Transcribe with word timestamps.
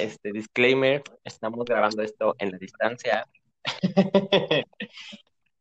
este 0.00 0.32
disclaimer, 0.32 1.02
estamos 1.24 1.64
grabando 1.64 2.02
esto 2.02 2.34
en 2.38 2.52
la 2.52 2.58
distancia. 2.58 3.26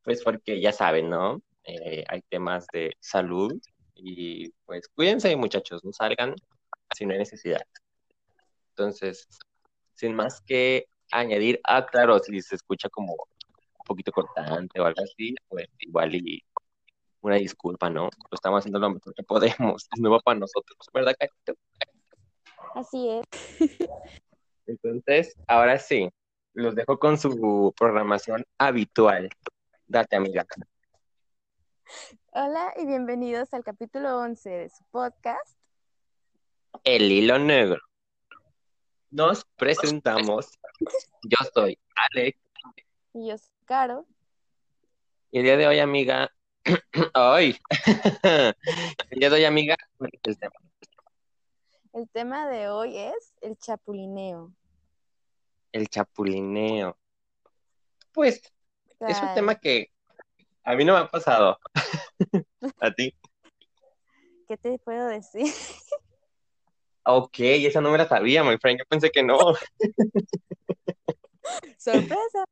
pues 0.03 0.23
porque 0.23 0.61
ya 0.61 0.71
saben, 0.71 1.09
¿no? 1.09 1.41
Eh, 1.63 2.03
hay 2.07 2.21
temas 2.29 2.65
de 2.73 2.95
salud 2.99 3.53
y 3.95 4.49
pues 4.65 4.87
cuídense 4.89 5.35
muchachos, 5.35 5.83
no 5.83 5.91
salgan 5.91 6.35
si 6.95 7.05
no 7.05 7.13
hay 7.13 7.19
necesidad. 7.19 7.61
Entonces, 8.69 9.27
sin 9.93 10.15
más 10.15 10.41
que 10.41 10.87
añadir, 11.11 11.59
ah, 11.65 11.85
claro, 11.85 12.19
si 12.19 12.41
se 12.41 12.55
escucha 12.55 12.89
como 12.89 13.13
un 13.13 13.85
poquito 13.85 14.11
cortante 14.11 14.79
o 14.79 14.85
algo 14.85 15.03
así, 15.03 15.35
pues 15.47 15.67
igual 15.79 16.15
y 16.15 16.41
una 17.21 17.35
disculpa, 17.35 17.89
¿no? 17.89 18.03
Lo 18.03 18.35
estamos 18.35 18.59
haciendo 18.59 18.79
lo 18.79 18.91
mejor 18.91 19.13
que 19.13 19.23
podemos, 19.23 19.87
es 19.93 19.99
nuevo 19.99 20.19
para 20.21 20.39
nosotros, 20.39 20.77
¿verdad, 20.93 21.15
Carito? 21.19 21.59
Así 22.75 23.09
es. 23.09 23.25
Entonces, 24.69 25.35
ahora 25.47 25.79
sí, 25.79 26.11
los 26.53 26.75
dejo 26.75 26.99
con 26.99 27.17
su 27.17 27.73
programación 27.75 28.45
habitual. 28.59 29.27
Date, 29.87 30.15
amiga. 30.15 30.45
Hola 32.33 32.75
y 32.77 32.85
bienvenidos 32.85 33.51
al 33.55 33.63
capítulo 33.63 34.19
11 34.19 34.47
de 34.47 34.69
su 34.69 34.83
podcast. 34.91 35.57
El 36.83 37.11
hilo 37.11 37.39
negro. 37.39 37.81
Nos 39.09 39.43
presentamos. 39.55 40.59
Yo 41.23 41.37
soy 41.51 41.79
Alex. 41.95 42.39
Y 43.13 43.27
yo 43.27 43.39
soy 43.39 43.49
Caro. 43.65 44.05
Y 45.31 45.39
el 45.39 45.45
día 45.45 45.57
de 45.57 45.65
hoy, 45.67 45.79
amiga. 45.79 46.29
hoy. 47.15 47.57
el 48.23 49.19
día 49.19 49.29
de 49.31 49.35
hoy, 49.35 49.45
amiga, 49.45 49.75
el 49.99 50.37
tema? 50.37 50.53
El 51.91 52.07
tema 52.09 52.47
de 52.47 52.69
hoy 52.69 52.95
es 52.95 53.33
el 53.41 53.57
chapulineo. 53.57 54.53
El 55.71 55.87
chapulineo. 55.87 56.97
Pues 58.11 58.41
es 59.07 59.21
un 59.21 59.33
tema 59.33 59.55
que 59.55 59.91
a 60.63 60.75
mí 60.75 60.83
no 60.83 60.93
me 60.93 60.99
ha 60.99 61.07
pasado. 61.07 61.57
¿A 62.81 62.91
ti? 62.91 63.15
¿Qué 64.47 64.57
te 64.57 64.77
puedo 64.79 65.07
decir? 65.07 65.53
ok, 67.03 67.39
esa 67.39 67.81
no 67.81 67.91
me 67.91 67.97
la 67.97 68.07
sabía, 68.07 68.43
my 68.43 68.57
friend. 68.57 68.79
Yo 68.79 68.85
pensé 68.85 69.09
que 69.09 69.23
no. 69.23 69.37
Sorpresa. 71.77 72.43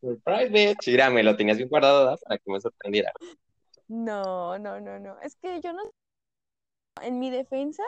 Surprise, 0.00 0.50
bitch. 0.50 0.88
Mira, 0.88 1.10
me 1.10 1.22
lo 1.22 1.36
tenías 1.36 1.56
bien 1.56 1.68
guardado 1.68 2.04
¿verdad? 2.04 2.18
para 2.24 2.38
que 2.38 2.50
me 2.50 2.60
sorprendiera. 2.60 3.12
No, 3.88 4.58
no, 4.58 4.80
no, 4.80 4.98
no. 4.98 5.18
Es 5.20 5.36
que 5.36 5.60
yo 5.60 5.72
no. 5.72 5.82
En 7.02 7.18
mi 7.18 7.30
defensa, 7.30 7.82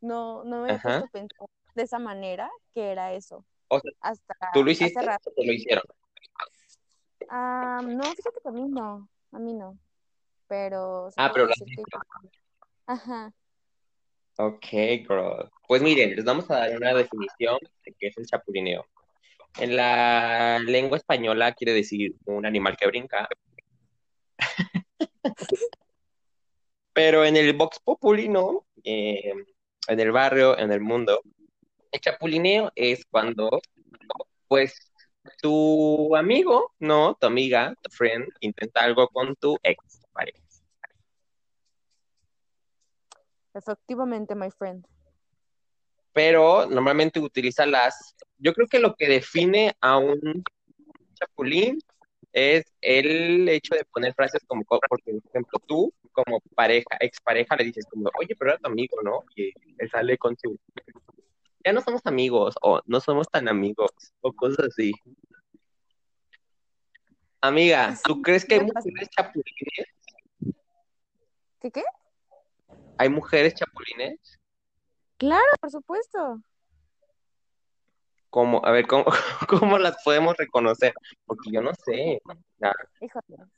no, 0.00 0.44
no 0.44 0.62
me 0.62 0.74
he 0.74 0.78
puesto 0.78 1.04
a 1.04 1.08
pensar 1.08 1.46
de 1.74 1.82
esa 1.82 1.98
manera 1.98 2.50
que 2.74 2.90
era 2.90 3.12
eso. 3.12 3.44
O 3.72 3.78
sea, 3.78 3.92
hasta 4.00 4.34
¿Tú 4.52 4.64
lo 4.64 4.70
hiciste 4.70 4.98
o 4.98 5.32
te 5.32 5.46
lo 5.46 5.52
hicieron? 5.52 5.84
Ah, 7.28 7.80
no, 7.84 8.02
fíjate 8.02 8.40
que 8.42 8.48
a 8.48 8.52
mí 8.52 8.68
no, 8.68 9.08
a 9.30 9.38
mí 9.38 9.52
no. 9.54 9.78
Pero. 10.48 11.08
Ah, 11.16 11.30
pero 11.32 11.46
la 11.46 11.54
Ajá. 12.86 13.32
Ok, 14.38 14.66
girl. 15.06 15.48
Pues 15.68 15.80
miren, 15.82 16.16
les 16.16 16.24
vamos 16.24 16.50
a 16.50 16.56
dar 16.56 16.76
una 16.76 16.92
definición 16.94 17.58
de 17.84 17.94
qué 17.96 18.08
es 18.08 18.18
el 18.18 18.26
chapulineo. 18.26 18.84
En 19.58 19.76
la 19.76 20.58
lengua 20.58 20.98
española 20.98 21.52
quiere 21.52 21.72
decir 21.72 22.16
un 22.24 22.44
animal 22.46 22.76
que 22.76 22.88
brinca. 22.88 23.28
Pero 26.92 27.24
en 27.24 27.36
el 27.36 27.52
Vox 27.52 27.78
Populi, 27.78 28.28
¿no? 28.28 28.66
Eh, 28.82 29.32
en 29.86 30.00
el 30.00 30.10
barrio, 30.10 30.58
en 30.58 30.72
el 30.72 30.80
mundo, 30.80 31.22
el 31.92 32.00
chapulineo 32.00 32.72
es 32.74 33.04
cuando, 33.06 33.60
pues, 34.48 34.92
tu 35.40 36.16
amigo, 36.16 36.72
no, 36.78 37.16
tu 37.20 37.26
amiga, 37.26 37.74
tu 37.82 37.90
friend, 37.90 38.28
intenta 38.40 38.80
algo 38.80 39.08
con 39.08 39.36
tu 39.36 39.58
ex 39.62 40.02
pareja. 40.12 40.38
Efectivamente, 43.54 44.34
my 44.34 44.50
friend. 44.50 44.86
Pero 46.12 46.66
normalmente 46.66 47.20
utiliza 47.20 47.66
las. 47.66 48.16
Yo 48.38 48.52
creo 48.52 48.66
que 48.66 48.78
lo 48.78 48.94
que 48.94 49.08
define 49.08 49.74
a 49.80 49.98
un 49.98 50.42
chapulín 51.14 51.78
es 52.32 52.64
el 52.80 53.48
hecho 53.48 53.74
de 53.74 53.84
poner 53.84 54.14
frases 54.14 54.42
como, 54.46 54.64
porque, 54.64 55.12
por 55.12 55.30
ejemplo, 55.30 55.58
tú, 55.66 55.92
como 56.12 56.40
pareja, 56.54 56.96
expareja, 57.00 57.56
le 57.56 57.64
dices 57.64 57.86
como, 57.90 58.08
oye, 58.18 58.34
pero 58.38 58.52
era 58.52 58.60
tu 58.60 58.70
amigo, 58.70 58.96
¿no? 59.02 59.24
Y 59.34 59.52
él 59.78 59.90
sale 59.90 60.16
con 60.16 60.36
su, 60.36 60.56
ya 61.64 61.72
no 61.72 61.80
somos 61.80 62.00
amigos, 62.04 62.54
o 62.62 62.80
no 62.86 63.00
somos 63.00 63.28
tan 63.28 63.48
amigos, 63.48 63.90
o 64.20 64.32
cosas 64.32 64.66
así. 64.68 64.92
Amiga, 67.40 67.96
¿tú 68.04 68.20
crees 68.22 68.44
que 68.44 68.56
hay 68.56 68.60
mujeres 68.60 69.08
chapulines? 69.10 69.86
¿Qué 71.60 71.70
qué? 71.70 71.84
¿Hay 72.98 73.08
mujeres 73.08 73.54
chapulines? 73.54 74.38
Claro, 75.16 75.50
por 75.60 75.70
supuesto. 75.70 76.42
¿Cómo? 78.30 78.64
A 78.64 78.70
ver, 78.70 78.86
¿cómo, 78.86 79.04
cómo 79.48 79.78
las 79.78 80.02
podemos 80.04 80.36
reconocer? 80.36 80.94
Porque 81.26 81.50
yo 81.50 81.62
no 81.62 81.72
sé. 81.84 82.20
Híjole. 83.00 83.50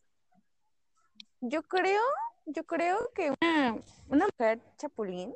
Yo 1.40 1.62
creo, 1.64 2.02
yo 2.46 2.64
creo 2.64 3.10
que 3.14 3.32
una, 3.40 3.76
una 4.08 4.26
mujer 4.26 4.60
chapulín, 4.78 5.34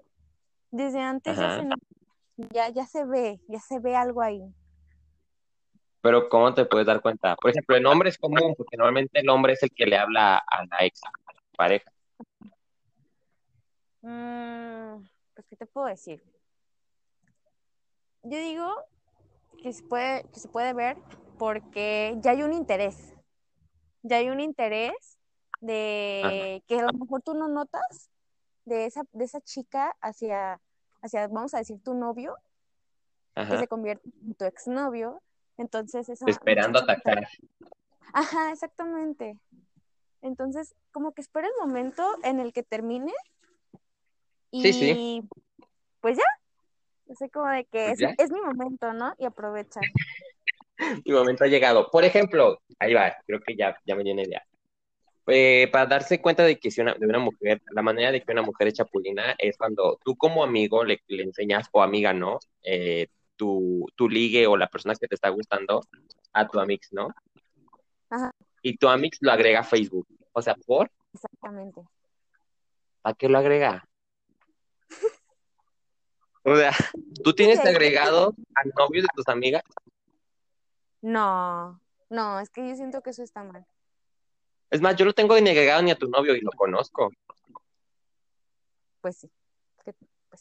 desde 0.70 1.00
antes 1.00 1.36
ya, 2.36 2.68
ya 2.68 2.86
se 2.86 3.04
ve, 3.04 3.40
ya 3.48 3.60
se 3.60 3.78
ve 3.78 3.96
algo 3.96 4.22
ahí. 4.22 4.42
Pero 6.00 6.28
¿cómo 6.28 6.54
te 6.54 6.64
puedes 6.64 6.86
dar 6.86 7.00
cuenta? 7.00 7.34
Por 7.36 7.50
ejemplo, 7.50 7.76
el 7.76 7.86
hombre 7.86 8.10
es 8.10 8.18
común, 8.18 8.54
porque 8.56 8.76
normalmente 8.76 9.18
el 9.20 9.28
hombre 9.28 9.54
es 9.54 9.62
el 9.62 9.70
que 9.70 9.86
le 9.86 9.96
habla 9.96 10.38
a 10.38 10.64
la 10.66 10.84
ex 10.84 11.00
pareja. 11.56 11.90
Mm, 14.02 15.04
pues, 15.34 15.46
¿qué 15.48 15.56
te 15.56 15.66
puedo 15.66 15.86
decir? 15.88 16.22
Yo 18.22 18.38
digo 18.38 18.72
que 19.62 19.72
se 19.72 19.82
puede, 19.82 20.22
que 20.32 20.38
se 20.38 20.48
puede 20.48 20.72
ver 20.74 20.96
porque 21.38 22.16
ya 22.20 22.32
hay 22.32 22.42
un 22.42 22.52
interés. 22.52 23.14
Ya 24.02 24.18
hay 24.18 24.28
un 24.28 24.40
interés 24.40 25.18
de 25.60 26.62
que 26.68 26.78
a 26.78 26.82
lo 26.82 26.92
mejor 26.92 27.22
tú 27.22 27.34
no 27.34 27.48
notas 27.48 28.10
de 28.64 28.86
esa, 28.86 29.02
de 29.12 29.24
esa 29.24 29.40
chica 29.40 29.96
hacia, 30.00 30.60
hacia, 31.06 31.26
vamos 31.28 31.54
a 31.54 31.58
decir, 31.58 31.78
tu 31.82 31.94
novio, 31.94 32.36
que 33.34 33.58
se 33.58 33.68
convierte 33.68 34.08
en 34.24 34.34
tu 34.34 34.44
exnovio. 34.44 35.22
Entonces, 35.58 36.08
eso. 36.08 36.26
Esperando 36.26 36.78
atacar. 36.78 37.26
Ajá, 38.12 38.52
exactamente. 38.52 39.38
Entonces, 40.22 40.74
como 40.92 41.12
que 41.12 41.20
espera 41.20 41.46
el 41.46 41.52
momento 41.60 42.02
en 42.22 42.40
el 42.40 42.52
que 42.52 42.62
termine. 42.62 43.12
Y 44.50 44.62
sí, 44.62 44.72
sí. 44.72 45.28
pues 46.00 46.16
ya, 46.16 46.24
Así 47.10 47.28
como 47.30 47.48
de 47.48 47.64
que 47.64 47.94
pues 47.96 48.14
es, 48.18 48.30
mi 48.30 48.40
momento, 48.40 48.92
¿no? 48.92 49.14
Y 49.18 49.24
aprovecha. 49.24 49.80
mi 51.04 51.12
momento 51.12 51.44
ha 51.44 51.46
llegado. 51.46 51.88
Por 51.90 52.04
ejemplo, 52.04 52.60
ahí 52.78 52.94
va, 52.94 53.16
creo 53.26 53.40
que 53.40 53.56
ya, 53.56 53.76
ya 53.84 53.94
me 53.94 54.02
dio 54.02 54.12
una 54.12 54.22
idea. 54.22 54.44
Eh, 55.28 55.68
para 55.72 55.86
darse 55.86 56.20
cuenta 56.20 56.44
de 56.44 56.58
que 56.58 56.70
si 56.70 56.80
una, 56.80 56.94
de 56.94 57.06
una 57.06 57.18
mujer, 57.18 57.60
la 57.72 57.82
manera 57.82 58.12
de 58.12 58.22
que 58.22 58.32
una 58.32 58.42
mujer 58.42 58.68
es 58.68 58.74
chapulina 58.74 59.34
es 59.38 59.56
cuando 59.56 59.98
tú 60.04 60.16
como 60.16 60.44
amigo 60.44 60.84
le, 60.84 61.02
enseñas, 61.08 61.68
o 61.72 61.82
amiga, 61.82 62.12
¿no? 62.12 62.38
Eh, 62.62 63.08
tu, 63.34 63.86
tu, 63.96 64.08
ligue 64.08 64.46
o 64.46 64.56
la 64.56 64.68
persona 64.68 64.94
que 64.94 65.08
te 65.08 65.16
está 65.16 65.28
gustando 65.30 65.82
a 66.32 66.46
tu 66.46 66.60
amix, 66.60 66.92
¿no? 66.92 67.08
Ajá. 68.08 68.30
Y 68.62 68.76
tu 68.76 68.88
amix 68.88 69.18
lo 69.20 69.32
agrega 69.32 69.60
a 69.60 69.64
Facebook. 69.64 70.06
O 70.32 70.40
sea, 70.40 70.54
¿por? 70.64 70.90
Exactamente. 71.12 71.82
¿Para 73.02 73.14
qué 73.14 73.28
lo 73.28 73.38
agrega? 73.38 73.84
O 76.44 76.54
sea, 76.54 76.72
¿tú 77.24 77.32
tienes 77.32 77.58
agregado 77.58 78.32
al 78.54 78.72
novio 78.78 79.02
de 79.02 79.08
tus 79.14 79.26
amigas? 79.28 79.62
No, 81.02 81.80
no, 82.08 82.38
es 82.38 82.50
que 82.50 82.68
yo 82.68 82.76
siento 82.76 83.02
que 83.02 83.10
eso 83.10 83.24
está 83.24 83.42
mal. 83.42 83.66
Es 84.70 84.80
más, 84.80 84.96
yo 84.96 85.04
no 85.04 85.12
tengo 85.12 85.38
ni 85.40 85.50
agregado 85.50 85.82
ni 85.82 85.90
a 85.90 85.96
tu 85.96 86.08
novio 86.08 86.34
y 86.34 86.40
lo 86.40 86.50
conozco. 86.52 87.10
Pues 89.00 89.18
sí. 89.18 89.30
Pues 89.84 89.96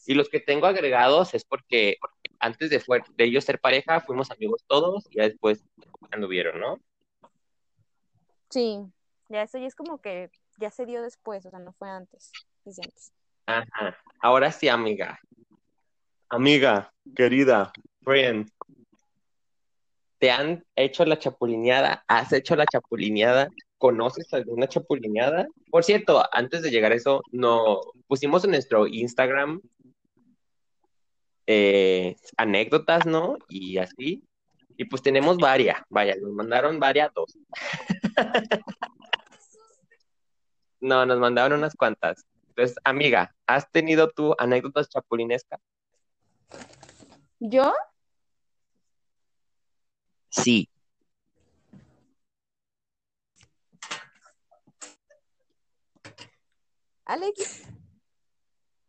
y 0.08 0.14
los 0.14 0.30
que 0.30 0.40
tengo 0.40 0.66
agregados 0.66 1.34
es 1.34 1.46
porque 1.46 1.98
antes 2.40 2.70
de, 2.70 2.84
de 3.16 3.24
ellos 3.24 3.46
ser 3.46 3.60
pareja 3.60 4.02
fuimos 4.02 4.32
amigos 4.32 4.64
todos 4.68 5.06
y 5.10 5.18
ya 5.18 5.24
después 5.24 5.64
anduvieron, 6.12 6.60
¿no? 6.60 6.80
Sí, 8.50 8.80
ya 9.30 9.44
eso 9.44 9.58
ya 9.58 9.68
es 9.68 9.76
como 9.76 10.00
que 10.00 10.30
ya 10.58 10.72
se 10.72 10.86
dio 10.86 11.02
después, 11.02 11.46
o 11.46 11.50
sea, 11.50 11.60
no 11.60 11.74
fue 11.74 11.90
antes, 11.90 12.32
desde 12.64 12.84
antes. 12.84 13.12
Ajá, 13.46 13.98
ahora 14.22 14.52
sí, 14.52 14.68
amiga, 14.68 15.20
Amiga, 16.30 16.92
querida, 17.16 17.72
friend, 18.04 18.50
¿te 20.18 20.32
han 20.32 20.66
hecho 20.76 21.06
la 21.06 21.20
chapulineada? 21.20 22.04
¿Has 22.08 22.34
hecho 22.34 22.56
la 22.56 22.66
chapulineada? 22.66 23.48
¿Conoces 23.86 24.34
alguna 24.34 24.68
chapulineada? 24.68 25.48
Por 25.70 25.84
cierto, 25.84 26.24
antes 26.32 26.64
de 26.64 26.72
llegar 26.72 26.92
a 26.92 26.96
eso, 26.96 27.22
no 27.32 27.82
pusimos 28.08 28.44
en 28.44 28.50
nuestro 28.50 28.88
Instagram 28.88 29.62
eh, 31.46 32.16
anécdotas, 32.36 33.06
¿no? 33.06 33.38
Y 33.48 33.78
así. 33.78 34.24
Y 34.76 34.86
pues 34.86 35.04
tenemos 35.04 35.38
varias, 35.38 35.84
vaya, 35.90 36.16
nos 36.16 36.32
mandaron 36.32 36.80
varias, 36.80 37.14
dos. 37.14 37.38
no, 40.80 41.06
nos 41.06 41.20
mandaron 41.20 41.60
unas 41.60 41.76
cuantas. 41.76 42.26
Entonces, 42.48 42.78
amiga, 42.84 43.36
¿has 43.46 43.72
tenido 43.72 44.10
tú 44.10 44.34
anécdotas 44.40 44.90
chapulinescas? 44.90 45.60
¿Yo? 47.40 47.72
Sí. 50.30 50.72
Alex. 57.06 57.64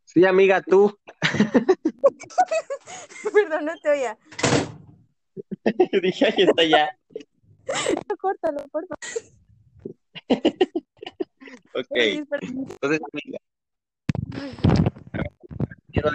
Sí, 0.05 0.25
amiga, 0.25 0.63
tú. 0.63 0.97
Perdón, 3.33 3.65
no 3.67 3.73
te 3.83 3.91
oía. 3.91 4.17
Dije, 6.03 6.27
ahí 6.27 6.43
está 6.45 6.65
ya. 6.65 6.97
Córtalo, 8.21 8.67
por 8.69 8.87
favor. 8.87 8.99
ok. 11.75 11.87
Entonces, 11.93 13.01
amiga. 13.13 13.39
Quiero 15.93 16.11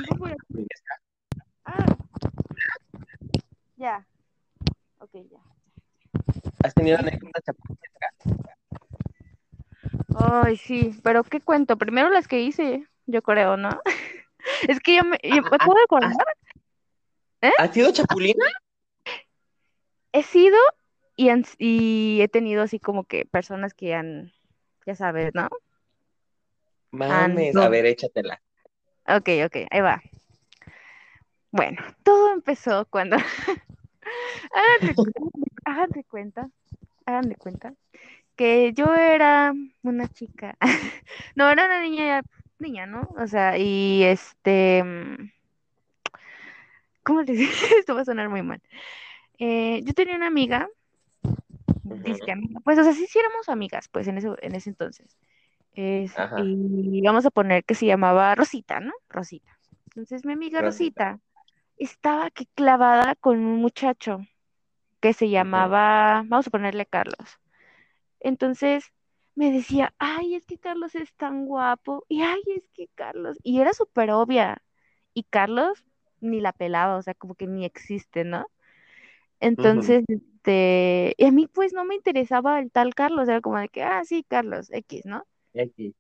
Ah. 1.65 1.86
Ya. 3.75 4.07
Ok, 5.00 5.12
ya. 5.30 5.39
¿Has 6.63 6.74
tenido 6.74 6.98
anécdotas 6.98 7.44
chapulinescas? 7.44 8.15
Ay, 10.51 10.57
sí, 10.57 10.94
pero 11.01 11.24
¿qué 11.24 11.39
cuento? 11.39 11.77
Primero 11.77 12.09
las 12.09 12.27
que 12.27 12.42
hice, 12.42 12.86
yo 13.06 13.21
creo, 13.21 13.56
¿no? 13.56 13.80
Es 14.68 14.81
que 14.81 14.98
yo 14.98 15.06
me, 15.06 15.18
yo 15.24 15.42
me 15.44 15.57
puedo 15.59 15.81
acordar, 15.81 16.12
¿Has 17.57 17.71
sido 17.74 17.94
chapulina? 17.94 18.44
he 20.12 20.24
sido 20.24 20.57
y, 21.15 21.30
han- 21.30 21.45
y 21.57 22.19
he 22.21 22.27
tenido 22.27 22.63
así 22.63 22.80
como 22.80 23.06
que 23.06 23.24
personas 23.25 23.74
que 23.74 23.95
han, 23.95 24.33
ya 24.86 24.95
sabes, 24.95 25.31
¿no? 25.33 25.48
Mames, 26.92 27.56
a 27.56 27.69
ver, 27.69 27.86
échatela. 27.86 28.42
Ok, 29.07 29.30
ok, 29.45 29.56
ahí 29.71 29.80
va. 29.80 30.03
Bueno, 31.51 31.81
todo 32.03 32.33
empezó 32.33 32.86
cuando... 32.89 33.15
hagan 35.63 35.89
de 35.92 36.03
cuenta, 36.03 36.50
hagan 37.06 37.30
de 37.30 37.36
cuenta 37.38 37.74
que 38.41 38.73
yo 38.73 38.95
era 38.95 39.53
una 39.83 40.07
chica. 40.07 40.57
No, 41.35 41.47
era 41.47 41.65
una 41.65 41.79
niña, 41.81 42.23
niña, 42.57 42.88
¿no? 42.88 43.07
O 43.15 43.27
sea, 43.27 43.55
y 43.57 44.01
este... 44.03 44.83
mm, 44.83 45.29
¿Cómo 47.03 47.21
les 47.21 47.38
digo? 47.38 47.51
Esto 47.79 47.93
va 47.93 48.01
a 48.01 48.05
sonar 48.05 48.29
muy 48.29 48.41
mal. 48.41 48.59
Eh, 49.38 49.81
yo 49.83 49.93
tenía 49.93 50.15
una 50.15 50.25
amiga, 50.25 50.67
dice 51.83 52.21
que 52.25 52.31
amiga, 52.31 52.59
pues, 52.63 52.79
o 52.79 52.83
sea, 52.83 52.93
sí, 52.93 53.05
sí 53.05 53.19
éramos 53.19 53.47
amigas, 53.47 53.88
pues, 53.89 54.07
en 54.07 54.17
ese, 54.17 54.29
en 54.41 54.55
ese 54.55 54.71
entonces. 54.71 55.17
Es- 55.75 56.13
y 56.39 57.01
vamos 57.03 57.27
a 57.27 57.29
poner 57.31 57.63
que 57.63 57.75
se 57.75 57.85
llamaba 57.85 58.33
Rosita, 58.33 58.79
¿no? 58.79 58.93
Rosita. 59.07 59.51
Entonces, 59.85 60.25
mi 60.25 60.33
amiga 60.33 60.61
Rosita. 60.61 61.11
Rosita 61.11 61.19
estaba 61.77 62.31
que 62.31 62.47
clavada 62.55 63.13
con 63.15 63.38
un 63.38 63.61
muchacho 63.61 64.21
que 64.99 65.13
se 65.13 65.29
llamaba, 65.29 66.23
vamos 66.27 66.47
a 66.47 66.51
ponerle 66.51 66.88
Carlos. 66.88 67.40
Entonces, 68.21 68.85
me 69.35 69.51
decía, 69.53 69.95
ay, 70.00 70.35
es 70.35 70.45
que 70.47 70.59
Carlos 70.59 70.95
es 70.95 71.13
tan 71.15 71.45
guapo, 71.47 72.06
y 72.09 72.23
ay, 72.23 72.41
es 72.57 72.69
que 72.75 72.89
Carlos, 72.95 73.38
y 73.44 73.62
era 73.62 73.73
súper 73.73 74.12
obvia, 74.12 74.63
y 75.15 75.23
Carlos 75.25 75.85
ni 76.21 76.41
la 76.41 76.53
pelaba, 76.53 76.97
o 76.97 77.03
sea, 77.03 77.15
como 77.15 77.35
que 77.35 77.47
ni 77.47 77.65
existe, 77.65 78.25
¿no? 78.25 78.47
Entonces, 79.39 80.03
este, 80.07 81.15
y 81.18 81.25
a 81.25 81.31
mí 81.31 81.47
pues 81.47 81.73
no 81.73 81.85
me 81.85 81.95
interesaba 81.95 82.59
el 82.59 82.71
tal 82.71 82.95
Carlos, 82.95 83.27
era 83.29 83.41
como 83.41 83.59
de 83.59 83.69
que, 83.69 83.83
ah, 83.83 84.03
sí, 84.06 84.25
Carlos, 84.29 84.69
X, 84.71 85.06
¿no? 85.06 85.25
X. 85.53 85.94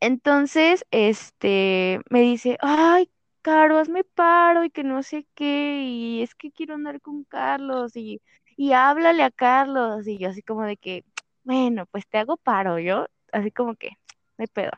Entonces, 0.00 0.84
este, 0.90 2.00
me 2.10 2.20
dice, 2.22 2.58
ay, 2.60 3.10
Caro, 3.42 3.78
hazme 3.78 4.04
paro 4.04 4.64
y 4.64 4.70
que 4.70 4.84
no 4.84 5.02
sé 5.02 5.26
qué, 5.34 5.82
y 5.84 6.22
es 6.22 6.34
que 6.34 6.52
quiero 6.52 6.74
andar 6.74 7.00
con 7.00 7.24
Carlos, 7.24 7.96
y, 7.96 8.20
y 8.56 8.72
háblale 8.72 9.22
a 9.22 9.30
Carlos, 9.30 10.06
y 10.06 10.18
yo 10.18 10.28
así 10.30 10.42
como 10.42 10.64
de 10.64 10.76
que, 10.76 11.04
bueno, 11.44 11.86
pues 11.86 12.06
te 12.08 12.18
hago 12.18 12.36
paro, 12.36 12.78
yo, 12.78 13.06
así 13.32 13.50
como 13.50 13.74
que, 13.76 13.88
no 14.38 14.42
hay 14.42 14.46
pedo. 14.48 14.72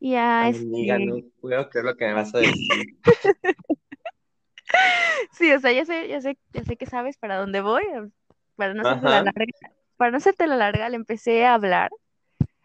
Y 0.00 0.12
ya, 0.12 0.46
Amiga, 0.46 0.96
este, 0.96 1.06
no 1.06 1.16
puedo 1.40 1.68
creer 1.70 1.84
lo 1.86 1.96
que 1.96 2.06
me 2.06 2.14
vas 2.14 2.34
a 2.34 2.38
decir. 2.38 2.96
sí, 5.32 5.52
o 5.52 5.60
sea, 5.60 5.72
ya 5.72 5.84
sé, 5.84 6.08
ya 6.08 6.20
sé, 6.20 6.38
ya 6.52 6.64
sé 6.64 6.76
que 6.76 6.86
sabes 6.86 7.16
para 7.18 7.38
dónde 7.38 7.60
voy, 7.60 7.82
para 8.56 8.74
no 8.74 8.82
hacerte 8.82 9.08
la 9.08 9.22
larga, 9.22 9.52
para 9.96 10.10
no 10.10 10.16
hacerte 10.18 10.46
la 10.46 10.56
larga, 10.56 10.88
le 10.88 10.96
empecé 10.96 11.44
a 11.44 11.54
hablar, 11.54 11.90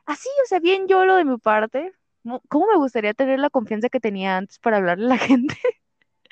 así, 0.05 0.29
o 0.43 0.47
sea, 0.47 0.59
bien 0.59 0.87
yo 0.87 1.05
lo 1.05 1.15
de 1.17 1.25
mi 1.25 1.37
parte, 1.37 1.91
Mo- 2.23 2.41
¿cómo 2.49 2.65
me 2.67 2.77
gustaría 2.77 3.13
tener 3.13 3.39
la 3.39 3.49
confianza 3.51 3.89
que 3.89 3.99
tenía 3.99 4.37
antes 4.37 4.57
para 4.59 4.77
hablarle 4.77 5.05
a 5.05 5.09
la 5.09 5.17
gente? 5.19 5.55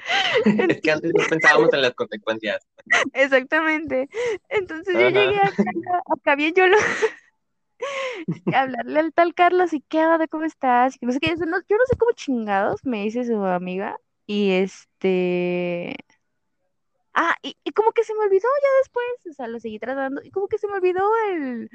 Es 0.69 0.81
que 0.81 0.91
antes 0.91 1.13
no 1.15 1.23
pensábamos 1.29 1.73
en 1.73 1.81
las 1.81 1.93
consecuencias. 1.93 2.59
Exactamente. 3.13 4.09
Entonces 4.49 4.93
yo 4.95 5.07
llegué 5.09 5.39
acá, 5.39 5.63
acá 6.15 6.35
bien 6.35 6.53
yo 6.55 6.67
lo 6.67 6.77
a 8.53 8.61
hablarle 8.61 8.99
al 8.99 9.13
tal 9.13 9.33
Carlos 9.33 9.73
y 9.73 9.81
qué 9.81 10.05
onda, 10.05 10.27
¿cómo 10.27 10.45
estás? 10.45 10.95
Y 11.01 11.05
no 11.05 11.11
sé 11.11 11.19
qué, 11.19 11.35
no- 11.35 11.61
yo 11.67 11.77
no 11.77 11.85
sé 11.89 11.97
cómo 11.97 12.11
chingados 12.13 12.81
me 12.85 13.03
dice 13.03 13.23
su 13.25 13.43
amiga 13.45 13.97
y 14.25 14.51
este 14.51 15.95
ah, 17.13 17.35
y, 17.41 17.55
y 17.63 17.71
como 17.71 17.91
que 17.91 18.03
se 18.03 18.13
me 18.13 18.21
olvidó 18.25 18.47
ya 18.61 18.69
después, 18.79 19.05
o 19.29 19.33
sea, 19.33 19.47
lo 19.47 19.59
seguí 19.59 19.79
tratando 19.79 20.21
y 20.23 20.31
como 20.31 20.47
que 20.47 20.57
se 20.57 20.67
me 20.67 20.75
olvidó 20.75 21.03
el, 21.31 21.69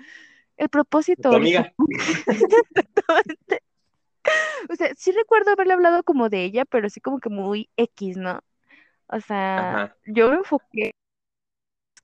el 0.57 0.69
propósito. 0.69 1.31
Tu 1.31 1.37
amiga. 1.37 1.73
Exactamente. 2.27 3.63
O 4.71 4.77
sea, 4.77 4.91
sí 4.97 5.13
recuerdo 5.13 5.53
haberle 5.53 5.75
hablado 5.75 6.03
como 6.05 6.29
de 6.29 6.45
ella, 6.45 6.65
pero 6.65 6.89
sí 6.91 7.01
como 7.01 7.21
que 7.21 7.29
muy 7.31 7.71
X, 7.77 8.17
¿no? 8.17 8.41
O 9.09 9.21
sea, 9.21 9.73
Ajá. 9.73 9.97
yo 10.07 10.31
me 10.31 10.37
enfoqué 10.39 10.93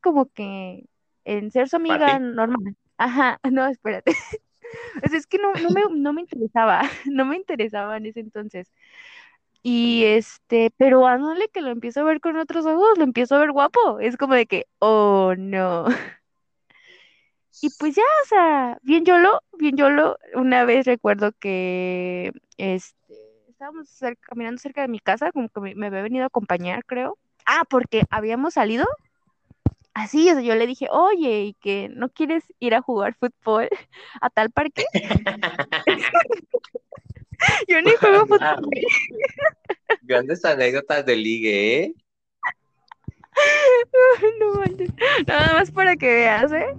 como 0.02 0.26
que 0.31 0.84
en 1.25 1.50
ser 1.50 1.69
su 1.69 1.76
amiga 1.76 2.19
normal. 2.19 2.76
Ajá, 2.99 3.40
no, 3.50 3.66
espérate. 3.66 4.12
O 5.05 5.08
sea, 5.08 5.19
es 5.19 5.26
que 5.28 5.38
no, 5.38 5.52
no 5.55 5.70
me, 5.70 5.82
no 5.94 6.12
me 6.12 6.22
interesaba, 6.22 6.82
no 7.06 7.25
me 7.25 7.37
interesaba 7.37 7.96
en 7.96 8.06
ese 8.06 8.20
entonces. 8.20 8.72
Y 9.62 10.05
este, 10.05 10.72
pero 10.76 11.06
ándale 11.06 11.49
que 11.49 11.60
lo 11.62 11.70
empiezo 11.70 12.00
a 12.00 12.05
ver 12.05 12.20
con 12.20 12.37
otros 12.38 12.67
ojos, 12.67 12.99
lo 12.99 13.05
empiezo 13.05 13.37
a 13.37 13.38
ver 13.38 13.52
guapo. 13.52 14.00
Es 14.00 14.17
como 14.17 14.34
de 14.34 14.46
que, 14.46 14.67
oh 14.81 15.34
no. 15.39 15.86
Y 17.63 17.70
pues 17.79 17.94
ya, 17.94 18.03
o 18.25 18.29
sea, 18.29 18.79
bien 18.82 19.05
yolo, 19.05 19.43
bien 19.58 19.77
yolo. 19.77 20.19
Una 20.34 20.65
vez 20.65 20.87
recuerdo 20.87 21.32
que 21.32 22.32
este, 22.56 23.15
estábamos 23.49 23.89
caminando 24.20 24.61
cerca 24.61 24.82
de 24.82 24.89
mi 24.89 25.01
casa, 25.01 25.32
como 25.32 25.49
que 25.49 25.61
me, 25.61 25.75
me 25.75 25.87
había 25.87 26.03
venido 26.03 26.25
a 26.25 26.29
acompañar, 26.29 26.84
creo. 26.84 27.19
Ah, 27.46 27.65
porque 27.69 28.05
habíamos 28.11 28.55
salido. 28.55 28.87
Así, 29.94 30.29
o 30.29 30.34
sea, 30.34 30.43
yo 30.43 30.56
le 30.56 30.67
dije, 30.67 30.89
oye, 30.91 31.44
¿y 31.44 31.55
que 31.55 31.89
no 31.89 32.08
quieres 32.08 32.43
ir 32.58 32.75
a 32.75 32.82
jugar 32.82 33.15
fútbol 33.15 33.69
a 34.20 34.31
tal 34.31 34.51
parque? 34.51 34.84
Yo 37.69 37.81
ni 37.82 37.91
juego 37.93 38.27
fútbol. 38.27 38.70
Grandes 40.03 40.44
anécdotas 40.44 41.06
de 41.06 41.17
ligue, 41.17 41.82
¿eh? 41.82 41.94
No 44.41 44.55
manches. 44.55 44.91
Nada 45.26 45.55
más 45.55 45.70
para 45.70 45.96
que 45.96 46.06
veas, 46.06 46.53
¿eh? 46.53 46.74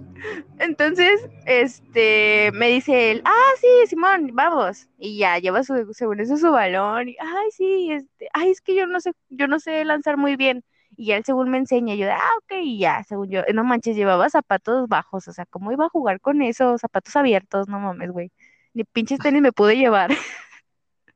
Entonces, 0.58 1.28
este, 1.44 2.50
me 2.52 2.68
dice 2.68 3.12
él, 3.12 3.22
ah, 3.24 3.50
sí, 3.60 3.66
Simón, 3.88 4.30
vamos. 4.32 4.88
Y 4.98 5.18
ya, 5.18 5.38
lleva 5.38 5.62
su, 5.62 5.92
según 5.92 6.20
eso, 6.20 6.36
su 6.36 6.50
balón. 6.50 7.08
Y, 7.08 7.16
ay, 7.20 7.50
sí, 7.52 7.92
este, 7.92 8.28
ay, 8.32 8.50
es 8.50 8.60
que 8.60 8.74
yo 8.74 8.86
no 8.86 9.00
sé, 9.00 9.12
yo 9.28 9.46
no 9.46 9.60
sé 9.60 9.84
lanzar 9.84 10.16
muy 10.16 10.36
bien. 10.36 10.64
Y 10.96 11.06
ya 11.06 11.16
él 11.16 11.24
según 11.24 11.50
me 11.50 11.58
enseña, 11.58 11.94
yo 11.94 12.10
ah, 12.10 12.30
ok, 12.38 12.52
y 12.62 12.78
ya, 12.78 13.04
según 13.04 13.28
yo, 13.28 13.42
no 13.52 13.64
manches, 13.64 13.96
llevaba 13.96 14.30
zapatos 14.30 14.88
bajos, 14.88 15.28
o 15.28 15.32
sea, 15.32 15.44
¿cómo 15.44 15.70
iba 15.70 15.84
a 15.86 15.90
jugar 15.90 16.20
con 16.20 16.40
esos 16.40 16.80
zapatos 16.80 17.14
abiertos? 17.16 17.68
No 17.68 17.78
mames, 17.78 18.10
güey. 18.10 18.32
Ni 18.72 18.84
pinches 18.84 19.18
tenis 19.18 19.42
me 19.42 19.52
pude 19.52 19.76
llevar. 19.76 20.10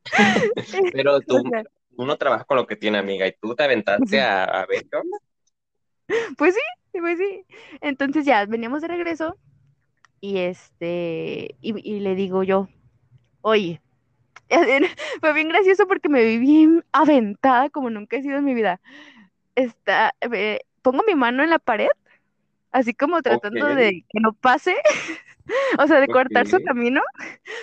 Pero 0.93 1.21
tú, 1.21 1.39
O 1.39 1.49
sea, 1.49 1.63
uno 1.97 2.17
trabaja 2.17 2.45
con 2.45 2.59
lo 2.59 2.67
que 2.67 2.77
tiene, 2.77 2.99
amiga, 2.99 3.27
y 3.27 3.33
tú 3.41 3.55
te 3.55 3.63
aventaste 3.63 4.21
a, 4.21 4.45
a 4.45 4.67
ver 4.67 4.87
qué 4.91 4.97
onda. 4.99 5.19
Pues 6.39 6.55
sí, 6.55 6.99
pues 6.99 7.19
sí. 7.19 7.45
Entonces 7.81 8.25
ya 8.25 8.45
veníamos 8.47 8.83
de 8.83 8.89
regreso 8.89 9.37
y 10.21 10.39
este, 10.39 11.57
y, 11.61 11.91
y 11.91 12.01
le 12.01 12.15
digo 12.15 12.43
yo, 12.43 12.69
oye, 13.43 13.81
fue 15.21 15.33
bien 15.33 15.49
gracioso 15.49 15.87
porque 15.87 16.09
me 16.09 16.25
vi 16.25 16.39
bien 16.39 16.85
aventada 16.93 17.71
como 17.71 17.91
nunca 17.91 18.17
he 18.17 18.23
sido 18.23 18.39
en 18.39 18.45
mi 18.45 18.55
vida. 18.55 18.81
Está, 19.55 20.15
eh, 20.21 20.61
pongo 20.83 21.03
mi 21.07 21.15
mano 21.15 21.43
en 21.43 21.51
la 21.51 21.59
pared, 21.59 21.89
así 22.73 22.95
como 22.95 23.23
tratando 23.23 23.67
de 23.67 24.05
que 24.09 24.21
no 24.21 24.33
pase, 24.33 24.77
o 25.79 25.87
sea, 25.87 26.01
de 26.01 26.09
cortar 26.09 26.47
su 26.47 26.61
camino. 26.63 27.03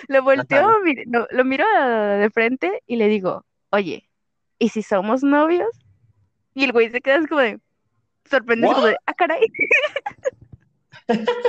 Lo 0.08 0.22
volteo, 0.22 0.68
lo 1.30 1.44
miro 1.44 1.64
de 2.18 2.30
frente 2.30 2.82
y 2.86 2.96
le 2.96 3.08
digo, 3.08 3.44
oye, 3.70 4.08
¿y 4.58 4.70
si 4.70 4.82
somos 4.82 5.22
novios? 5.22 5.68
Y 6.54 6.64
el 6.64 6.72
güey 6.72 6.90
se 6.90 7.00
queda 7.00 7.16
así 7.16 7.26
como 7.26 7.40
de, 7.40 7.60
sorprendido, 8.28 8.74
como 8.74 8.86
de, 8.86 8.96
ah, 9.06 9.14
caray. 9.14 9.46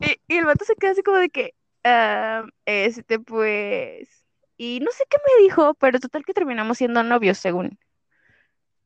y, 0.00 0.16
y, 0.28 0.36
el 0.36 0.44
vato 0.44 0.64
se 0.64 0.74
queda 0.76 0.92
así 0.92 1.02
como 1.02 1.18
de 1.18 1.28
que, 1.28 1.54
uh, 1.84 2.48
este, 2.64 3.18
pues, 3.18 4.08
y 4.56 4.80
no 4.80 4.90
sé 4.92 5.04
qué 5.08 5.18
me 5.18 5.42
dijo, 5.42 5.74
pero 5.74 6.00
total 6.00 6.24
que 6.24 6.34
terminamos 6.34 6.78
siendo 6.78 7.02
novios, 7.02 7.38
según. 7.38 7.78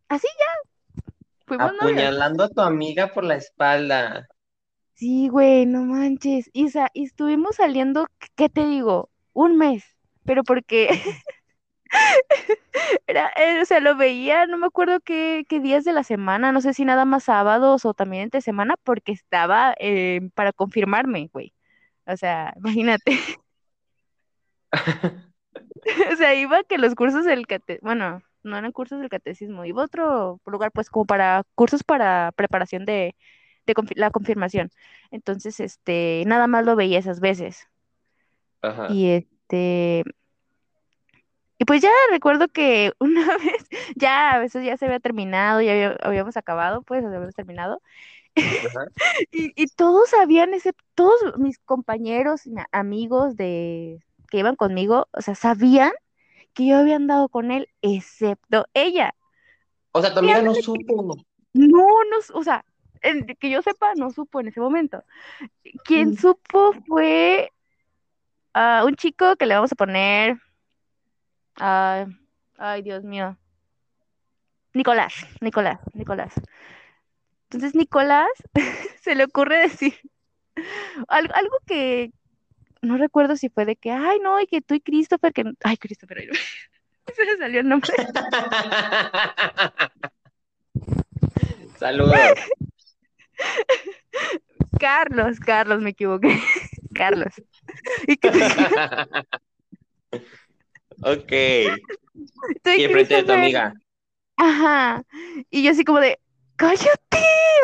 Así 0.08 0.26
ya. 0.38 1.02
Fuimos 1.46 1.73
Apuñalando 1.80 2.44
a 2.44 2.49
tu 2.49 2.61
amiga 2.61 3.08
por 3.08 3.25
la 3.25 3.37
espalda. 3.37 4.28
Sí, 4.94 5.28
güey, 5.28 5.66
no 5.66 5.82
manches. 5.82 6.50
Isa, 6.52 6.90
y 6.94 7.04
estuvimos 7.04 7.56
saliendo, 7.56 8.08
¿qué 8.35 8.49
te 8.49 8.66
digo? 8.66 9.11
Un 9.32 9.58
mes, 9.58 9.85
pero 10.25 10.42
porque 10.42 10.88
Era, 13.06 13.30
eh, 13.37 13.61
o 13.62 13.64
sea, 13.64 13.80
lo 13.80 13.97
veía, 13.97 14.47
no 14.47 14.59
me 14.59 14.66
acuerdo 14.66 15.00
qué, 15.00 15.45
qué, 15.49 15.61
días 15.61 15.85
de 15.85 15.92
la 15.92 16.04
semana, 16.04 16.52
no 16.52 16.61
sé 16.61 16.75
si 16.75 16.85
nada 16.85 17.04
más 17.04 17.25
sábados 17.25 17.85
o 17.85 17.95
también 17.95 18.25
entre 18.25 18.40
semana, 18.40 18.75
porque 18.83 19.12
estaba 19.12 19.75
eh, 19.78 20.30
para 20.35 20.52
confirmarme, 20.52 21.30
güey. 21.33 21.54
O 22.06 22.16
sea, 22.16 22.54
imagínate. 22.59 23.18
o 26.12 26.16
sea, 26.16 26.35
iba 26.35 26.64
que 26.64 26.78
los 26.78 26.95
cursos 26.95 27.25
del 27.25 27.47
catecismo, 27.47 27.87
bueno, 27.87 28.23
no 28.42 28.56
eran 28.56 28.73
cursos 28.73 29.00
del 29.00 29.09
catecismo, 29.09 29.64
iba 29.64 29.83
a 29.83 29.87
otro 29.87 30.40
lugar, 30.47 30.71
pues 30.73 30.90
como 30.90 31.06
para 31.06 31.45
cursos 31.54 31.83
para 31.83 32.33
preparación 32.33 32.85
de, 32.85 33.16
de 33.66 33.75
la 33.97 34.11
confirmación. 34.11 34.71
Entonces, 35.11 35.61
este, 35.61 36.25
nada 36.26 36.47
más 36.47 36.64
lo 36.64 36.76
veía 36.76 36.99
esas 36.99 37.21
veces. 37.21 37.68
Ajá. 38.62 38.88
Y 38.90 39.11
este, 39.11 40.04
y 41.58 41.64
pues 41.64 41.82
ya 41.82 41.90
recuerdo 42.10 42.48
que 42.48 42.92
una 43.00 43.36
vez, 43.38 43.66
ya 43.96 44.32
a 44.32 44.38
veces 44.38 44.64
ya 44.64 44.76
se 44.76 44.86
había 44.86 45.00
terminado, 45.00 45.60
ya 45.60 45.96
habíamos 46.02 46.36
acabado, 46.36 46.82
pues 46.82 47.04
habíamos 47.04 47.34
terminado. 47.34 47.82
y, 49.32 49.52
y, 49.60 49.66
todos 49.68 50.10
sabían, 50.10 50.52
ese, 50.52 50.75
todos 50.94 51.38
mis 51.38 51.58
compañeros, 51.58 52.42
amigos 52.70 53.34
de 53.36 54.04
que 54.30 54.38
iban 54.38 54.56
conmigo, 54.56 55.08
o 55.12 55.22
sea, 55.22 55.34
sabían 55.34 55.92
que 56.52 56.66
yo 56.66 56.76
había 56.76 56.96
andado 56.96 57.28
con 57.28 57.50
él, 57.50 57.68
excepto 57.80 58.66
ella. 58.75 59.14
O 59.92 60.02
sea, 60.02 60.10
amiga 60.10 60.42
no 60.42 60.54
supo. 60.54 61.16
No, 61.54 61.78
no, 61.78 62.16
o 62.34 62.42
sea, 62.42 62.64
que 63.40 63.50
yo 63.50 63.62
sepa, 63.62 63.94
no 63.94 64.10
supo 64.10 64.40
en 64.40 64.48
ese 64.48 64.60
momento. 64.60 65.02
Quien 65.84 66.10
mm. 66.10 66.16
supo 66.16 66.72
fue 66.86 67.52
uh, 68.54 68.84
un 68.86 68.96
chico 68.96 69.36
que 69.36 69.46
le 69.46 69.54
vamos 69.54 69.72
a 69.72 69.76
poner 69.76 70.38
Ay, 71.56 72.06
ay, 72.58 72.82
Dios 72.82 73.04
mío. 73.04 73.36
Nicolás, 74.75 75.14
Nicolás, 75.40 75.80
Nicolás. 75.94 76.34
Entonces 77.44 77.75
Nicolás 77.75 78.28
se 79.02 79.14
le 79.14 79.25
ocurre 79.25 79.60
decir 79.60 79.94
algo, 81.08 81.34
algo, 81.34 81.56
que 81.66 82.12
no 82.82 82.96
recuerdo 82.96 83.36
si 83.36 83.48
fue 83.48 83.64
de 83.64 83.76
que, 83.76 83.90
ay, 83.90 84.18
no, 84.20 84.40
y 84.40 84.46
que 84.46 84.60
tú 84.60 84.75
y 84.75 84.80
Christopher, 84.80 85.32
que, 85.32 85.44
ay, 85.64 85.76
Christopher, 85.76 86.28
se 87.14 87.25
le 87.25 87.36
salió 87.38 87.60
el 87.60 87.68
nombre. 87.68 87.92
Saludos. 91.78 92.16
Carlos, 94.78 95.38
Carlos, 95.40 95.80
me 95.80 95.90
equivoqué. 95.90 96.40
Carlos. 96.94 97.32
¿Y 98.06 98.16
que 98.16 98.30
Ok. 101.03 101.33
y 101.33 102.85
enfrente 102.85 103.17
de 103.17 103.23
tu 103.23 103.33
amiga. 103.33 103.75
Ajá. 104.37 105.03
Y 105.50 105.62
yo 105.62 105.71
así 105.71 105.85
como 105.85 106.00
de, 106.00 106.19
cállate, 106.57 107.19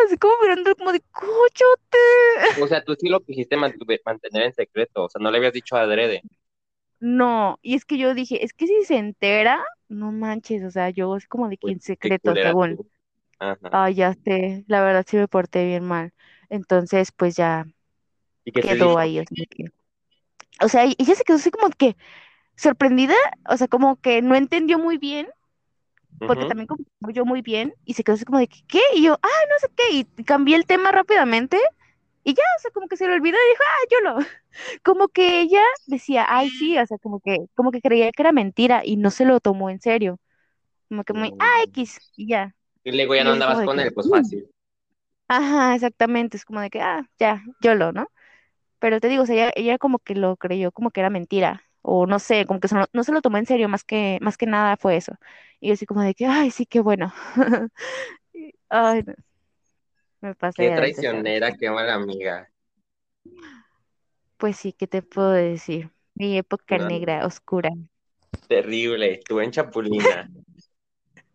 así 0.07 0.17
como 0.19 0.35
mirando 0.43 0.75
como 0.77 0.93
de, 0.93 1.03
cállate. 1.13 2.63
O 2.63 2.67
sea, 2.67 2.83
tú 2.85 2.95
sí 2.99 3.09
lo 3.09 3.21
quisiste 3.21 3.57
mantener 3.57 4.43
en 4.43 4.55
secreto, 4.55 5.05
o 5.05 5.09
sea, 5.09 5.21
no 5.21 5.31
le 5.31 5.39
habías 5.39 5.53
dicho 5.53 5.77
a 5.77 5.83
adrede. 5.83 6.23
No, 7.01 7.59
y 7.63 7.75
es 7.75 7.85
que 7.85 7.99
yo 7.99 8.15
dije, 8.15 8.45
es 8.45 8.53
que 8.53 8.67
si 8.67 8.85
se 8.85 8.97
entera, 8.97 9.65
no 9.89 10.13
manches, 10.13 10.63
o 10.63 10.71
sea, 10.71 10.91
yo 10.91 11.17
es 11.17 11.27
como 11.27 11.49
de 11.49 11.57
que 11.57 11.69
en 11.69 11.79
pues, 11.79 11.85
secreto, 11.85 12.33
según. 12.35 12.79
Ajá. 13.41 13.59
Ay, 13.73 13.95
ya 13.95 14.15
sé, 14.15 14.65
la 14.69 14.85
verdad 14.85 15.05
sí 15.07 15.17
me 15.17 15.27
porté 15.27 15.67
bien 15.67 15.85
mal. 15.85 16.13
Entonces, 16.49 17.11
pues 17.11 17.35
ya 17.35 17.67
quedó 18.45 18.99
ahí. 18.99 19.19
O 19.19 19.25
sea, 19.25 19.47
que... 19.51 19.65
o 20.65 20.69
sea, 20.69 20.85
ella 20.85 21.15
se 21.17 21.25
quedó 21.25 21.39
así 21.39 21.51
como 21.51 21.71
que, 21.71 21.97
sorprendida, 22.57 23.15
o 23.49 23.57
sea, 23.57 23.69
como 23.69 23.97
que 23.97 24.23
no 24.23 24.35
entendió 24.35 24.79
muy 24.79 24.99
bien, 24.99 25.29
porque 26.19 26.47
también 26.47 26.69
como 26.69 26.85
yo 27.13 27.25
muy 27.25 27.43
bien, 27.43 27.75
y 27.85 27.95
se 27.95 28.05
quedó 28.05 28.15
así 28.15 28.25
como 28.25 28.39
de, 28.39 28.47
¿qué? 28.47 28.81
Y 28.95 29.03
yo, 29.03 29.19
ah, 29.21 29.41
no 29.51 29.59
sé 29.59 29.69
qué, 29.77 29.91
y 29.93 30.25
cambié 30.25 30.57
el 30.57 30.67
tema 30.67 30.93
rápidamente, 30.93 31.59
y 32.25 32.35
ya, 32.35 32.43
o 32.59 32.61
sea, 32.61 32.71
como 32.71 32.87
que 32.87 32.97
se 32.97 33.07
le 33.07 33.15
olvidó 33.15 33.37
y 33.37 33.51
dijo, 33.51 33.63
ah, 33.67 33.87
yo 33.91 34.01
lo, 34.01 34.27
como 34.85 35.09
que 35.09 35.41
ella 35.41 35.63
decía, 35.87 36.27
ay, 36.29 36.51
sí, 36.51 36.79
o 36.79 36.87
sea, 36.87 36.99
como 36.99 37.21
que, 37.21 37.39
como 37.55 37.73
que 37.73 37.81
creía 37.81 38.13
que 38.13 38.23
era 38.23 38.33
mentira, 38.33 38.83
y 38.85 38.97
no 38.97 39.11
se 39.11 39.25
lo 39.25 39.41
tomó 39.41 39.71
en 39.71 39.81
serio, 39.81 40.21
como 40.89 41.05
que 41.05 41.13
muy, 41.13 41.35
ah, 41.41 41.63
X, 41.65 41.99
y 42.17 42.29
ya. 42.29 42.55
Y 42.85 42.93
luego 42.93 43.15
ya 43.15 43.25
no 43.25 43.33
andabas 43.33 43.65
con 43.65 43.81
él, 43.81 43.93
pues 43.93 44.09
fácil. 44.09 44.49
Ajá, 45.29 45.75
exactamente, 45.75 46.37
es 46.37 46.45
como 46.45 46.61
de 46.61 46.71
que, 46.71 46.81
ah, 46.81 47.09
ya, 47.19 47.43
yo 47.61 47.75
lo, 47.75 47.93
¿no? 47.93 48.09
Pero 48.79 49.01
te 49.01 49.09
digo, 49.09 49.23
o 49.23 49.27
sea, 49.27 49.35
ella, 49.35 49.53
ella 49.57 49.79
como 49.79 49.99
que 49.99 50.15
lo 50.15 50.37
creyó 50.37 50.73
como 50.73 50.91
que 50.91 51.01
era 51.01 51.09
mentira, 51.09 51.65
o 51.83 52.07
no 52.07 52.19
sé, 52.19 52.47
como 52.47 52.61
que 52.61 52.69
no, 52.93 53.05
se 53.05 53.13
lo 53.13 53.21
tomó 53.21 53.39
en 53.39 53.47
serio, 53.47 53.69
más 53.69 53.85
que, 53.85 54.19
más 54.23 54.39
que 54.39 54.47
nada 54.47 54.77
fue 54.77 54.97
eso. 54.97 55.15
Y 55.61 55.69
yo 55.69 55.75
así 55.75 55.85
como 55.85 56.03
de 56.03 56.15
que, 56.15 56.27
ay, 56.27 56.51
sí, 56.51 56.65
qué 56.65 56.81
bueno. 56.81 57.13
ay, 58.69 59.05
Me 60.21 60.35
pasé. 60.35 60.63
Qué 60.63 60.71
traicionera, 60.71 61.57
qué 61.57 61.71
mala 61.71 61.95
amiga. 61.95 62.49
Pues 64.37 64.57
sí, 64.57 64.73
¿qué 64.73 64.87
te 64.87 65.03
puedo 65.03 65.33
decir? 65.33 65.91
Mi 66.15 66.39
época 66.39 66.79
negra, 66.79 67.27
oscura. 67.27 67.71
Terrible, 68.49 69.15
estuve 69.15 69.45
en 69.45 69.51
Chapulina. 69.51 70.31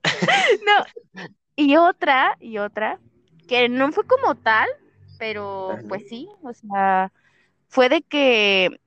no, 0.66 1.08
y 1.56 1.76
otra, 1.76 2.38
y 2.40 2.58
otra, 2.58 3.00
que 3.48 3.70
no 3.70 3.92
fue 3.92 4.06
como 4.06 4.36
tal, 4.36 4.68
pero 5.18 5.80
pues 5.90 6.08
sí, 6.08 6.30
o 6.44 6.54
sea, 6.54 7.12
fue 7.68 7.90
de 7.90 8.02
que 8.02 8.80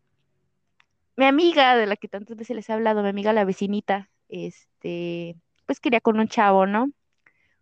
mi 1.16 1.26
amiga, 1.26 1.76
de 1.76 1.86
la 1.86 1.96
que 1.96 2.08
tantas 2.08 2.36
veces 2.36 2.56
les 2.56 2.68
he 2.68 2.72
hablado, 2.72 3.02
mi 3.02 3.08
amiga 3.08 3.32
la 3.32 3.44
vecinita, 3.44 4.10
este, 4.28 5.36
pues 5.66 5.80
quería 5.80 6.00
con 6.00 6.18
un 6.18 6.28
chavo, 6.28 6.66
¿no? 6.66 6.90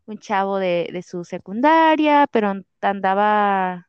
Un 0.06 0.18
chavo 0.18 0.58
de, 0.58 0.88
de 0.92 1.02
su 1.02 1.24
secundaria, 1.24 2.26
pero 2.30 2.54
andaba, 2.80 3.88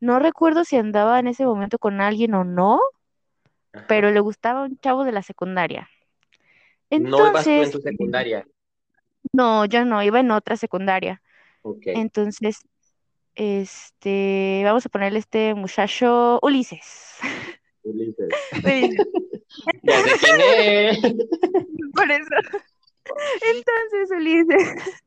no 0.00 0.18
recuerdo 0.18 0.64
si 0.64 0.76
andaba 0.76 1.18
en 1.18 1.26
ese 1.26 1.44
momento 1.44 1.78
con 1.78 2.00
alguien 2.00 2.34
o 2.34 2.44
no, 2.44 2.80
pero 3.88 4.10
le 4.10 4.20
gustaba 4.20 4.62
un 4.62 4.78
chavo 4.78 5.04
de 5.04 5.12
la 5.12 5.22
secundaria. 5.22 5.88
Entonces, 6.90 7.20
¿No 7.20 7.30
ibas 7.30 7.44
tú 7.44 7.50
en 7.50 7.70
tu 7.70 7.80
secundaria? 7.80 8.46
No, 9.32 9.64
yo 9.64 9.84
no, 9.84 10.02
iba 10.02 10.20
en 10.20 10.30
otra 10.30 10.56
secundaria. 10.56 11.20
Okay. 11.62 11.94
Entonces, 11.96 12.58
este, 13.34 14.62
vamos 14.64 14.86
a 14.86 14.88
ponerle 14.88 15.18
este 15.18 15.54
muchacho 15.54 16.38
Ulises. 16.42 17.18
Ulises. 17.84 18.28
ya 19.82 20.02
sé 20.02 20.10
quién 20.20 20.40
es. 20.40 20.98
Por 21.94 22.10
eso. 22.10 22.34
Entonces, 23.42 24.10
Ulises, 24.16 25.02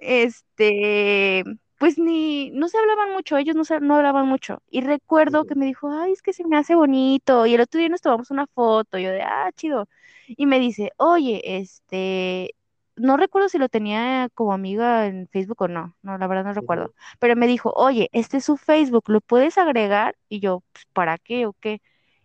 este, 0.00 1.44
pues 1.78 1.98
ni, 1.98 2.50
no 2.50 2.68
se 2.68 2.78
hablaban 2.78 3.12
mucho, 3.12 3.36
ellos 3.38 3.56
no, 3.56 3.64
se, 3.64 3.80
no 3.80 3.96
hablaban 3.96 4.26
mucho. 4.26 4.62
Y 4.70 4.82
recuerdo 4.82 5.46
que 5.46 5.54
me 5.54 5.66
dijo, 5.66 5.90
ay, 5.90 6.12
es 6.12 6.22
que 6.22 6.32
se 6.32 6.46
me 6.46 6.56
hace 6.56 6.74
bonito. 6.74 7.46
Y 7.46 7.54
el 7.54 7.62
otro 7.62 7.78
día 7.78 7.88
nos 7.88 8.02
tomamos 8.02 8.30
una 8.30 8.46
foto, 8.46 8.98
yo 8.98 9.10
de, 9.10 9.22
ah, 9.22 9.50
chido. 9.56 9.88
Y 10.28 10.46
me 10.46 10.60
dice, 10.60 10.92
oye, 10.98 11.40
este, 11.58 12.54
no 13.00 13.16
recuerdo 13.16 13.48
si 13.48 13.58
lo 13.58 13.68
tenía 13.68 14.28
como 14.34 14.52
amiga 14.52 15.06
en 15.06 15.28
Facebook 15.28 15.62
o 15.62 15.68
no, 15.68 15.96
no, 16.02 16.18
la 16.18 16.26
verdad 16.26 16.44
no 16.44 16.52
recuerdo, 16.52 16.94
pero 17.18 17.36
me 17.36 17.46
dijo, 17.46 17.72
oye, 17.74 18.08
este 18.12 18.38
es 18.38 18.44
su 18.44 18.56
Facebook, 18.56 19.04
¿lo 19.08 19.20
puedes 19.20 19.58
agregar? 19.58 20.16
Y 20.28 20.40
yo, 20.40 20.62
pues, 20.72 20.86
¿para 20.92 21.18
qué 21.18 21.46
o 21.46 21.52
qué? 21.54 21.80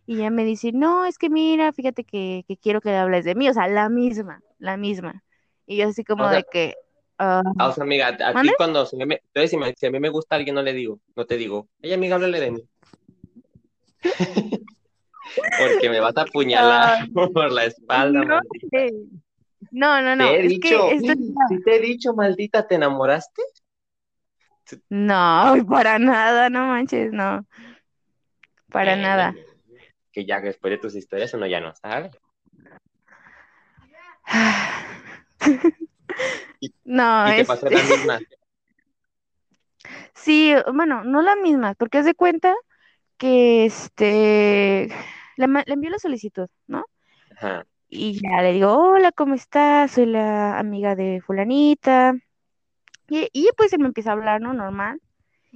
Y 0.06 0.18
ella 0.18 0.30
me 0.30 0.46
dice, 0.46 0.72
no, 0.72 1.06
es 1.06 1.18
que 1.18 1.30
mira, 1.30 1.74
fíjate 1.74 2.04
que, 2.04 2.46
que 2.48 2.58
quiero 2.58 2.82
que 2.82 2.90
le 2.90 2.98
hables 2.98 3.26
de 3.26 3.36
mí, 3.36 3.50
o 3.50 3.54
sea, 3.54 3.68
la 3.68 3.90
misma, 3.90 4.42
la 4.60 4.78
misma. 4.78 5.24
Y 5.66 5.78
yo 5.78 5.88
así 5.88 6.04
como 6.04 6.28
de 6.30 6.44
que... 6.52 6.76
Uh, 7.18 7.42
o 7.64 7.72
sea, 7.72 7.84
amiga, 7.84 8.08
a 8.08 8.42
ti 8.42 8.52
cuando, 8.58 8.86
si, 8.86 8.98
me, 8.98 9.22
si, 9.34 9.86
a 9.86 9.92
mí 9.92 10.00
me 10.00 10.10
gusta 10.10 10.36
alguien, 10.36 10.56
no 10.56 10.62
le 10.62 10.74
digo, 10.74 11.00
no 11.16 11.26
te 11.26 11.38
digo, 11.38 11.68
ella 11.82 11.96
amiga, 11.96 12.16
háblale 12.16 12.40
de 12.40 12.52
mí. 12.52 12.64
Porque 15.60 15.90
me 15.90 16.00
vas 16.00 16.16
a 16.18 16.22
apuñalar 16.22 17.08
por 17.14 17.52
la 17.52 17.66
espalda. 17.66 18.22
No, 18.22 18.40
no, 19.76 20.02
no, 20.02 20.16
no. 20.16 20.30
Te 20.30 20.40
he 20.40 20.48
dicho, 20.48 20.90
si 21.50 21.64
te 21.64 21.76
he 21.76 21.80
dicho, 21.80 22.14
maldita, 22.14 22.66
¿te 22.66 22.76
enamoraste? 22.76 23.42
No, 24.90 25.54
para 25.70 26.00
nada, 26.00 26.50
no 26.50 26.68
manches, 26.68 27.12
no. 27.12 27.46
Para 28.72 28.96
nada. 28.96 29.36
Que 30.14 30.26
ya 30.26 30.40
después 30.40 30.72
de 30.72 30.78
tus 30.78 30.96
historias 30.96 31.34
uno 31.34 31.46
ya 31.46 31.60
no 31.60 31.76
sabe. 31.76 32.12
no, 36.86 37.32
¿Y 37.32 37.36
te 37.36 37.46
pasó 37.46 37.70
la 37.70 37.84
misma? 37.84 38.20
Sí, 40.16 40.52
bueno, 40.74 41.04
no 41.04 41.22
la 41.22 41.36
misma, 41.36 41.76
porque 41.76 42.00
haz 42.00 42.06
de 42.06 42.16
cuenta 42.16 42.56
que 43.18 43.66
este 43.66 44.88
le, 45.36 45.48
le 45.48 45.64
envió 45.68 45.92
la 45.92 46.00
solicitud, 46.00 46.48
¿no? 46.66 46.86
Ajá. 47.36 47.68
Y 47.90 48.20
ya 48.22 48.42
le 48.42 48.54
digo, 48.54 48.74
hola, 48.74 49.12
¿cómo 49.12 49.36
estás? 49.36 49.92
Soy 49.92 50.08
la 50.08 50.58
amiga 50.60 50.96
de 50.96 51.22
fulanita. 51.22 52.14
Y, 53.10 53.30
y 53.32 53.50
pues 53.56 53.72
él 53.74 53.80
me 53.80 53.88
empieza 53.88 54.10
a 54.10 54.14
hablar, 54.14 54.42
¿no? 54.42 54.54
Normal. 54.54 55.02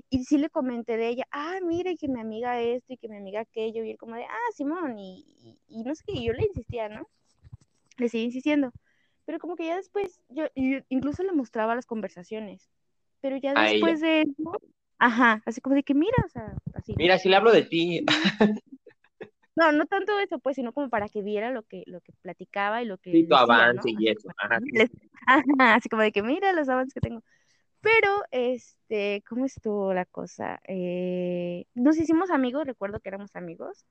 Y 0.09 0.24
sí 0.24 0.38
le 0.38 0.50
comenté 0.50 0.98
de 0.98 1.09
ella, 1.09 1.27
ah, 1.31 1.57
mire 1.63 1.98
que 1.98 2.07
mi 2.07 2.19
amiga 2.19 2.62
esto 2.62 2.93
y 2.93 2.98
que 2.98 3.09
mi 3.09 3.17
amiga 3.17 3.41
aquello. 3.41 3.83
Y 3.83 3.91
él 3.91 3.98
como 3.98 4.15
de, 4.15 4.24
ah, 4.24 4.51
Simón. 4.55 4.98
Y, 4.98 5.25
y, 5.67 5.83
no 5.83 5.95
sé 5.95 6.03
qué, 6.05 6.24
yo 6.24 6.33
le 6.33 6.45
insistía, 6.45 6.88
¿no? 6.89 7.07
Le 7.98 8.09
sigo 8.09 8.24
insistiendo. 8.24 8.71
Pero 9.25 9.39
como 9.39 9.55
que 9.55 9.65
ya 9.65 9.75
después, 9.75 10.21
yo, 10.29 10.45
yo 10.55 10.79
incluso 10.89 11.24
le 11.24 11.33
mostraba 11.33 11.75
las 11.75 11.86
conversaciones. 11.86 12.69
Pero 13.21 13.38
ya 13.38 13.53
después 13.53 14.00
de 14.00 14.21
eso, 14.21 14.51
ajá, 14.98 15.41
así 15.45 15.62
como 15.62 15.75
de 15.75 15.83
que 15.83 15.93
mira, 15.93 16.15
o 16.25 16.29
sea, 16.29 16.55
así. 16.74 16.95
Mira, 16.98 17.17
si 17.17 17.29
le 17.29 17.36
hablo 17.36 17.51
de 17.51 17.63
ti. 17.63 18.05
No, 19.59 19.71
no 19.73 19.85
tanto 19.85 20.17
eso, 20.19 20.39
pues, 20.39 20.55
sino 20.55 20.71
como 20.73 20.89
para 20.89 21.09
que 21.09 21.21
viera 21.21 21.51
lo 21.51 21.63
que, 21.63 21.83
lo 21.85 21.99
que 22.01 22.13
platicaba 22.21 22.81
y 22.81 22.85
lo 22.85 22.97
que. 22.97 23.11
Sí, 23.11 23.23
tu 23.23 23.29
decía, 23.29 23.39
avance 23.41 23.91
¿no? 23.91 24.01
y 24.01 24.07
eso. 24.07 24.29
Ajá. 24.37 24.59
Les- 24.61 24.89
Ajá, 25.27 25.75
así 25.75 25.89
como 25.89 26.01
de 26.01 26.11
que 26.11 26.23
mira 26.23 26.53
los 26.53 26.69
avances 26.69 26.93
que 26.93 27.01
tengo. 27.01 27.21
Pero, 27.81 28.23
este, 28.31 29.23
¿cómo 29.27 29.45
estuvo 29.45 29.93
la 29.93 30.05
cosa? 30.05 30.59
Eh, 30.67 31.65
nos 31.75 31.97
hicimos 31.97 32.29
amigos, 32.29 32.65
recuerdo 32.65 32.99
que 32.99 33.09
éramos 33.09 33.35
amigos, 33.35 33.85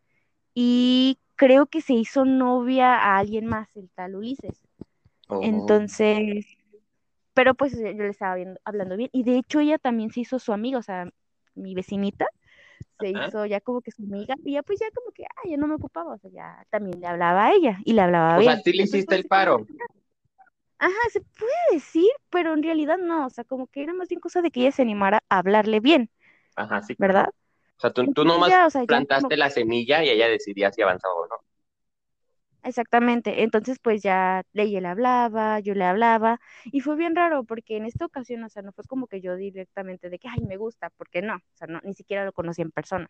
y 0.55 1.19
creo 1.37 1.67
que 1.67 1.81
se 1.81 1.95
hizo 1.95 2.25
novia 2.25 2.95
a 2.95 3.19
alguien 3.19 3.47
más, 3.47 3.75
el 3.77 3.91
tal 3.91 4.17
Ulises. 4.17 4.61
Oh. 5.29 5.41
Entonces, 5.43 6.47
pero 7.35 7.55
pues 7.55 7.79
yo 7.79 7.85
le 7.93 8.09
estaba 8.09 8.35
viendo- 8.35 8.61
hablando 8.65 8.97
bien, 8.97 9.11
y 9.13 9.23
de 9.23 9.39
hecho 9.39 9.61
ella 9.61 9.79
también 9.79 10.11
se 10.11 10.21
hizo 10.21 10.39
su 10.39 10.53
amiga, 10.53 10.79
o 10.79 10.83
sea, 10.83 11.09
mi 11.55 11.75
vecinita 11.75 12.27
se 12.99 13.11
Ajá. 13.15 13.29
hizo 13.29 13.47
ya 13.47 13.61
como 13.61 13.81
que 13.83 13.91
su 13.93 14.03
amiga, 14.03 14.35
y 14.45 14.55
ya 14.55 14.63
pues 14.63 14.79
ya 14.81 14.91
como 14.93 15.13
que, 15.13 15.25
ah, 15.25 15.49
ya 15.49 15.57
no 15.57 15.67
me 15.69 15.75
ocupaba, 15.77 16.15
o 16.15 16.19
sea, 16.19 16.31
ya 16.31 16.67
también 16.71 17.01
le 17.01 17.07
hablaba 17.07 17.47
a 17.47 17.53
ella, 17.55 17.79
y 17.85 17.93
le 17.95 18.03
hablaba 18.03 18.39
O 18.39 18.41
bien. 18.41 18.53
sea, 18.53 18.63
sí 18.63 18.73
le 18.73 18.85
hiciste 18.85 19.15
el 19.17 19.27
paro. 19.27 19.67
Ajá, 20.79 20.95
se 21.13 21.21
puede 21.21 21.53
decir, 21.73 22.09
pero 22.31 22.55
en 22.55 22.63
realidad 22.63 22.99
no, 22.99 23.27
o 23.27 23.31
sea, 23.31 23.45
como 23.45 23.67
que 23.67 23.83
era 23.83 23.93
más 23.95 24.09
bien 24.09 24.21
cosa 24.21 24.43
de 24.43 24.51
que 24.51 24.61
ella 24.61 24.73
se 24.73 24.83
animara 24.83 25.23
a 25.29 25.39
hablarle 25.39 25.81
bien, 25.81 26.11
Ajá, 26.57 26.83
sí. 26.83 26.95
¿verdad? 26.99 27.29
O 27.79 27.81
sea, 27.81 27.93
tú, 27.93 28.13
tú 28.13 28.25
nomás 28.25 28.51
ya, 28.51 28.67
o 28.67 28.71
sea, 28.71 28.83
plantaste 28.87 29.37
como- 29.37 29.39
la 29.39 29.51
semilla 29.51 30.05
y 30.05 30.11
ella 30.11 30.29
decidía 30.29 30.73
si 30.73 30.83
avanzaba 30.83 31.15
o 31.15 31.27
no. 31.29 31.37
Exactamente, 32.69 33.43
entonces 33.45 33.79
pues 33.83 34.03
ya 34.03 34.43
ella 34.53 34.81
le 34.81 34.89
hablaba, 34.89 35.59
yo 35.61 35.75
le 35.75 35.85
hablaba, 35.85 36.39
y 36.67 36.81
fue 36.81 36.97
bien 36.97 37.17
raro 37.17 37.45
porque 37.45 37.77
en 37.79 37.87
esta 37.87 38.05
ocasión, 38.05 38.45
o 38.45 38.49
sea, 38.51 38.63
no 38.63 38.73
fue 38.73 38.85
como 38.85 39.07
que 39.07 39.21
yo 39.23 39.37
directamente 39.37 40.11
de 40.11 40.19
que, 40.19 40.29
ay, 40.29 40.41
me 40.45 40.57
gusta, 40.59 40.91
porque 40.99 41.23
no, 41.23 41.37
o 41.37 41.41
sea, 41.57 41.67
no, 41.69 41.81
ni 41.85 41.95
siquiera 41.95 42.25
lo 42.27 42.33
conocí 42.33 42.61
en 42.63 42.71
persona. 42.71 43.09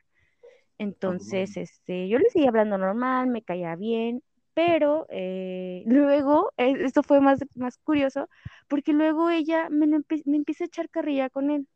Entonces, 0.79 1.57
este, 1.57 2.09
yo 2.09 2.19
le 2.19 2.31
seguía 2.31 2.51
hablando 2.51 2.79
normal, 2.79 3.29
me 3.29 3.43
caía 3.43 3.77
bien, 3.77 4.23
pero 4.55 5.07
eh, 5.11 5.83
luego, 5.87 6.53
eh, 6.59 6.75
esto 6.85 7.03
fue 7.03 7.21
más, 7.21 7.41
más 7.55 7.79
curioso, 7.79 8.29
porque 8.69 8.93
luego 8.93 9.31
ella 9.31 9.69
me, 9.71 9.87
me 9.89 10.37
empieza 10.37 10.65
a 10.65 10.67
echar 10.69 10.91
carrilla 10.91 11.31
con 11.31 11.51
él, 11.51 11.69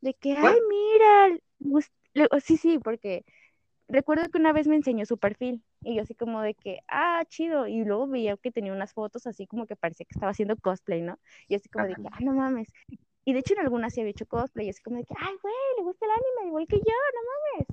de 0.00 0.14
que, 0.14 0.32
ay, 0.36 0.56
mira, 0.70 1.38
le- 2.14 2.28
sí, 2.42 2.56
sí, 2.56 2.78
porque 2.78 3.24
recuerdo 3.88 4.28
que 4.30 4.38
una 4.38 4.52
vez 4.52 4.66
me 4.68 4.76
enseñó 4.76 5.06
su 5.06 5.18
perfil 5.18 5.62
y 5.86 5.94
yo 5.94 6.02
así 6.02 6.14
como 6.14 6.42
de 6.42 6.54
que, 6.54 6.80
ah, 6.88 7.22
chido, 7.28 7.68
y 7.68 7.84
luego 7.84 8.08
veía 8.08 8.36
que 8.36 8.50
tenía 8.50 8.72
unas 8.72 8.92
fotos 8.92 9.26
así 9.26 9.46
como 9.46 9.66
que 9.66 9.76
parecía 9.76 10.04
que 10.04 10.14
estaba 10.14 10.32
haciendo 10.32 10.56
cosplay, 10.56 11.00
¿no? 11.00 11.18
Y 11.48 11.54
así 11.54 11.68
como 11.68 11.86
de 11.86 11.94
que, 11.94 12.08
ah, 12.10 12.18
no 12.20 12.32
mames. 12.32 12.68
Y 13.24 13.32
de 13.32 13.38
hecho 13.38 13.54
en 13.54 13.60
algunas 13.60 13.94
sí 13.94 14.00
había 14.00 14.10
hecho 14.10 14.26
cosplay, 14.26 14.66
y 14.66 14.70
así 14.70 14.82
como 14.82 14.96
de 14.96 15.04
que, 15.04 15.14
ay, 15.16 15.34
güey, 15.40 15.54
le 15.78 15.84
gusta 15.84 16.06
el 16.06 16.12
anime, 16.12 16.48
igual 16.48 16.66
que 16.66 16.76
yo, 16.76 16.82
no 16.82 17.20
mames. 17.30 17.68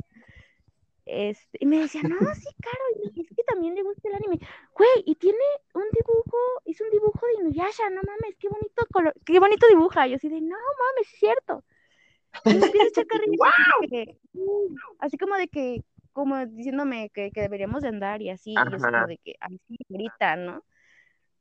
Este, 1.06 1.58
y 1.60 1.66
me 1.66 1.80
decía, 1.80 2.02
no, 2.04 2.18
sí, 2.34 2.48
claro, 2.62 2.86
y 3.04 3.22
es 3.22 3.28
que 3.36 3.44
también 3.44 3.76
le 3.76 3.84
gusta 3.84 4.08
el 4.08 4.16
anime. 4.16 4.40
Güey, 4.76 5.04
y 5.06 5.16
tiene 5.16 5.44
un 5.74 5.84
dibujo, 5.92 6.38
hizo 6.66 6.84
un 6.86 6.92
dibujo 6.92 7.26
de 7.26 7.42
Inuyasha, 7.42 7.90
no 7.90 8.02
mames, 8.06 8.38
qué 8.40 8.48
bonito 8.48 8.86
color, 8.92 9.14
qué 9.26 9.40
bonito 9.40 9.68
dibuja. 9.68 10.08
Y 10.08 10.12
yo 10.12 10.16
así 10.18 10.30
de, 10.30 10.40
no 10.40 10.56
mames, 10.56 11.12
es 11.12 11.20
cierto. 11.20 11.64
Y 12.46 12.50
me 12.50 12.66
empieza 12.66 12.86
a 12.86 12.90
echar 12.90 13.08
carrilla, 13.08 13.50
así 13.50 13.88
de 13.88 14.06
que, 14.06 14.18
así 15.00 15.18
como 15.18 15.36
de 15.36 15.48
que, 15.48 15.84
como 16.14 16.46
diciéndome 16.48 17.10
que, 17.12 17.32
que 17.32 17.42
deberíamos 17.42 17.82
de 17.84 17.90
andar 17.90 18.22
y 18.22 18.30
así, 18.32 18.64
y 18.64 18.70
yo 18.70 18.78
así 18.78 18.90
como 18.90 19.08
de 19.08 19.18
que, 19.20 19.36
ay, 19.42 19.60
sí, 19.68 19.78
ahorita, 19.92 20.36
¿no? 20.38 20.64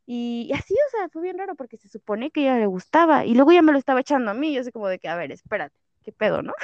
Y, 0.06 0.48
y 0.50 0.54
así, 0.54 0.74
o 0.74 0.90
sea, 0.90 1.08
fue 1.10 1.22
bien 1.22 1.38
raro 1.38 1.56
porque 1.56 1.78
se 1.78 1.88
supone 1.88 2.30
que 2.30 2.42
ella 2.42 2.58
le 2.58 2.66
gustaba, 2.66 3.24
y 3.26 3.34
luego 3.34 3.52
ya 3.52 3.62
me 3.62 3.72
lo 3.72 3.78
estaba 3.78 4.00
echando 4.00 4.30
a 4.32 4.34
mí, 4.34 4.54
yo 4.54 4.60
así 4.62 4.72
como 4.72 4.88
de 4.88 4.98
que, 4.98 5.08
a 5.08 5.16
ver, 5.16 5.32
espérate, 5.32 5.76
qué 6.02 6.12
pedo, 6.12 6.42
¿no? 6.42 6.54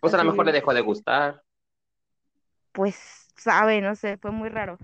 Pues 0.00 0.12
a 0.12 0.18
lo 0.18 0.24
Así 0.24 0.30
mejor 0.30 0.44
le 0.46 0.52
dejó 0.52 0.74
de 0.74 0.82
gustar. 0.82 1.42
Pues, 2.72 3.28
sabe, 3.36 3.80
no 3.80 3.94
sé, 3.96 4.16
fue 4.18 4.30
muy 4.30 4.48
raro. 4.48 4.78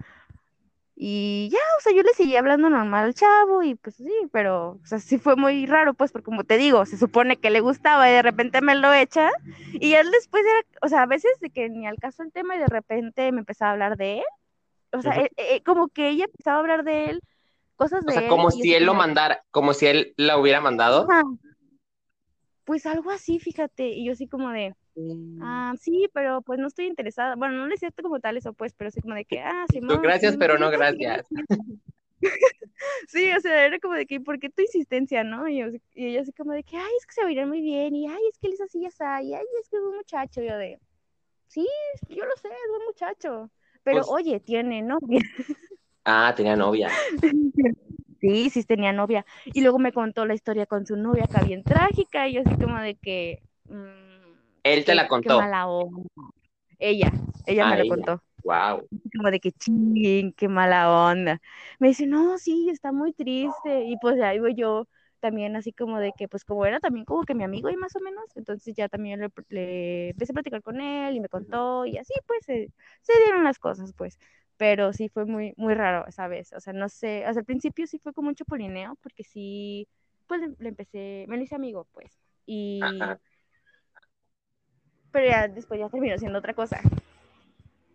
Y 1.00 1.48
ya, 1.52 1.58
o 1.78 1.80
sea, 1.80 1.92
yo 1.94 2.02
le 2.02 2.12
seguía 2.12 2.40
hablando 2.40 2.68
normal 2.68 3.04
al 3.04 3.14
chavo 3.14 3.62
y 3.62 3.76
pues 3.76 3.94
sí, 3.94 4.12
pero, 4.32 4.80
o 4.82 4.86
sea, 4.86 4.98
sí 4.98 5.16
fue 5.16 5.36
muy 5.36 5.64
raro, 5.64 5.94
pues, 5.94 6.10
porque 6.10 6.24
como 6.24 6.42
te 6.42 6.56
digo, 6.58 6.84
se 6.86 6.96
supone 6.98 7.36
que 7.36 7.50
le 7.50 7.60
gustaba 7.60 8.10
y 8.10 8.14
de 8.14 8.22
repente 8.22 8.60
me 8.62 8.74
lo 8.74 8.92
echa 8.92 9.30
y 9.74 9.92
él 9.94 10.10
después 10.10 10.42
era, 10.44 10.66
o 10.82 10.88
sea, 10.88 11.02
a 11.02 11.06
veces 11.06 11.30
de 11.40 11.50
que 11.50 11.68
ni 11.68 11.86
al 11.86 11.98
caso 11.98 12.24
el 12.24 12.32
tema 12.32 12.56
y 12.56 12.58
de 12.58 12.66
repente 12.66 13.30
me 13.30 13.38
empezaba 13.38 13.70
a 13.70 13.72
hablar 13.74 13.96
de 13.96 14.18
él, 14.18 14.24
o 14.92 15.00
sea, 15.00 15.16
eh, 15.20 15.30
eh, 15.36 15.62
como 15.62 15.86
que 15.86 16.08
ella 16.08 16.24
empezaba 16.24 16.56
a 16.56 16.60
hablar 16.60 16.82
de 16.82 17.10
él, 17.10 17.20
cosas 17.76 18.02
O 18.02 18.06
de 18.08 18.14
sea, 18.14 18.22
él. 18.22 18.28
como 18.28 18.50
si 18.50 18.74
él 18.74 18.84
lo 18.84 18.94
mandara, 18.94 19.44
como 19.52 19.74
si 19.74 19.86
él 19.86 20.14
la 20.16 20.36
hubiera 20.36 20.60
mandado. 20.60 21.06
"Ajá". 21.08 21.22
Pues 22.64 22.86
algo 22.86 23.12
así, 23.12 23.38
fíjate, 23.38 23.88
y 23.90 24.04
yo 24.06 24.12
así 24.14 24.26
como 24.26 24.50
de, 24.50 24.74
ah, 25.42 25.74
sí, 25.80 26.08
pero 26.12 26.42
pues 26.42 26.58
no 26.58 26.68
estoy 26.68 26.86
interesada, 26.86 27.36
bueno, 27.36 27.56
no 27.56 27.66
le 27.66 27.74
decía 27.74 27.90
como 28.02 28.20
tal 28.20 28.36
eso, 28.36 28.52
pues, 28.52 28.72
pero 28.74 28.88
así 28.88 29.00
como 29.00 29.14
de 29.14 29.24
que, 29.24 29.40
ah, 29.40 29.64
Tú, 29.68 29.74
Simón, 29.74 30.02
gracias, 30.02 30.32
sí, 30.32 30.38
pero 30.38 30.54
sí, 30.54 30.60
no 30.60 30.70
sí, 30.70 30.76
gracias. 30.76 31.26
Sí, 33.08 33.30
o 33.32 33.40
sea, 33.40 33.66
era 33.66 33.78
como 33.80 33.94
de 33.94 34.06
que, 34.06 34.20
¿por 34.20 34.38
qué 34.38 34.50
tu 34.50 34.62
insistencia, 34.62 35.24
no? 35.24 35.48
Y, 35.48 35.58
yo, 35.58 35.66
y 35.94 36.06
ella 36.06 36.20
así 36.20 36.32
como 36.32 36.52
de 36.52 36.62
que, 36.62 36.76
ay, 36.76 36.92
es 36.98 37.06
que 37.06 37.12
se 37.14 37.24
verían 37.24 37.48
muy 37.48 37.60
bien, 37.60 37.94
y 37.94 38.06
ay, 38.06 38.20
es 38.30 38.38
que 38.38 38.46
él 38.48 38.52
es 38.54 38.60
así, 38.60 38.80
ya 38.80 38.88
está, 38.88 39.20
y 39.22 39.34
ay, 39.34 39.44
es 39.60 39.68
que 39.68 39.76
es 39.76 39.82
un 39.82 39.96
muchacho, 39.96 40.42
y 40.42 40.46
yo 40.46 40.56
de, 40.56 40.78
sí, 41.48 41.66
yo 42.08 42.24
lo 42.24 42.36
sé, 42.36 42.48
es 42.48 42.78
un 42.78 42.86
muchacho, 42.86 43.50
pero 43.82 43.98
Pues- 43.98 44.08
oye, 44.10 44.40
tiene 44.40 44.82
novia. 44.82 45.20
Ah, 46.04 46.32
tenía 46.34 46.56
novia. 46.56 46.88
Sí, 48.20 48.50
sí 48.50 48.64
tenía 48.64 48.92
novia. 48.92 49.24
Y 49.44 49.60
luego 49.60 49.78
me 49.78 49.92
contó 49.92 50.26
la 50.26 50.34
historia 50.34 50.66
con 50.66 50.84
su 50.84 50.96
novia, 50.96 51.22
acá 51.22 51.44
bien 51.44 51.62
trágica, 51.62 52.26
y 52.26 52.32
yo 52.34 52.42
así 52.44 52.56
como 52.60 52.76
de 52.80 52.96
que... 52.96 53.42
mm, 53.68 54.07
Él 54.72 54.84
te 54.84 54.94
qué- 54.94 54.96
la 54.96 55.08
Qué 55.20 55.30
contó. 55.30 55.32
mala 55.32 55.66
onda. 55.68 56.02
Ella, 56.78 57.12
ella 57.46 57.64
Ah, 57.64 57.66
me 57.66 57.76
lo 57.76 57.86
contó. 57.86 58.22
Wow. 58.44 58.88
como 59.16 59.30
de 59.30 59.40
que 59.40 59.52
ching, 59.52 60.32
qué 60.34 60.48
mala 60.48 60.90
onda. 61.10 61.40
Me 61.78 61.88
dice, 61.88 62.06
no, 62.06 62.38
sí, 62.38 62.68
está 62.70 62.92
muy 62.92 63.12
triste. 63.12 63.84
Y 63.84 63.96
pues 63.98 64.20
ahí 64.20 64.38
voy 64.38 64.54
yo 64.54 64.88
también 65.20 65.56
así 65.56 65.72
como 65.72 65.98
de 66.00 66.12
que, 66.16 66.28
pues 66.28 66.44
como 66.44 66.64
era 66.66 66.80
también 66.80 67.04
como 67.04 67.24
que 67.24 67.34
mi 67.34 67.44
amigo 67.44 67.70
y 67.70 67.76
más 67.76 67.96
o 67.96 68.00
menos, 68.00 68.24
entonces 68.36 68.74
ya 68.76 68.88
también 68.88 69.20
le, 69.20 69.30
le 69.48 70.10
empecé 70.10 70.32
a 70.32 70.34
platicar 70.34 70.62
con 70.62 70.80
él 70.80 71.16
y 71.16 71.20
me 71.20 71.28
contó 71.28 71.86
y 71.86 71.98
así 71.98 72.14
pues 72.26 72.44
se, 72.44 72.70
se 73.02 73.12
dieron 73.24 73.44
las 73.44 73.58
cosas 73.58 73.92
pues. 73.94 74.18
Pero 74.56 74.92
sí 74.92 75.08
fue 75.08 75.24
muy, 75.26 75.54
muy 75.56 75.74
raro 75.74 76.06
esa 76.08 76.28
vez. 76.28 76.52
O 76.52 76.60
sea, 76.60 76.72
no 76.72 76.88
sé, 76.88 77.24
o 77.28 77.32
sea, 77.32 77.40
al 77.40 77.44
principio 77.44 77.86
sí 77.86 77.98
fue 77.98 78.12
como 78.12 78.28
un 78.28 78.34
chapulineo 78.34 78.96
porque 79.02 79.24
sí, 79.24 79.88
pues 80.26 80.40
le, 80.40 80.54
le 80.58 80.68
empecé, 80.70 81.24
me 81.28 81.36
lo 81.36 81.42
hice 81.42 81.54
amigo 81.54 81.86
pues. 81.92 82.18
Y, 82.46 82.80
Ajá. 82.80 83.20
Pero 85.18 85.30
ya 85.30 85.48
después 85.48 85.80
ya 85.80 85.88
terminó 85.88 86.16
siendo 86.16 86.38
otra 86.38 86.54
cosa. 86.54 86.80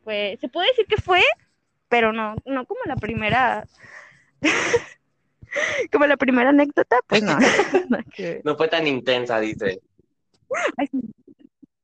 Pues, 0.04 0.38
se 0.42 0.50
puede 0.50 0.68
decir 0.68 0.86
que 0.88 0.98
fue, 0.98 1.22
pero 1.88 2.12
no, 2.12 2.36
no 2.46 2.66
como 2.66 2.82
la 2.86 2.98
primera, 2.98 3.66
como 5.92 6.06
la 6.06 6.18
primera 6.18 6.50
anécdota, 6.50 7.00
pues 7.08 7.24
no. 7.24 7.38
No 8.44 8.58
fue 8.58 8.68
tan 8.68 8.86
intensa, 8.88 9.40
dice. 9.40 9.80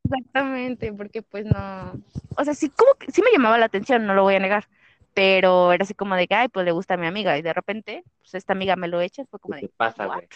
Exactamente, 0.03 0.91
porque 0.91 1.21
pues 1.21 1.45
no, 1.45 1.93
o 2.35 2.43
sea, 2.43 2.53
sí 2.53 2.69
como 2.69 2.95
que 2.95 3.09
sí 3.11 3.21
me 3.21 3.31
llamaba 3.31 3.57
la 3.57 3.65
atención, 3.65 4.05
no 4.05 4.13
lo 4.13 4.23
voy 4.23 4.35
a 4.35 4.39
negar, 4.39 4.67
pero 5.13 5.71
era 5.71 5.83
así 5.83 5.93
como 5.93 6.15
de 6.15 6.27
que, 6.27 6.35
ay, 6.35 6.49
pues 6.49 6.65
le 6.65 6.73
gusta 6.73 6.95
a 6.95 6.97
mi 6.97 7.07
amiga, 7.07 7.37
y 7.37 7.41
de 7.41 7.53
repente, 7.53 8.03
pues 8.17 8.35
esta 8.35 8.51
amiga 8.51 8.75
me 8.75 8.89
lo 8.89 8.99
echa, 8.99 9.23
fue 9.25 9.39
como 9.39 9.55
¿Qué 9.55 9.71
de, 9.71 10.27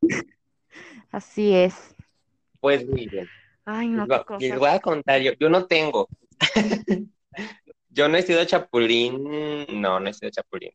así 1.12 1.54
es. 1.54 1.94
Pues 2.60 2.86
muy 2.86 3.06
bien. 3.08 3.28
Ay, 3.64 3.88
no, 3.88 4.06
Les 4.06 4.08
voy- 4.08 4.16
les 4.18 4.24
cosa. 4.50 4.58
voy 4.58 4.68
a 4.70 4.80
contar, 4.80 5.20
yo, 5.20 5.32
yo 5.38 5.48
no 5.48 5.66
tengo. 5.66 6.08
Yo 7.90 8.08
no 8.08 8.16
he 8.16 8.22
sido 8.22 8.44
chapulín, 8.44 9.80
no, 9.80 9.98
no 9.98 10.08
he 10.08 10.12
sido 10.14 10.30
chapulín. 10.30 10.70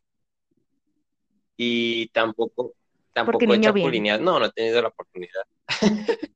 Y 1.56 2.08
tampoco, 2.08 2.74
tampoco 3.14 3.54
he 3.54 3.60
chapulineado, 3.60 4.20
no, 4.22 4.38
no 4.38 4.46
he 4.46 4.50
tenido 4.52 4.82
la 4.82 4.88
oportunidad. 4.88 5.42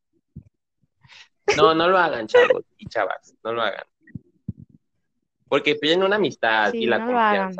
No, 1.56 1.74
no 1.74 1.88
lo 1.88 1.96
hagan, 1.98 2.26
chavos 2.26 2.62
y 2.76 2.86
chavas, 2.86 3.34
no 3.42 3.52
lo 3.54 3.62
hagan. 3.62 3.84
Porque 5.48 5.74
piden 5.76 6.02
una 6.02 6.16
amistad 6.16 6.72
Sí, 6.72 6.82
y 6.82 6.86
la 6.86 6.98
no 6.98 7.10
lo 7.12 7.18
hagan. 7.18 7.56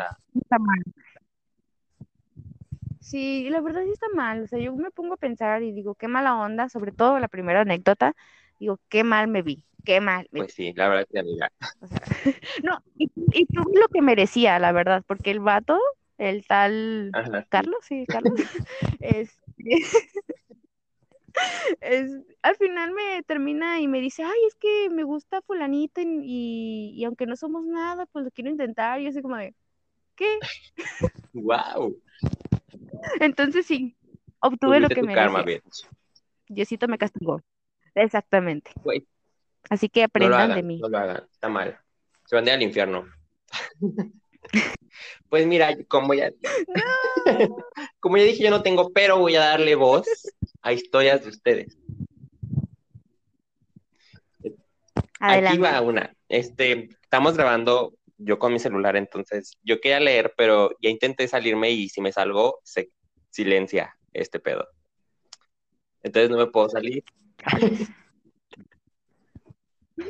Sí, 3.08 3.48
la 3.48 3.62
verdad 3.62 3.84
sí 3.84 3.90
está 3.90 4.06
mal. 4.14 4.42
O 4.42 4.46
sea, 4.46 4.58
yo 4.58 4.76
me 4.76 4.90
pongo 4.90 5.14
a 5.14 5.16
pensar 5.16 5.62
y 5.62 5.72
digo, 5.72 5.94
qué 5.94 6.08
mala 6.08 6.36
onda, 6.36 6.68
sobre 6.68 6.92
todo 6.92 7.18
la 7.18 7.28
primera 7.28 7.62
anécdota. 7.62 8.14
Digo, 8.60 8.78
qué 8.90 9.02
mal 9.02 9.28
me 9.28 9.40
vi, 9.40 9.64
qué 9.84 10.02
mal. 10.02 10.28
pues 10.30 10.52
sí, 10.52 10.74
la 10.74 10.88
verdad 10.88 11.08
que 11.10 11.18
amiga. 11.18 11.50
O 11.80 11.86
sea, 11.86 12.00
no, 12.64 12.82
y, 12.96 13.10
y 13.32 13.46
tuve 13.46 13.80
lo 13.80 13.88
que 13.88 14.02
merecía, 14.02 14.58
la 14.58 14.72
verdad, 14.72 15.02
porque 15.06 15.30
el 15.30 15.40
vato, 15.40 15.80
el 16.18 16.46
tal 16.46 17.10
Carlos, 17.48 17.78
sí, 17.82 18.04
Carlos, 18.06 18.34
es, 19.00 19.38
es, 21.80 22.10
al 22.42 22.56
final 22.56 22.92
me 22.92 23.22
termina 23.22 23.80
y 23.80 23.88
me 23.88 24.02
dice, 24.02 24.22
ay, 24.22 24.38
es 24.46 24.54
que 24.56 24.90
me 24.90 25.04
gusta 25.04 25.40
fulanita 25.40 26.02
y, 26.02 26.92
y 26.94 27.04
aunque 27.04 27.24
no 27.24 27.36
somos 27.36 27.64
nada, 27.64 28.04
pues 28.04 28.26
lo 28.26 28.30
quiero 28.32 28.50
intentar. 28.50 29.00
Y 29.00 29.04
yo 29.04 29.10
así 29.10 29.22
como 29.22 29.36
de, 29.36 29.54
¿qué? 30.14 30.38
Wow. 31.32 31.96
Entonces 33.20 33.66
sí, 33.66 33.96
obtuve 34.40 34.80
lo 34.80 34.88
que 34.88 35.02
me 35.02 35.14
karma, 35.14 35.44
Diosito 36.48 36.88
me 36.88 36.98
castigó. 36.98 37.42
Exactamente. 37.94 38.72
Así 39.68 39.88
que 39.88 40.04
aprendan 40.04 40.54
de 40.54 40.62
mí. 40.62 40.78
No 40.78 40.88
lo 40.88 40.98
hagan, 40.98 41.28
está 41.30 41.48
mal. 41.48 41.78
Se 42.26 42.36
van 42.36 42.44
a 42.44 42.48
ir 42.48 42.54
al 42.54 42.62
infierno. 42.62 43.06
pues 45.28 45.46
mira, 45.46 45.76
como 45.86 46.14
ya, 46.14 46.32
como 48.00 48.16
ya 48.16 48.24
dije, 48.24 48.44
yo 48.44 48.50
no 48.50 48.62
tengo, 48.62 48.90
pero 48.90 49.18
voy 49.18 49.36
a 49.36 49.40
darle 49.40 49.74
voz 49.74 50.06
a 50.62 50.72
historias 50.72 51.22
de 51.22 51.30
ustedes. 51.30 51.76
Aquí 55.20 55.58
va 55.58 55.80
una. 55.80 56.14
Este, 56.28 56.90
estamos 57.02 57.36
grabando 57.36 57.97
yo 58.18 58.38
con 58.38 58.52
mi 58.52 58.58
celular, 58.58 58.96
entonces 58.96 59.56
yo 59.62 59.80
quería 59.80 60.00
leer, 60.00 60.34
pero 60.36 60.70
ya 60.80 60.90
intenté 60.90 61.26
salirme 61.28 61.70
y 61.70 61.88
si 61.88 62.00
me 62.00 62.12
salgo, 62.12 62.60
se 62.64 62.90
silencia 63.30 63.96
este 64.12 64.40
pedo. 64.40 64.66
Entonces 66.02 66.30
no 66.30 66.36
me 66.36 66.46
puedo 66.46 66.68
salir. 66.68 67.04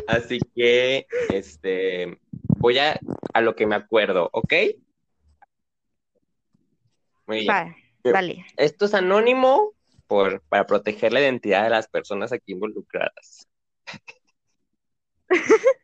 Así 0.07 0.39
que, 0.55 1.07
este, 1.33 2.19
voy 2.59 2.79
a, 2.79 2.99
a 3.33 3.41
lo 3.41 3.55
que 3.55 3.67
me 3.67 3.75
acuerdo, 3.75 4.29
¿ok? 4.33 4.55
Muy 7.27 7.41
bien. 7.41 7.75
Vale, 8.05 8.45
Esto 8.57 8.87
es 8.87 8.95
anónimo 8.95 9.75
por, 10.07 10.41
para 10.49 10.67
proteger 10.67 11.13
la 11.13 11.21
identidad 11.21 11.65
de 11.65 11.71
las 11.71 11.89
personas 11.89 12.33
aquí 12.33 12.53
involucradas. 12.53 13.49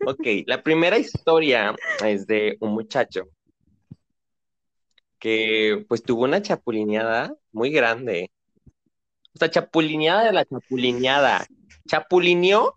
ok, 0.06 0.26
la 0.46 0.62
primera 0.62 0.98
historia 0.98 1.74
es 2.04 2.26
de 2.26 2.56
un 2.60 2.72
muchacho 2.72 3.28
que 5.18 5.84
pues 5.88 6.02
tuvo 6.02 6.24
una 6.24 6.42
chapulineada 6.42 7.34
muy 7.52 7.70
grande. 7.70 8.30
O 9.34 9.38
sea, 9.38 9.50
chapulineada 9.50 10.24
de 10.24 10.32
la 10.32 10.44
chapulineada. 10.44 11.46
Chapulineó 11.88 12.74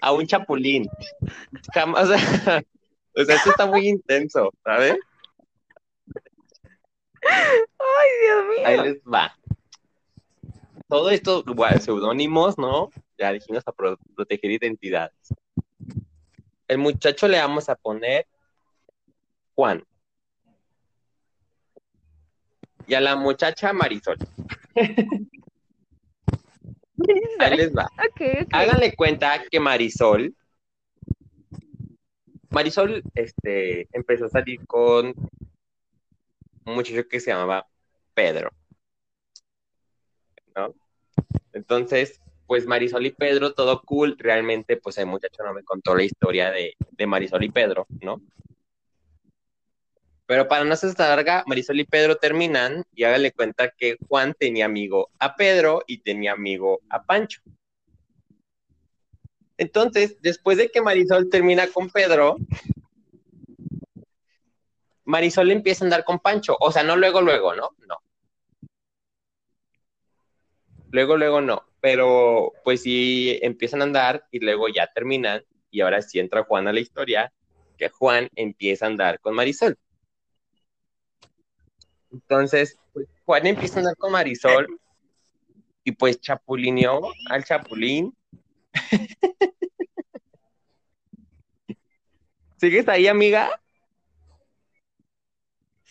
a 0.00 0.12
un 0.12 0.26
chapulín. 0.26 0.88
O 1.22 1.72
sea, 1.72 1.84
o 1.86 2.06
sea, 2.06 3.36
esto 3.36 3.50
está 3.50 3.66
muy 3.66 3.88
intenso, 3.88 4.52
¿sabes? 4.64 4.96
Ay, 7.22 8.08
Dios 8.22 8.44
mío. 8.46 8.66
Ahí 8.66 8.80
les 8.80 9.02
va. 9.02 9.36
Todo 10.88 11.10
esto, 11.10 11.42
bueno, 11.44 11.80
seudónimos, 11.80 12.56
¿no? 12.56 12.90
Ya 13.18 13.32
dijimos 13.32 13.64
a 13.66 13.72
proteger 13.72 14.50
identidades. 14.50 15.34
El 16.68 16.78
muchacho 16.78 17.26
le 17.28 17.38
vamos 17.38 17.68
a 17.68 17.74
poner 17.74 18.26
Juan. 19.54 19.84
Y 22.86 22.94
a 22.94 23.00
la 23.00 23.16
muchacha 23.16 23.72
Marisol. 23.72 24.16
Ahí 27.38 27.56
les 27.56 27.72
va. 27.74 27.88
Háganle 28.52 28.94
cuenta 28.94 29.42
que 29.50 29.60
Marisol, 29.60 30.34
Marisol, 32.50 33.02
este, 33.14 33.88
empezó 33.92 34.26
a 34.26 34.30
salir 34.30 34.66
con 34.66 35.14
un 36.64 36.74
muchacho 36.74 37.06
que 37.08 37.20
se 37.20 37.30
llamaba 37.30 37.66
Pedro. 38.14 38.50
¿No? 40.56 40.74
Entonces, 41.52 42.20
pues 42.48 42.66
Marisol 42.66 43.04
y 43.04 43.10
Pedro, 43.10 43.52
todo 43.52 43.82
cool. 43.82 44.16
Realmente, 44.18 44.78
pues 44.78 44.96
el 44.96 45.04
muchacho 45.04 45.44
no 45.44 45.52
me 45.52 45.62
contó 45.62 45.94
la 45.94 46.02
historia 46.02 46.50
de, 46.50 46.74
Marisol 47.06 47.44
y 47.44 47.50
Pedro, 47.50 47.86
¿no? 48.00 48.22
Pero 50.24 50.48
para 50.48 50.64
no 50.64 50.72
hacer 50.72 50.88
esta 50.88 51.10
larga, 51.10 51.44
Marisol 51.46 51.78
y 51.78 51.84
Pedro 51.84 52.16
terminan 52.16 52.84
y 52.94 53.04
háganle 53.04 53.32
cuenta 53.32 53.68
que 53.68 53.98
Juan 54.08 54.32
tenía 54.32 54.64
amigo 54.64 55.10
a 55.18 55.36
Pedro 55.36 55.82
y 55.86 55.98
tenía 55.98 56.32
amigo 56.32 56.80
a 56.88 57.02
Pancho. 57.04 57.42
Entonces, 59.58 60.16
después 60.22 60.56
de 60.56 60.70
que 60.70 60.80
Marisol 60.80 61.28
termina 61.28 61.66
con 61.66 61.90
Pedro, 61.90 62.38
Marisol 65.04 65.50
empieza 65.50 65.84
a 65.84 65.86
andar 65.86 66.04
con 66.04 66.18
Pancho. 66.18 66.56
O 66.60 66.72
sea, 66.72 66.82
no 66.82 66.96
luego, 66.96 67.20
luego, 67.20 67.54
¿no? 67.54 67.72
No. 67.86 67.98
Luego, 70.90 71.16
luego 71.16 71.40
no. 71.40 71.64
Pero 71.80 72.52
pues 72.64 72.82
sí 72.82 73.38
empiezan 73.42 73.80
a 73.80 73.84
andar 73.84 74.26
y 74.30 74.40
luego 74.40 74.68
ya 74.68 74.90
terminan. 74.92 75.42
Y 75.70 75.80
ahora 75.80 76.02
sí 76.02 76.18
entra 76.18 76.44
Juan 76.44 76.66
a 76.66 76.72
la 76.72 76.80
historia, 76.80 77.32
que 77.76 77.88
Juan 77.88 78.28
empieza 78.34 78.86
a 78.86 78.88
andar 78.88 79.20
con 79.20 79.34
Marisol. 79.34 79.76
Entonces, 82.10 82.78
pues, 82.92 83.06
Juan 83.24 83.46
empieza 83.46 83.76
a 83.76 83.78
andar 83.80 83.96
con 83.96 84.12
Marisol 84.12 84.66
y 85.84 85.92
pues 85.92 86.20
chapulineó 86.20 87.00
al 87.30 87.44
chapulín. 87.44 88.14
¿Sigues 92.56 92.88
ahí, 92.88 93.06
amiga? 93.06 93.60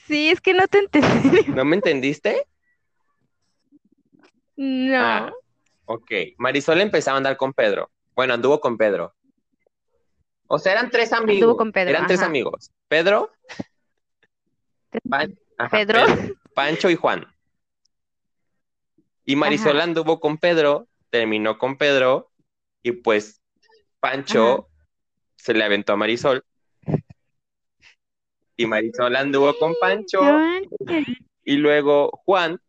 Sí, 0.05 0.29
es 0.29 0.41
que 0.41 0.53
no 0.53 0.67
te 0.67 0.79
entendí. 0.79 1.43
¿No 1.47 1.65
me 1.65 1.77
entendiste? 1.77 2.45
No. 4.57 4.97
Ah, 4.99 5.31
ok. 5.85 6.11
Marisol 6.37 6.81
empezaba 6.81 7.15
a 7.15 7.19
andar 7.19 7.37
con 7.37 7.53
Pedro. 7.53 7.91
Bueno, 8.15 8.33
anduvo 8.33 8.59
con 8.59 8.77
Pedro. 8.77 9.15
O 10.47 10.59
sea, 10.59 10.73
eran 10.73 10.89
tres 10.89 11.13
amigos. 11.13 11.41
Anduvo 11.41 11.57
con 11.57 11.71
Pedro. 11.71 11.89
Eran 11.91 12.07
tres 12.07 12.21
amigos. 12.21 12.71
Pedro. 12.87 13.31
Pedro. 15.71 16.01
Pancho 16.53 16.89
y 16.89 16.95
Juan. 16.95 17.25
Y 19.25 19.35
Marisol 19.35 19.81
anduvo 19.81 20.19
con 20.21 20.37
Pedro, 20.37 20.87
terminó 21.09 21.57
con 21.57 21.77
Pedro, 21.77 22.31
y 22.81 22.93
pues 22.93 23.41
Pancho 23.99 24.69
se 25.35 25.53
le 25.53 25.65
aventó 25.65 25.93
a 25.93 25.97
Marisol. 25.97 26.45
Y 28.55 28.65
Marisol 28.65 29.17
anduvo 29.17 29.53
con 29.59 29.75
Pancho. 29.81 30.21
Y 31.43 31.57
luego 31.57 32.09
Juan 32.25 32.59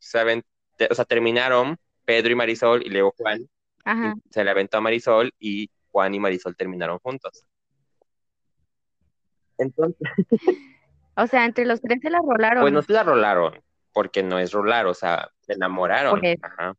se 0.00 0.18
aventó, 0.18 0.48
o 0.90 0.94
sea, 0.94 1.04
terminaron 1.04 1.78
Pedro 2.04 2.32
y 2.32 2.34
Marisol, 2.36 2.86
y 2.86 2.90
luego 2.90 3.14
Juan 3.16 3.48
se 4.30 4.44
le 4.44 4.50
aventó 4.50 4.78
a 4.78 4.80
Marisol, 4.80 5.32
y 5.38 5.70
Juan 5.90 6.14
y 6.14 6.20
Marisol 6.20 6.56
terminaron 6.56 6.98
juntos. 6.98 7.44
Entonces. 9.58 9.96
O 11.20 11.26
sea, 11.26 11.44
entre 11.44 11.66
los 11.66 11.80
tres 11.80 11.98
se 12.00 12.10
la 12.10 12.20
rolaron. 12.20 12.60
Pues 12.60 12.72
no 12.72 12.80
se 12.80 12.92
la 12.92 13.02
rolaron, 13.02 13.60
porque 13.92 14.22
no 14.22 14.38
es 14.38 14.52
rolar, 14.52 14.86
o 14.86 14.94
sea, 14.94 15.28
se 15.40 15.54
enamoraron. 15.54 16.22
Ajá. 16.40 16.76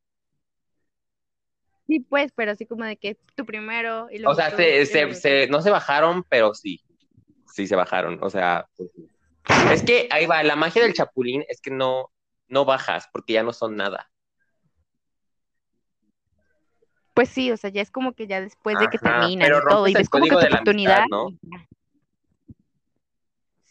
Sí, 1.87 1.99
pues, 1.99 2.31
pero 2.33 2.51
así 2.51 2.65
como 2.65 2.85
de 2.85 2.95
que 2.95 3.17
tú 3.35 3.45
primero 3.45 4.07
y 4.09 4.19
luego. 4.19 4.31
O 4.31 4.35
sea, 4.35 4.51
se, 4.51 5.47
no 5.47 5.61
se 5.61 5.69
bajaron, 5.71 6.23
pero 6.23 6.53
sí. 6.53 6.79
Sí 7.47 7.67
se 7.67 7.75
bajaron. 7.75 8.17
O 8.21 8.29
sea, 8.29 8.65
pues 8.77 8.91
es 9.73 9.83
que 9.83 10.07
ahí 10.09 10.25
va, 10.25 10.41
la 10.43 10.55
magia 10.55 10.83
del 10.83 10.93
chapulín 10.93 11.43
es 11.49 11.59
que 11.59 11.71
no, 11.71 12.09
no 12.49 12.65
bajas, 12.65 13.07
porque 13.13 13.33
ya 13.33 13.43
no 13.43 13.53
son 13.53 13.75
nada. 13.75 14.11
Pues 17.13 17.29
sí, 17.29 17.51
o 17.51 17.57
sea, 17.57 17.69
ya 17.69 17.81
es 17.81 17.91
como 17.91 18.13
que 18.13 18.27
ya 18.27 18.41
después 18.41 18.77
de 18.79 18.87
que 18.87 18.97
terminan 18.97 19.51
y 19.51 19.69
todo, 19.69 19.87
y 19.87 19.93
ves 19.93 20.09
como 20.09 20.25
que 20.25 20.31
tu 20.31 20.37
oportunidad. 20.37 21.05
¿no? 21.09 21.29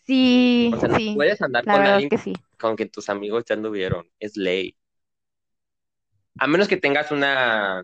Sí, 0.04 0.70
o 0.74 0.80
sea, 0.80 0.96
sí. 0.96 1.12
puedes 1.14 1.40
andar 1.42 1.64
con 1.64 1.74
alguien 1.74 2.10
con 2.58 2.76
que 2.76 2.86
tus 2.86 3.08
amigos 3.08 3.44
ya 3.46 3.54
anduvieron. 3.54 4.10
Es 4.18 4.36
ley. 4.36 4.76
A 6.38 6.46
menos 6.46 6.68
que 6.68 6.76
tengas 6.76 7.10
una 7.10 7.82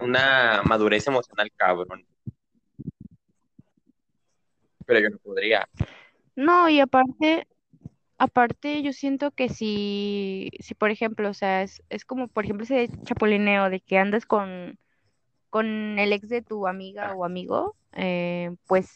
una 0.00 0.62
madurez 0.64 1.06
emocional 1.06 1.50
cabrón. 1.56 2.06
Pero 4.86 5.00
yo 5.00 5.10
no 5.10 5.18
podría. 5.18 5.68
No, 6.34 6.68
y 6.68 6.80
aparte, 6.80 7.46
aparte 8.22 8.82
yo 8.82 8.92
siento 8.92 9.32
que 9.32 9.48
si, 9.48 10.50
si 10.60 10.74
por 10.74 10.92
ejemplo, 10.92 11.28
o 11.28 11.34
sea, 11.34 11.62
es, 11.62 11.82
es 11.90 12.04
como, 12.04 12.28
por 12.28 12.44
ejemplo, 12.44 12.62
ese 12.62 12.88
chapulineo 13.02 13.68
de 13.68 13.80
que 13.80 13.98
andas 13.98 14.26
con, 14.26 14.78
con 15.50 15.98
el 15.98 16.12
ex 16.12 16.28
de 16.28 16.40
tu 16.40 16.68
amiga 16.68 17.08
ah. 17.08 17.14
o 17.16 17.24
amigo, 17.24 17.74
eh, 17.94 18.54
pues 18.68 18.86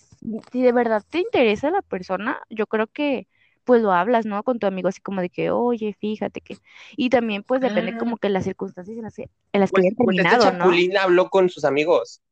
si 0.53 0.63
de 0.63 0.71
verdad 0.71 1.03
te 1.11 1.19
interesa 1.19 1.73
la 1.73 1.83
persona, 1.83 2.41
yo 2.51 2.69
creo 2.69 2.87
que 2.87 3.27
pues 3.65 3.83
lo 3.83 3.91
hablas, 3.91 4.27
¿no? 4.27 4.41
Con 4.45 4.61
tu 4.61 4.69
amigo 4.69 4.89
así 4.89 5.01
como 5.01 5.21
de 5.21 5.29
que, 5.29 5.51
oye, 5.51 5.97
fíjate 5.99 6.41
que... 6.41 6.59
Y 6.97 7.11
también 7.11 7.43
pues 7.43 7.61
depende 7.61 7.95
Ah, 7.97 7.99
como 7.99 8.19
que 8.19 8.29
las 8.29 8.45
circunstancias 8.45 8.97
en 8.97 9.03
las 9.03 9.17
que, 9.17 9.29
en 9.53 9.61
las 9.61 9.71
que 9.71 9.75
pues, 9.75 9.87
hayan 9.87 9.97
pues 9.97 10.19
este 10.19 10.23
terminado, 10.23 10.53
¿no? 10.53 10.65
Chapulín 10.67 10.97
habló 10.97 11.31
con 11.31 11.49
sus 11.49 11.65
amigos. 11.65 12.23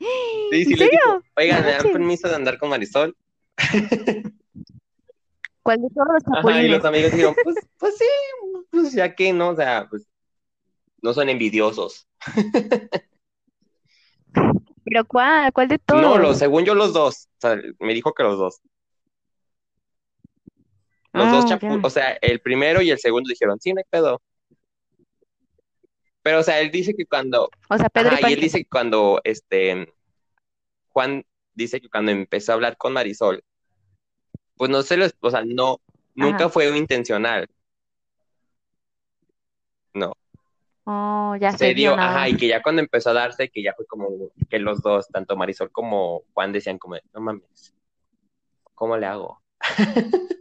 Sí, 0.48 0.58
¿En 0.58 0.64
sí 0.64 0.74
dijo, 0.74 0.84
serio? 0.84 1.24
oigan, 1.36 1.64
¿me 1.64 1.72
dan 1.72 1.92
permiso 1.92 2.28
de 2.28 2.36
andar 2.36 2.56
con 2.56 2.68
Marisol? 2.70 3.16
¿Cuál 5.66 5.82
de 5.82 5.88
todos 5.90 6.06
los 6.12 6.22
Ajá, 6.22 6.38
y 6.38 6.42
chapulines? 6.42 6.70
los 6.70 6.84
amigos 6.84 7.10
dijeron, 7.10 7.34
pues, 7.44 7.56
pues 7.76 7.98
sí, 7.98 8.04
pues 8.70 8.92
ya 8.92 9.12
que 9.16 9.32
no, 9.32 9.48
o 9.48 9.56
sea, 9.56 9.88
pues 9.90 10.06
no 11.02 11.12
son 11.12 11.28
envidiosos. 11.28 12.06
¿Pero 14.84 15.04
cuál? 15.06 15.52
¿Cuál 15.52 15.66
de 15.66 15.78
todos? 15.80 16.00
No, 16.00 16.18
los, 16.18 16.38
según 16.38 16.64
yo 16.64 16.76
los 16.76 16.92
dos, 16.92 17.26
o 17.38 17.40
sea, 17.40 17.60
me 17.80 17.94
dijo 17.94 18.14
que 18.14 18.22
los 18.22 18.38
dos. 18.38 18.60
Los 21.12 21.32
dos 21.32 21.44
Ah, 21.46 21.48
chapu, 21.48 21.66
ya. 21.66 21.80
o 21.82 21.90
sea, 21.90 22.12
el 22.20 22.40
primero 22.40 22.80
y 22.80 22.90
el 22.90 23.00
segundo 23.00 23.28
dijeron, 23.28 23.58
sí, 23.58 23.72
no 23.72 23.78
hay 23.80 23.84
pedo. 23.90 24.22
Pero, 26.22 26.38
o 26.38 26.42
sea, 26.44 26.60
él 26.60 26.70
dice 26.70 26.94
que 26.94 27.06
cuando, 27.06 27.50
O 27.68 27.76
sea, 27.76 27.88
Pedro 27.88 28.10
ajá, 28.12 28.30
y 28.30 28.34
él 28.34 28.40
dice 28.40 28.58
que 28.58 28.68
cuando, 28.68 29.20
este, 29.24 29.92
Juan 30.90 31.24
dice 31.54 31.80
que 31.80 31.88
cuando 31.88 32.12
empezó 32.12 32.52
a 32.52 32.54
hablar 32.54 32.76
con 32.76 32.92
Marisol, 32.92 33.42
pues 34.56 34.70
no 34.70 34.82
se 34.82 34.96
lo, 34.96 35.06
o 35.20 35.30
sea, 35.30 35.42
no, 35.44 35.78
nunca 36.14 36.44
Ajá. 36.44 36.48
fue 36.48 36.76
intencional. 36.76 37.46
No, 39.94 40.12
Oh, 40.88 41.34
ya 41.40 41.50
se 41.52 41.58
se 41.58 41.74
dio 41.74 41.94
ajá, 41.94 42.28
y 42.28 42.36
que 42.36 42.46
ya 42.46 42.62
cuando 42.62 42.80
empezó 42.80 43.10
a 43.10 43.14
darse, 43.14 43.48
que 43.48 43.60
ya 43.62 43.74
fue 43.74 43.86
como 43.86 44.08
que 44.48 44.58
los 44.60 44.80
dos, 44.82 45.08
tanto 45.08 45.36
Marisol 45.36 45.72
como 45.72 46.22
Juan 46.32 46.52
decían 46.52 46.78
como, 46.78 46.96
no 47.12 47.20
mames, 47.20 47.74
¿cómo 48.74 48.96
le 48.96 49.06
hago? 49.06 49.40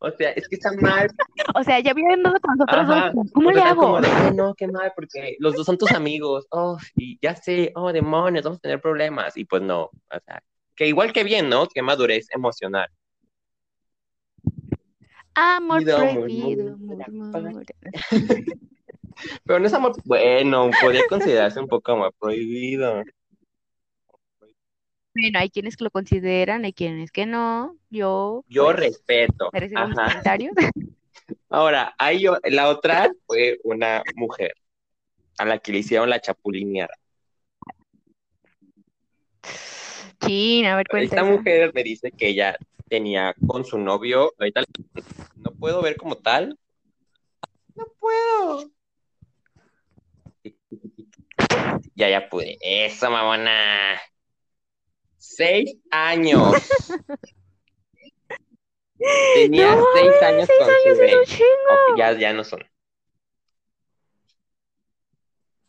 O 0.00 0.10
sea, 0.10 0.30
es 0.32 0.48
que 0.48 0.56
está 0.56 0.70
mal. 0.80 1.08
O 1.54 1.62
sea, 1.62 1.80
ya 1.80 1.92
andado 1.92 2.38
con 2.40 2.56
nosotros 2.58 2.88
Ajá. 2.90 3.12
dos. 3.14 3.30
¿Cómo 3.32 3.48
O 3.48 3.52
sea, 3.52 3.64
le 3.64 3.74
como 3.74 3.96
hago? 3.96 4.00
de, 4.02 4.08
"Ay, 4.08 4.34
no, 4.34 4.54
qué 4.54 4.66
mal, 4.68 4.92
porque 4.94 5.36
los 5.38 5.54
dos 5.54 5.64
son 5.64 5.78
tus 5.78 5.90
amigos. 5.92 6.46
Oh, 6.50 6.76
y 6.94 7.18
ya 7.22 7.34
sé, 7.34 7.72
oh, 7.74 7.92
demonios, 7.92 8.44
vamos 8.44 8.58
a 8.58 8.60
tener 8.60 8.80
problemas. 8.82 9.34
Y 9.36 9.44
pues 9.46 9.62
no, 9.62 9.84
o 9.84 10.20
sea, 10.26 10.42
que 10.76 10.86
igual 10.88 11.12
que 11.14 11.24
bien, 11.24 11.48
¿no? 11.48 11.66
Que 11.68 11.80
madurez 11.80 12.26
emocional. 12.34 12.88
Amor 15.34 15.84
prohibido, 15.84 16.76
amor. 17.06 17.64
Pero 19.44 19.58
no 19.58 19.66
es 19.66 19.72
amor, 19.72 19.92
bueno, 20.04 20.70
podría 20.80 21.02
considerarse 21.08 21.60
un 21.60 21.68
poco 21.68 21.92
amor 21.92 22.14
prohibido. 22.18 23.02
Bueno, 25.14 25.38
hay 25.38 25.50
quienes 25.50 25.76
que 25.76 25.84
lo 25.84 25.90
consideran, 25.90 26.64
hay 26.64 26.72
quienes 26.72 27.12
que 27.12 27.26
no. 27.26 27.76
Yo, 27.90 28.44
Yo 28.48 28.64
pues, 28.64 28.76
respeto. 28.76 29.50
mis 29.52 29.76
Ajá. 29.76 30.06
comentarios. 30.06 30.54
Ahora, 31.50 31.94
hay 31.98 32.24
la 32.44 32.68
otra 32.68 33.10
fue 33.26 33.58
una 33.64 34.02
mujer 34.16 34.54
a 35.38 35.44
la 35.44 35.58
que 35.58 35.72
le 35.72 35.78
hicieron 35.78 36.08
la 36.08 36.20
chapulineada. 36.20 36.94
Chin, 40.24 40.66
a 40.66 40.76
ver, 40.76 40.86
cuenta 40.88 41.16
Esta 41.16 41.28
mujer 41.28 41.72
me 41.74 41.82
dice 41.82 42.10
que 42.10 42.28
ella 42.28 42.56
tenía 42.92 43.34
con 43.46 43.64
su 43.64 43.78
novio, 43.78 44.34
ahorita 44.38 44.64
no 45.36 45.50
puedo 45.52 45.80
ver 45.80 45.96
como 45.96 46.16
tal. 46.16 46.58
No 47.74 47.86
puedo. 47.98 48.70
Ya, 51.94 52.10
ya 52.10 52.28
pude. 52.28 52.58
Eso, 52.60 53.10
mamona. 53.10 53.98
Seis 55.16 55.78
años. 55.90 56.52
Tenía 59.34 59.74
No, 59.74 59.86
seis 59.94 60.12
años 60.22 60.46
seis 60.46 60.58
con 60.58 60.68
su 60.68 60.74
años 60.74 60.98
es 60.98 61.12
ex. 61.12 61.18
un 61.18 61.24
chingo. 61.24 61.96
Ya, 61.96 62.12
ya 62.12 62.32
no 62.34 62.44
son. 62.44 62.62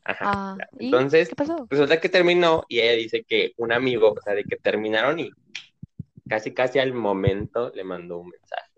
Ajá. 0.04 0.26
Ah, 0.26 0.58
¿y 0.78 0.86
Entonces, 0.88 1.30
qué 1.30 1.36
pasó? 1.36 1.66
Resulta 1.70 2.02
que 2.02 2.10
terminó 2.10 2.66
y 2.68 2.82
ella 2.82 2.92
dice 2.98 3.24
que 3.24 3.54
un 3.56 3.72
amigo, 3.72 4.12
o 4.12 4.22
sea, 4.22 4.34
de 4.36 4.44
que 4.44 4.58
terminaron 4.58 5.22
y 5.22 5.32
casi 6.28 6.54
casi 6.54 6.80
al 6.80 6.94
momento 6.94 7.72
le 7.74 7.84
mandó 7.84 8.20
un 8.20 8.30
mensaje 8.30 8.74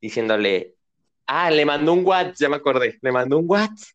diciéndole, 0.00 0.74
ah, 1.26 1.50
le 1.50 1.64
mandó 1.64 1.92
un 1.92 2.04
WhatsApp, 2.04 2.36
ya 2.38 2.48
me 2.48 2.56
acordé, 2.56 2.98
le 3.00 3.12
mandó 3.12 3.38
un 3.38 3.46
WhatsApp. 3.48 3.88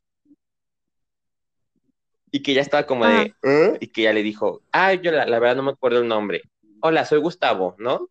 Y 2.31 2.41
que 2.41 2.51
ella 2.51 2.61
estaba 2.61 2.85
como 2.85 3.05
de, 3.05 3.33
¿eh? 3.43 3.77
Y 3.79 3.87
que 3.87 4.01
ella 4.01 4.13
le 4.13 4.23
dijo, 4.23 4.61
ah, 4.71 4.93
yo 4.93 5.11
la, 5.11 5.25
la 5.25 5.39
verdad 5.39 5.57
no 5.57 5.63
me 5.63 5.71
acuerdo 5.71 5.99
el 5.99 6.07
nombre. 6.07 6.41
Hola, 6.81 7.05
soy 7.05 7.19
Gustavo, 7.19 7.75
¿no? 7.77 8.09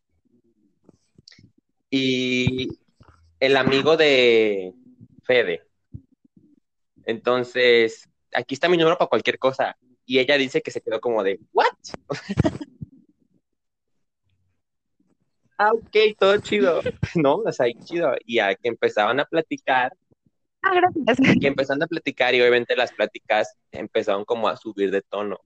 Y 1.88 2.68
el 3.40 3.56
amigo 3.56 3.96
de 3.96 4.74
Fede. 5.24 5.66
Entonces, 7.06 8.09
aquí 8.33 8.54
está 8.54 8.68
mi 8.68 8.76
número 8.76 8.98
para 8.98 9.09
cualquier 9.09 9.38
cosa. 9.38 9.76
Y 10.04 10.18
ella 10.18 10.37
dice 10.37 10.61
que 10.61 10.70
se 10.70 10.80
quedó 10.83 11.00
como 11.00 11.22
de, 11.22 11.40
¿what? 11.52 11.66
ah, 15.61 15.73
ok, 15.75 15.96
todo 16.18 16.37
chido. 16.38 16.81
No, 17.14 17.37
o 17.37 17.53
sea, 17.53 17.66
chido. 17.85 18.14
Y 18.25 18.38
a 18.38 18.55
que 18.55 18.68
empezaban 18.68 19.20
a 19.20 19.25
platicar, 19.25 19.92
Ah, 20.62 20.75
gracias. 20.75 21.18
que 21.40 21.46
empezaron 21.46 21.83
a 21.83 21.87
platicar 21.87 22.35
y 22.35 22.40
obviamente 22.40 22.77
las 22.77 22.92
pláticas 22.92 23.57
empezaron 23.73 24.25
como 24.25 24.49
a 24.49 24.57
subir 24.57 24.90
de 24.90 25.03
tono. 25.03 25.38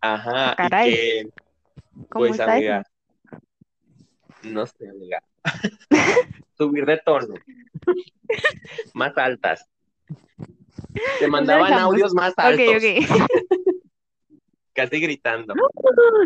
Ajá, 0.00 0.54
caray. 0.56 0.90
y 0.90 0.94
que, 0.94 1.30
¿Cómo 2.08 2.26
pues 2.26 2.32
está 2.32 2.52
amiga, 2.54 2.82
no 4.42 4.66
sé, 4.66 4.88
amiga, 4.88 5.22
subir 6.56 6.86
de 6.86 6.96
tono, 6.98 7.34
más 8.94 9.16
altas. 9.18 9.66
Te 11.18 11.28
mandaban 11.28 11.72
audios 11.74 12.14
más 12.14 12.32
Ok, 12.32 12.38
altos, 12.38 12.76
ok. 12.76 13.59
casi 14.80 15.00
gritando. 15.00 15.54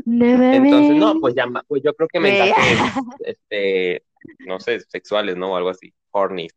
Entonces, 0.07 0.97
no, 0.97 1.21
pues 1.21 1.35
ya, 1.35 1.47
pues 1.67 1.83
yo 1.83 1.95
creo 1.95 2.09
que 2.09 2.21
mensajes, 2.21 2.55
este, 3.25 4.05
no 4.47 4.61
sé, 4.61 4.81
sexuales, 4.81 5.37
¿no? 5.37 5.53
O 5.53 5.57
algo 5.57 5.71
así, 5.71 5.93
horny. 6.11 6.49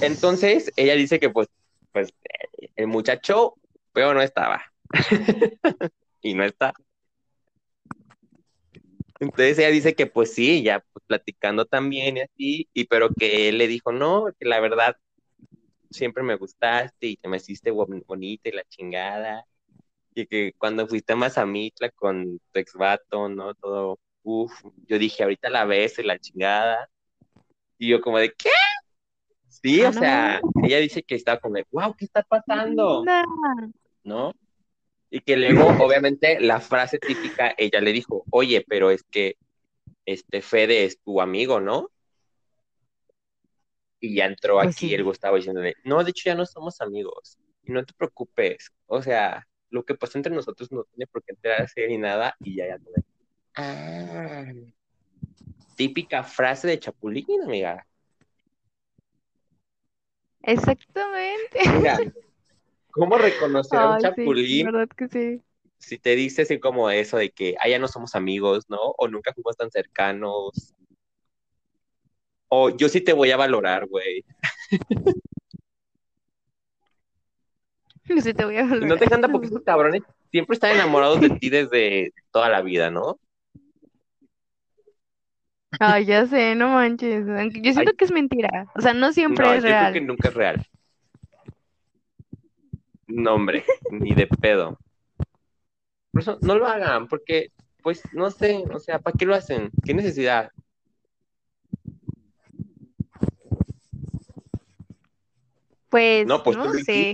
Entonces, 0.00 0.72
ella 0.76 0.94
dice 0.94 1.20
que 1.20 1.28
pues, 1.28 1.48
pues, 1.92 2.14
el 2.76 2.86
muchacho, 2.86 3.54
pero 3.92 4.14
no 4.14 4.22
estaba. 4.22 4.62
y 6.22 6.34
no 6.34 6.44
está. 6.44 6.72
Entonces 9.20 9.58
ella 9.58 9.68
dice 9.68 9.94
que 9.94 10.06
pues 10.06 10.34
sí, 10.34 10.64
ya 10.64 10.84
pues, 10.92 11.04
platicando 11.06 11.64
también 11.64 12.16
y 12.16 12.20
así, 12.22 12.68
y 12.74 12.86
pero 12.86 13.10
que 13.10 13.48
él 13.48 13.58
le 13.58 13.68
dijo, 13.68 13.92
no, 13.92 14.26
que 14.38 14.46
la 14.46 14.58
verdad 14.58 14.96
siempre 15.92 16.22
me 16.22 16.36
gustaste 16.36 17.06
y 17.06 17.16
te 17.16 17.28
me 17.28 17.36
hiciste 17.38 17.70
bon- 17.70 18.04
bonita 18.06 18.48
y 18.48 18.52
la 18.52 18.64
chingada. 18.64 19.44
Y 20.14 20.26
que 20.26 20.52
cuando 20.58 20.86
fuiste 20.86 21.12
a 21.14 21.16
Mazamitla 21.16 21.90
con 21.90 22.38
tu 22.52 22.58
ex 22.58 22.74
vato, 22.74 23.28
¿no? 23.28 23.54
Todo, 23.54 23.98
uff, 24.22 24.52
yo 24.86 24.98
dije, 24.98 25.22
ahorita 25.22 25.48
la 25.50 25.64
ves 25.64 25.98
y 25.98 26.02
la 26.02 26.18
chingada. 26.18 26.88
Y 27.78 27.88
yo 27.88 28.00
como 28.00 28.18
de, 28.18 28.32
¿qué? 28.32 28.50
Sí, 29.48 29.82
Ah, 29.82 29.88
o 29.88 29.92
no 29.92 30.00
sea, 30.00 30.40
ella 30.62 30.78
dice 30.78 31.02
que 31.02 31.14
estaba 31.14 31.38
como 31.38 31.54
de, 31.54 31.66
wow, 31.70 31.94
¿qué 31.96 32.04
está 32.04 32.22
pasando? 32.22 33.04
No. 33.04 33.72
¿No? 34.04 34.32
Y 35.10 35.20
que 35.20 35.36
luego, 35.36 35.66
obviamente, 35.84 36.40
la 36.40 36.60
frase 36.60 36.98
típica, 36.98 37.54
ella 37.56 37.80
le 37.80 37.92
dijo, 37.92 38.24
oye, 38.30 38.64
pero 38.66 38.90
es 38.90 39.02
que 39.04 39.36
este 40.06 40.42
Fede 40.42 40.84
es 40.84 40.98
tu 41.00 41.20
amigo, 41.20 41.60
¿no? 41.60 41.90
Y 44.04 44.16
ya 44.16 44.24
entró 44.24 44.56
Pues 44.56 44.74
aquí 44.74 44.88
sí. 44.88 44.94
el 44.94 45.04
Gustavo 45.04 45.36
diciéndole, 45.36 45.76
no, 45.84 46.02
de 46.02 46.10
hecho 46.10 46.24
ya 46.26 46.34
no 46.34 46.44
somos 46.44 46.80
amigos, 46.80 47.38
y 47.62 47.70
no 47.70 47.84
te 47.84 47.94
preocupes, 47.94 48.72
o 48.86 49.00
sea, 49.00 49.46
lo 49.70 49.84
que 49.84 49.94
pasa 49.94 50.18
entre 50.18 50.34
nosotros 50.34 50.72
no 50.72 50.82
tiene 50.82 51.06
por 51.06 51.22
qué 51.22 51.32
enterarse 51.32 51.86
ni 51.86 51.98
nada, 51.98 52.34
y 52.40 52.56
ya, 52.56 52.66
ya. 52.66 52.78
Ah, 53.54 54.44
típica 55.76 56.24
frase 56.24 56.66
de 56.66 56.80
Chapulín, 56.80 57.42
amiga. 57.44 57.86
Exactamente. 60.42 61.60
Mira, 61.78 61.96
¿cómo 62.90 63.16
reconocer 63.18 63.78
a 63.78 63.86
un 63.86 63.94
Ay, 63.94 64.00
sí, 64.00 64.02
Chapulín 64.02 64.66
verdad 64.66 64.88
que 64.88 65.08
sí. 65.08 65.42
si 65.78 65.98
te 65.98 66.16
dice 66.16 66.42
así 66.42 66.58
como 66.58 66.90
eso 66.90 67.18
de 67.18 67.30
que, 67.30 67.54
ah, 67.60 67.68
ya 67.68 67.78
no 67.78 67.86
somos 67.86 68.16
amigos, 68.16 68.64
¿no? 68.68 68.80
O 68.98 69.06
nunca 69.06 69.32
fuimos 69.32 69.56
tan 69.56 69.70
cercanos. 69.70 70.74
O 72.54 72.68
yo 72.68 72.86
sí 72.90 73.00
te 73.00 73.14
voy 73.14 73.30
a 73.30 73.38
valorar, 73.38 73.86
güey. 73.86 74.22
Sí 78.22 78.34
te 78.34 78.44
voy 78.44 78.58
a 78.58 78.60
Y 78.60 78.64
no 78.64 78.68
valorar. 78.68 78.98
te 78.98 79.04
encanta 79.06 79.28
porque 79.28 79.46
esos 79.46 79.62
cabrones 79.62 80.02
siempre 80.30 80.52
están 80.52 80.72
enamorados 80.72 81.18
de 81.22 81.30
ti 81.30 81.48
desde 81.48 82.12
toda 82.30 82.50
la 82.50 82.60
vida, 82.60 82.90
¿no? 82.90 83.18
Ay, 85.80 86.04
ya 86.04 86.26
sé, 86.26 86.54
no 86.54 86.68
manches. 86.68 87.24
Yo 87.54 87.72
siento 87.72 87.92
Ay. 87.92 87.96
que 87.96 88.04
es 88.04 88.12
mentira. 88.12 88.66
O 88.74 88.82
sea, 88.82 88.92
no 88.92 89.14
siempre 89.14 89.46
No, 89.46 89.52
es 89.54 89.62
yo 89.62 89.68
creo 89.68 89.72
real. 89.78 89.92
que 89.94 90.00
nunca 90.02 90.28
es 90.28 90.34
real. 90.34 90.66
No, 93.06 93.34
hombre, 93.36 93.64
ni 93.90 94.14
de 94.14 94.26
pedo. 94.26 94.78
Por 96.10 96.20
eso 96.20 96.38
no 96.42 96.56
lo 96.56 96.66
hagan, 96.66 97.08
porque, 97.08 97.48
pues, 97.82 98.02
no 98.12 98.30
sé, 98.30 98.62
o 98.74 98.78
sea, 98.78 98.98
¿para 98.98 99.16
qué 99.16 99.24
lo 99.24 99.34
hacen? 99.34 99.70
¿Qué 99.82 99.94
necesidad? 99.94 100.50
Pues 105.92 106.26
No, 106.26 106.42
pues 106.42 106.56
no 106.56 106.62
tú 106.64 106.70
sé. 106.86 107.12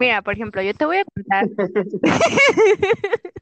Mira, 0.00 0.22
por 0.22 0.32
ejemplo, 0.32 0.62
yo 0.62 0.72
te 0.72 0.86
voy 0.86 0.96
a 0.96 1.04
contar. 1.04 1.46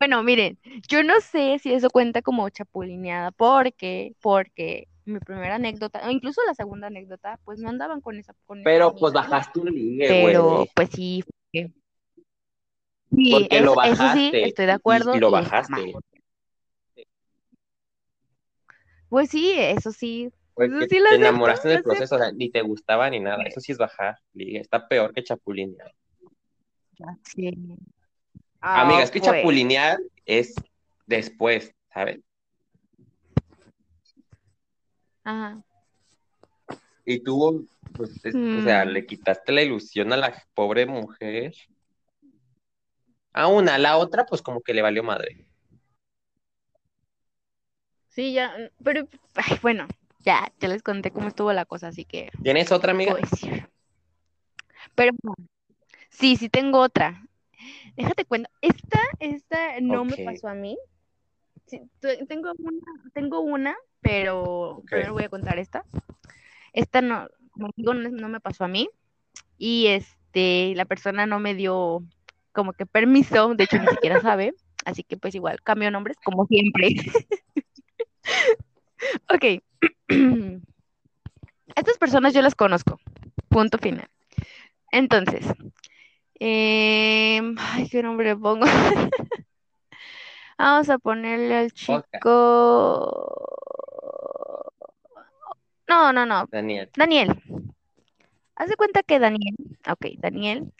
Bueno, 0.00 0.22
miren, 0.24 0.58
yo 0.88 1.02
no 1.04 1.20
sé 1.20 1.58
si 1.60 1.72
eso 1.72 1.88
cuenta 1.88 2.20
como 2.20 2.48
chapulineada, 2.50 3.30
porque, 3.30 4.12
porque 4.20 4.88
mi 5.06 5.18
primera 5.20 5.54
anécdota, 5.54 6.02
o 6.06 6.10
incluso 6.10 6.42
la 6.46 6.54
segunda 6.54 6.88
anécdota, 6.88 7.38
pues 7.44 7.58
no 7.60 7.68
andaban 7.70 8.00
con 8.00 8.18
esa, 8.18 8.34
con 8.46 8.58
esa 8.58 8.64
Pero 8.64 8.94
pues 8.96 9.12
bajaste 9.14 9.60
un 9.60 9.70
ligue, 9.72 10.08
Pero 10.08 10.66
pues 10.74 10.90
sí, 10.90 11.22
fue- 11.52 11.72
sí, 13.14 13.30
Porque 13.30 13.60
lo 13.60 13.72
eso, 13.72 13.82
eso 13.84 13.92
sí, 13.94 14.08
bajaste 14.08 14.44
estoy 14.44 14.66
de 14.66 14.72
acuerdo. 14.72 15.14
y 15.16 15.20
lo 15.20 15.28
y 15.28 15.30
bajaste. 15.30 15.94
Pues 19.08 19.30
sí, 19.30 19.52
eso 19.56 19.92
sí. 19.92 20.30
Pues 20.54 20.70
que 20.70 20.84
sí 20.88 21.02
te 21.08 21.14
enamoraste 21.16 21.68
en 21.68 21.72
el 21.72 21.78
lo 21.78 21.84
proceso, 21.84 22.14
o 22.14 22.18
sea, 22.18 22.30
ni 22.32 22.48
te 22.50 22.62
gustaba 22.62 23.10
ni 23.10 23.18
nada. 23.20 23.42
Eso 23.44 23.60
sí 23.60 23.72
es 23.72 23.78
bajar. 23.78 24.18
Está 24.34 24.86
peor 24.86 25.12
que 25.12 25.24
chapulinear. 25.24 25.92
Sí. 27.24 27.48
Amiga, 28.60 29.00
Ah, 29.00 29.02
es 29.02 29.10
que 29.10 29.18
pues. 29.18 29.30
chapulinear 29.32 29.98
es 30.24 30.54
después, 31.06 31.74
¿sabes? 31.92 32.20
Ajá. 35.24 35.62
Y 37.04 37.18
tú, 37.22 37.68
pues, 37.96 38.24
es- 38.24 38.34
o 38.34 38.62
sea, 38.62 38.84
Mm. 38.84 38.88
le 38.88 39.06
quitaste 39.06 39.52
la 39.52 39.62
ilusión 39.62 40.12
a 40.12 40.16
la 40.16 40.42
pobre 40.54 40.86
mujer. 40.86 41.52
A 43.32 43.48
una, 43.48 43.74
a 43.74 43.78
la 43.78 43.96
otra, 43.96 44.24
pues 44.24 44.40
como 44.40 44.60
que 44.62 44.72
le 44.72 44.82
valió 44.82 45.02
madre. 45.02 45.44
Sí, 48.08 48.32
ya, 48.32 48.54
pero, 48.82 49.08
ay, 49.34 49.58
bueno, 49.60 49.88
ya, 50.24 50.50
ya 50.58 50.68
les 50.68 50.82
conté 50.82 51.10
cómo 51.10 51.28
estuvo 51.28 51.52
la 51.52 51.64
cosa, 51.64 51.88
así 51.88 52.04
que 52.04 52.30
¿Tienes 52.42 52.72
otra 52.72 52.92
amiga? 52.92 53.16
Pero 54.94 55.12
sí, 56.10 56.36
sí 56.36 56.48
tengo 56.48 56.80
otra. 56.80 57.22
Déjate 57.96 58.24
cuenta, 58.24 58.50
esta, 58.60 58.98
esta 59.20 59.80
no 59.80 60.04
me 60.04 60.16
pasó 60.16 60.48
a 60.48 60.54
mí. 60.54 60.76
Sí, 61.66 61.80
tengo 62.28 62.52
una, 62.58 63.10
tengo 63.14 63.40
una, 63.40 63.76
pero 64.00 64.78
Ok. 64.78 64.90
primero 64.90 65.12
voy 65.14 65.24
a 65.24 65.28
contar 65.28 65.58
esta. 65.58 65.84
Esta 66.72 67.00
no, 67.00 67.28
como 67.52 67.68
digo, 67.76 67.94
no, 67.94 68.08
no 68.10 68.28
me 68.28 68.40
pasó 68.40 68.64
a 68.64 68.68
mí. 68.68 68.88
Y 69.56 69.86
este, 69.86 70.74
la 70.74 70.84
persona 70.84 71.26
no 71.26 71.38
me 71.38 71.54
dio 71.54 72.02
como 72.52 72.72
que 72.72 72.86
permiso, 72.86 73.54
de 73.54 73.64
hecho 73.64 73.78
ni 73.78 73.88
siquiera 73.88 74.20
sabe. 74.20 74.54
Así 74.84 75.02
que 75.02 75.16
pues 75.16 75.34
igual, 75.34 75.62
cambio 75.62 75.90
nombres, 75.90 76.16
como 76.24 76.46
siempre. 76.46 76.88
Ok. 79.28 79.62
Estas 81.76 81.98
personas 81.98 82.34
yo 82.34 82.42
las 82.42 82.54
conozco. 82.54 83.00
Punto 83.48 83.78
final. 83.78 84.08
Entonces, 84.92 85.46
em, 86.38 87.56
ay, 87.58 87.88
¿qué 87.88 88.02
nombre 88.02 88.26
le 88.28 88.36
pongo? 88.36 88.66
Vamos 90.58 90.88
a 90.88 90.98
ponerle 90.98 91.56
al 91.56 91.72
chico. 91.72 92.00
No, 95.88 96.12
no, 96.12 96.26
no. 96.26 96.46
Daniel. 96.50 96.90
Daniel. 96.96 97.42
Haz 98.56 98.68
de 98.68 98.76
cuenta 98.76 99.02
que 99.02 99.18
Daniel, 99.18 99.56
ok, 99.90 100.06
Daniel 100.18 100.72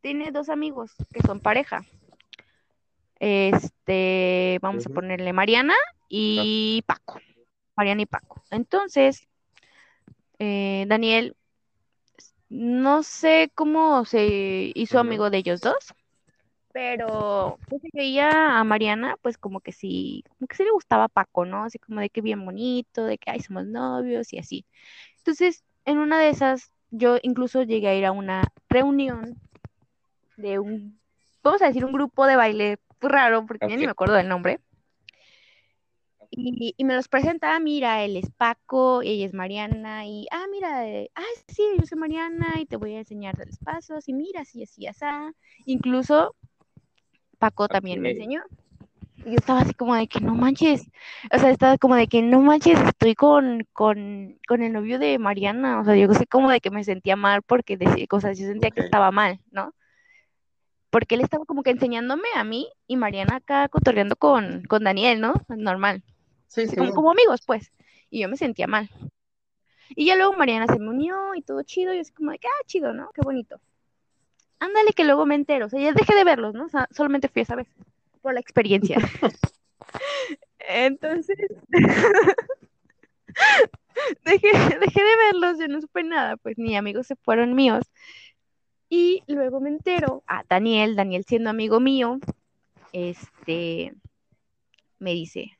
tiene 0.00 0.30
dos 0.30 0.48
amigos 0.48 0.94
que 1.12 1.20
son 1.20 1.40
pareja. 1.40 1.84
Este, 3.18 4.58
vamos 4.62 4.86
a 4.86 4.90
ponerle 4.90 5.32
Mariana 5.32 5.74
y 6.08 6.84
Paco. 6.86 7.20
Mariana 7.78 8.02
y 8.02 8.06
Paco. 8.06 8.42
Entonces, 8.50 9.28
eh, 10.40 10.84
Daniel, 10.88 11.36
no 12.48 13.04
sé 13.04 13.52
cómo 13.54 14.04
se 14.04 14.72
hizo 14.74 14.98
amigo 14.98 15.30
de 15.30 15.38
ellos 15.38 15.60
dos, 15.60 15.94
pero 16.72 17.56
pues, 17.68 17.80
veía 17.92 18.58
a 18.58 18.64
Mariana, 18.64 19.16
pues 19.22 19.38
como 19.38 19.60
que 19.60 19.70
sí, 19.70 20.24
como 20.28 20.48
que 20.48 20.56
sí 20.56 20.64
le 20.64 20.72
gustaba 20.72 21.04
a 21.04 21.08
Paco, 21.08 21.44
¿no? 21.44 21.62
Así 21.62 21.78
como 21.78 22.00
de 22.00 22.10
que 22.10 22.20
bien 22.20 22.44
bonito, 22.44 23.04
de 23.04 23.16
que 23.16 23.30
ay, 23.30 23.40
somos 23.40 23.64
novios 23.64 24.32
y 24.32 24.38
así. 24.38 24.66
Entonces, 25.18 25.62
en 25.84 25.98
una 25.98 26.18
de 26.18 26.30
esas, 26.30 26.72
yo 26.90 27.18
incluso 27.22 27.62
llegué 27.62 27.88
a 27.88 27.94
ir 27.94 28.06
a 28.06 28.12
una 28.12 28.42
reunión 28.68 29.36
de 30.36 30.58
un, 30.58 30.98
vamos 31.44 31.62
a 31.62 31.66
decir, 31.66 31.84
un 31.84 31.92
grupo 31.92 32.26
de 32.26 32.34
baile 32.34 32.78
raro, 33.00 33.46
porque 33.46 33.68
ya 33.68 33.76
ni 33.76 33.84
me 33.84 33.92
acuerdo 33.92 34.14
del 34.14 34.28
nombre. 34.28 34.58
Y, 36.30 36.74
y 36.76 36.84
me 36.84 36.94
los 36.94 37.08
presenta, 37.08 37.54
ah, 37.54 37.60
mira, 37.60 38.04
él 38.04 38.16
es 38.16 38.30
Paco, 38.30 39.00
ella 39.02 39.24
es 39.24 39.32
Mariana, 39.32 40.06
y, 40.06 40.26
ah, 40.30 40.44
mira, 40.50 40.86
eh, 40.86 41.10
ah, 41.14 41.22
sí, 41.46 41.62
yo 41.78 41.86
soy 41.86 41.98
Mariana 41.98 42.60
y 42.60 42.66
te 42.66 42.76
voy 42.76 42.94
a 42.94 42.98
enseñar 42.98 43.36
de 43.36 43.46
los 43.46 43.58
pasos, 43.58 44.08
y 44.08 44.12
mira, 44.12 44.42
así, 44.42 44.62
así, 44.62 44.86
así. 44.86 45.04
Incluso 45.64 46.34
Paco 47.38 47.66
también 47.68 48.00
me 48.02 48.10
enseñó. 48.10 48.42
Y 49.24 49.30
yo 49.30 49.36
estaba 49.36 49.60
así 49.60 49.74
como 49.74 49.94
de 49.94 50.06
que 50.06 50.20
no 50.20 50.34
manches, 50.34 50.90
o 51.34 51.38
sea, 51.38 51.50
estaba 51.50 51.78
como 51.78 51.96
de 51.96 52.06
que 52.06 52.22
no 52.22 52.40
manches, 52.40 52.78
estoy 52.80 53.14
con, 53.14 53.66
con, 53.72 54.38
con 54.46 54.62
el 54.62 54.72
novio 54.72 54.98
de 54.98 55.18
Mariana, 55.18 55.80
o 55.80 55.84
sea, 55.84 55.96
yo 55.96 56.12
sé 56.14 56.26
como 56.26 56.50
de 56.50 56.60
que 56.60 56.70
me 56.70 56.84
sentía 56.84 57.16
mal 57.16 57.42
porque 57.42 57.76
decía 57.76 58.06
cosas, 58.06 58.38
yo 58.38 58.46
sentía 58.46 58.70
que 58.70 58.82
estaba 58.82 59.10
mal, 59.10 59.40
¿no? 59.50 59.74
Porque 60.90 61.16
él 61.16 61.22
estaba 61.22 61.44
como 61.46 61.62
que 61.62 61.70
enseñándome 61.70 62.28
a 62.36 62.44
mí 62.44 62.68
y 62.86 62.96
Mariana 62.96 63.36
acá 63.36 63.68
cotorreando 63.68 64.14
con, 64.16 64.62
con 64.64 64.84
Daniel, 64.84 65.20
¿no? 65.20 65.34
Normal. 65.48 66.02
Sí, 66.48 66.62
así 66.62 66.70
sí. 66.70 66.76
como, 66.76 66.92
como 66.92 67.10
amigos, 67.12 67.40
pues. 67.46 67.72
Y 68.10 68.20
yo 68.20 68.28
me 68.28 68.36
sentía 68.36 68.66
mal. 68.66 68.90
Y 69.90 70.06
ya 70.06 70.16
luego 70.16 70.32
Mariana 70.34 70.66
se 70.66 70.78
me 70.78 70.88
unió 70.88 71.34
y 71.34 71.42
todo 71.42 71.62
chido. 71.62 71.94
Y 71.94 72.00
así 72.00 72.12
como 72.12 72.32
de 72.32 72.38
que, 72.38 72.48
ah, 72.48 72.64
chido, 72.66 72.92
¿no? 72.92 73.10
Qué 73.14 73.22
bonito. 73.22 73.60
Ándale, 74.60 74.92
que 74.92 75.04
luego 75.04 75.26
me 75.26 75.34
entero. 75.34 75.66
O 75.66 75.68
sea, 75.68 75.80
ya 75.80 75.92
dejé 75.92 76.14
de 76.14 76.24
verlos, 76.24 76.54
¿no? 76.54 76.66
O 76.66 76.68
sea, 76.68 76.88
solamente 76.90 77.28
fui 77.28 77.42
esa 77.42 77.54
vez. 77.56 77.68
Por 78.20 78.34
la 78.34 78.40
experiencia. 78.40 78.98
Entonces. 80.68 81.38
dejé, 84.24 84.48
dejé 84.52 85.02
de 85.02 85.16
verlos, 85.32 85.58
yo 85.58 85.68
no 85.68 85.80
supe 85.80 86.02
nada. 86.02 86.36
Pues 86.36 86.58
ni 86.58 86.76
amigos 86.76 87.06
se 87.06 87.16
fueron 87.16 87.54
míos. 87.54 87.84
Y 88.88 89.22
luego 89.26 89.60
me 89.60 89.68
entero 89.68 90.24
a 90.26 90.44
Daniel, 90.48 90.96
Daniel 90.96 91.24
siendo 91.24 91.50
amigo 91.50 91.78
mío, 91.78 92.18
este, 92.92 93.94
me 94.98 95.12
dice, 95.12 95.57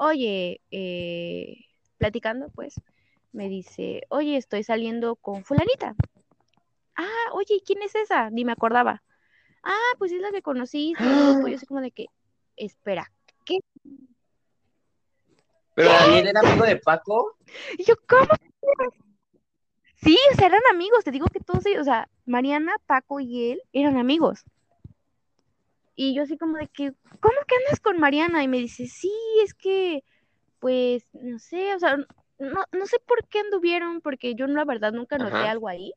oye, 0.00 0.62
eh, 0.70 1.66
platicando, 1.98 2.48
pues, 2.48 2.80
me 3.32 3.48
dice, 3.48 4.02
oye, 4.08 4.36
estoy 4.36 4.64
saliendo 4.64 5.14
con 5.16 5.44
fulanita. 5.44 5.94
Ah, 6.96 7.32
oye, 7.34 7.60
¿quién 7.64 7.82
es 7.82 7.94
esa? 7.94 8.30
Ni 8.30 8.46
me 8.46 8.52
acordaba. 8.52 9.02
Ah, 9.62 9.92
pues 9.98 10.10
es 10.12 10.20
la 10.20 10.32
que 10.32 10.40
conocí, 10.40 10.94
grupo. 10.98 11.48
Yo 11.48 11.56
así 11.56 11.66
como 11.66 11.82
de 11.82 11.90
que, 11.90 12.06
espera, 12.56 13.12
¿qué? 13.44 13.58
Pero 15.74 15.90
Daniel 15.90 16.28
era 16.28 16.40
amigo 16.40 16.64
de 16.64 16.76
Paco. 16.76 17.36
Y 17.76 17.84
yo, 17.84 17.94
¿cómo? 18.08 18.30
Sí, 19.96 20.16
o 20.32 20.34
sea, 20.34 20.46
eran 20.46 20.62
amigos, 20.72 21.04
te 21.04 21.10
digo 21.10 21.26
que 21.26 21.40
todos 21.40 21.66
ellos, 21.66 21.82
o 21.82 21.84
sea, 21.84 22.08
Mariana, 22.24 22.74
Paco 22.86 23.20
y 23.20 23.52
él 23.52 23.62
eran 23.74 23.98
amigos. 23.98 24.44
Y 26.02 26.14
yo 26.14 26.22
así 26.22 26.38
como 26.38 26.56
de 26.56 26.66
que, 26.66 26.94
¿cómo 27.20 27.36
que 27.46 27.56
andas 27.56 27.78
con 27.78 27.98
Mariana? 27.98 28.42
Y 28.42 28.48
me 28.48 28.56
dice, 28.56 28.86
sí, 28.86 29.12
es 29.44 29.52
que, 29.52 30.02
pues, 30.58 31.06
no 31.12 31.38
sé, 31.38 31.74
o 31.74 31.78
sea, 31.78 31.98
no, 32.38 32.64
no 32.72 32.86
sé 32.86 32.96
por 33.06 33.28
qué 33.28 33.40
anduvieron, 33.40 34.00
porque 34.00 34.34
yo 34.34 34.46
la 34.46 34.64
verdad 34.64 34.94
nunca 34.94 35.18
noté 35.18 35.34
Ajá. 35.34 35.50
algo 35.50 35.68
ahí. 35.68 35.92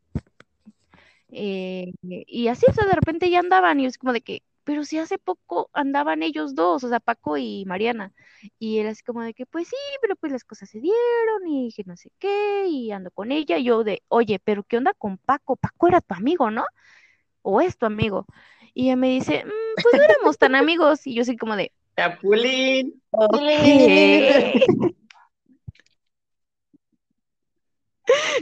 Eh, 1.32 1.94
y 2.02 2.50
así, 2.50 2.66
o 2.68 2.74
sea, 2.74 2.86
de 2.86 2.96
repente 2.96 3.30
ya 3.30 3.40
andaban, 3.40 3.80
y 3.80 3.86
así 3.86 3.98
como 3.98 4.12
de 4.12 4.20
que, 4.20 4.44
pero 4.66 4.84
si 4.84 5.00
hace 5.00 5.18
poco 5.18 5.70
andaban 5.72 6.22
ellos 6.22 6.54
dos, 6.54 6.84
o 6.84 6.90
sea, 6.90 7.00
Paco 7.00 7.38
y 7.38 7.64
Mariana. 7.66 8.12
Y 8.60 8.80
él 8.80 8.88
así 8.88 9.04
como 9.04 9.22
de 9.22 9.34
que, 9.34 9.46
pues 9.46 9.70
sí, 9.70 9.78
pero 10.02 10.18
pues 10.18 10.34
las 10.34 10.44
cosas 10.44 10.70
se 10.70 10.82
dieron 10.82 11.48
y 11.48 11.72
que 11.72 11.86
no 11.86 11.96
sé 11.96 12.12
qué, 12.20 12.66
y 12.68 12.92
ando 12.92 13.10
con 13.10 13.32
ella. 13.32 13.58
Y 13.58 13.64
yo 13.64 13.86
de, 13.86 14.04
oye, 14.10 14.38
pero 14.44 14.64
¿qué 14.64 14.76
onda 14.76 14.94
con 14.94 15.18
Paco? 15.18 15.56
Paco 15.56 15.88
era 15.88 16.02
tu 16.02 16.14
amigo, 16.14 16.52
¿no? 16.52 16.66
O 17.42 17.62
es 17.62 17.78
tu 17.78 17.86
amigo. 17.86 18.26
Y 18.74 18.86
ella 18.86 18.96
me 18.96 19.10
dice, 19.10 19.44
"Mm, 19.46 19.50
pues 19.82 19.96
no 19.96 20.04
éramos 20.04 20.38
tan 20.38 20.56
amigos. 20.56 21.06
Y 21.08 21.16
yo 21.16 21.22
así 21.24 21.38
como 21.38 21.56
de, 21.56 21.72
Chapulín. 21.98 23.02
ok. 23.12 23.34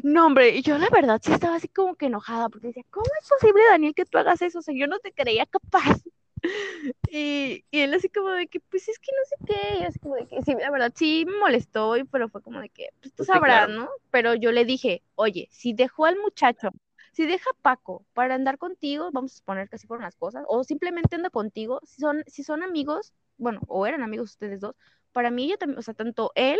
No, 0.03 0.25
hombre, 0.25 0.49
y 0.57 0.61
yo 0.61 0.77
la 0.77 0.89
verdad 0.89 1.19
sí 1.23 1.31
estaba 1.31 1.55
así 1.55 1.67
como 1.67 1.95
que 1.95 2.07
enojada, 2.07 2.49
porque 2.49 2.67
decía, 2.67 2.83
¿cómo 2.89 3.05
es 3.21 3.29
posible, 3.29 3.61
Daniel, 3.69 3.93
que 3.93 4.05
tú 4.05 4.17
hagas 4.17 4.41
eso? 4.41 4.59
O 4.59 4.61
sea, 4.61 4.73
yo 4.77 4.87
no 4.87 4.99
te 4.99 5.13
creía 5.13 5.45
capaz. 5.45 6.01
Y, 7.11 7.65
y 7.69 7.81
él 7.81 7.93
así 7.93 8.09
como 8.09 8.31
de 8.31 8.47
que, 8.47 8.59
pues 8.59 8.87
es 8.89 8.97
que 8.97 9.11
no 9.11 9.25
sé 9.25 9.35
qué, 9.45 9.79
y 9.81 9.83
así 9.83 9.99
como 9.99 10.15
de 10.15 10.25
que, 10.27 10.41
sí, 10.41 10.55
la 10.59 10.71
verdad 10.71 10.91
sí 10.95 11.23
me 11.27 11.37
molestó, 11.37 11.93
pero 12.11 12.29
fue 12.29 12.41
como 12.41 12.59
de 12.59 12.69
que, 12.69 12.87
pues 12.99 13.11
tú 13.13 13.17
Pues 13.17 13.27
sí, 13.27 13.33
sabrás, 13.33 13.67
claro. 13.67 13.73
¿no? 13.81 13.89
Pero 14.09 14.33
yo 14.33 14.51
le 14.51 14.65
dije, 14.65 15.03
oye, 15.13 15.47
si 15.51 15.73
dejó 15.73 16.05
al 16.05 16.17
muchacho 16.17 16.71
si 17.11 17.25
deja 17.25 17.49
a 17.49 17.61
Paco 17.61 18.05
para 18.13 18.35
andar 18.35 18.57
contigo, 18.57 19.09
vamos 19.11 19.33
a 19.33 19.37
suponer 19.37 19.69
que 19.69 19.75
así 19.75 19.87
fueron 19.87 20.03
las 20.03 20.15
cosas, 20.15 20.43
o 20.47 20.63
simplemente 20.63 21.15
anda 21.15 21.29
contigo, 21.29 21.81
si 21.83 22.01
son, 22.01 22.23
si 22.27 22.43
son 22.43 22.63
amigos, 22.63 23.13
bueno, 23.37 23.61
o 23.67 23.85
eran 23.85 24.03
amigos 24.03 24.31
ustedes 24.31 24.61
dos, 24.61 24.75
para 25.11 25.29
mí 25.29 25.45
ella 25.45 25.57
también, 25.57 25.79
o 25.79 25.81
sea, 25.81 25.93
tanto 25.93 26.31
él 26.35 26.59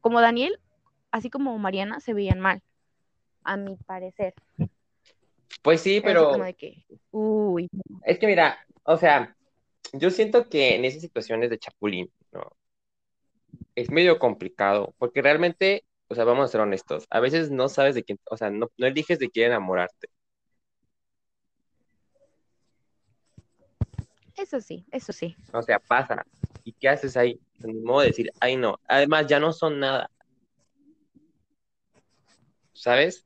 como 0.00 0.20
Daniel, 0.20 0.58
así 1.10 1.30
como 1.30 1.56
Mariana, 1.58 2.00
se 2.00 2.12
veían 2.14 2.40
mal, 2.40 2.62
a 3.44 3.56
mi 3.56 3.76
parecer. 3.76 4.34
Pues 5.62 5.80
sí, 5.80 6.00
pero 6.00 6.30
como 6.30 6.44
de 6.44 6.54
que, 6.54 6.84
uy, 7.10 7.70
es 8.04 8.18
que 8.18 8.26
mira, 8.26 8.58
o 8.82 8.96
sea, 8.96 9.36
yo 9.92 10.10
siento 10.10 10.48
que 10.48 10.74
en 10.74 10.84
esas 10.84 11.00
situaciones 11.00 11.50
de 11.50 11.58
chapulín, 11.58 12.10
¿no? 12.32 12.50
Es 13.76 13.90
medio 13.90 14.18
complicado, 14.18 14.92
porque 14.98 15.22
realmente, 15.22 15.84
o 16.08 16.14
sea, 16.14 16.24
vamos 16.24 16.44
a 16.44 16.48
ser 16.52 16.60
honestos, 16.60 17.06
a 17.10 17.20
veces 17.20 17.50
no 17.50 17.68
sabes 17.68 17.94
de 17.94 18.04
quién, 18.04 18.18
o 18.30 18.36
sea, 18.36 18.50
no, 18.50 18.70
no 18.76 18.86
eliges 18.86 19.18
de 19.18 19.30
quién 19.30 19.48
enamorarte. 19.48 20.08
eso 24.36 24.60
sí, 24.60 24.84
eso 24.90 25.12
sí. 25.12 25.36
O 25.52 25.62
sea, 25.62 25.78
pasa. 25.78 26.24
¿Y 26.64 26.72
qué 26.72 26.88
haces 26.88 27.16
ahí? 27.16 27.38
Ni 27.60 27.74
modo 27.74 28.00
de 28.00 28.08
decir, 28.08 28.30
ay 28.40 28.56
no. 28.56 28.78
Además, 28.88 29.26
ya 29.26 29.38
no 29.38 29.52
son 29.52 29.78
nada. 29.80 30.10
¿Sabes? 32.72 33.24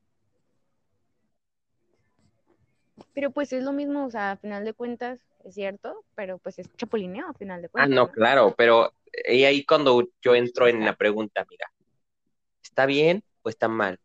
Pero 3.15 3.31
pues 3.31 3.53
es 3.53 3.65
lo 3.65 3.73
mismo, 3.73 4.05
o 4.07 4.11
sea, 4.11 4.33
a 4.33 4.37
final 4.37 4.65
de 4.65 4.75
cuentas, 4.75 5.19
es 5.45 5.55
cierto, 5.55 6.05
pero 6.15 6.39
pues 6.39 6.59
es 6.59 6.69
chapulineo 6.77 7.27
a 7.29 7.35
final 7.35 7.63
de 7.63 7.69
Ah, 7.69 7.71
cuentas. 7.73 7.91
no, 7.95 8.11
claro, 8.11 8.55
pero 8.57 8.93
y 9.29 9.45
ahí 9.45 9.65
cuando 9.65 10.09
yo 10.23 10.35
entro 10.35 10.69
en 10.69 10.85
la 10.85 10.95
pregunta, 10.95 11.45
mira, 11.51 11.71
¿está 12.79 12.87
bien 12.87 13.25
o 13.43 13.49
está 13.49 13.67
mal? 13.69 13.99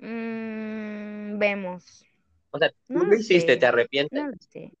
Mm, 0.00 1.38
vemos. 1.38 2.04
O 2.52 2.58
sea, 2.58 2.70
tú 2.92 3.00
No 3.00 3.04
lo 3.04 3.12
lo 3.12 3.16
hiciste, 3.16 3.56
sé. 3.56 3.56
¿te 3.56 3.66
arrepientes? 3.66 4.22
No 4.22 4.28
lo 4.28 4.36
sé. 4.50 4.72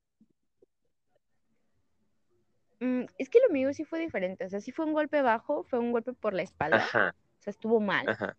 Mm, 2.80 3.04
es 3.18 3.28
que 3.30 3.40
lo 3.46 3.52
mío 3.52 3.72
sí 3.74 3.84
fue 3.84 4.00
diferente, 4.00 4.44
o 4.44 4.48
sea, 4.48 4.60
sí 4.60 4.72
fue 4.72 4.86
un 4.86 4.92
golpe 4.94 5.20
bajo, 5.22 5.64
fue 5.64 5.78
un 5.78 5.92
golpe 5.92 6.12
por 6.14 6.32
la 6.34 6.42
espalda, 6.42 6.86
Ajá, 6.88 7.14
o 7.40 7.42
sea, 7.42 7.50
estuvo 7.50 7.80
mal, 7.80 8.12
ajá. 8.12 8.36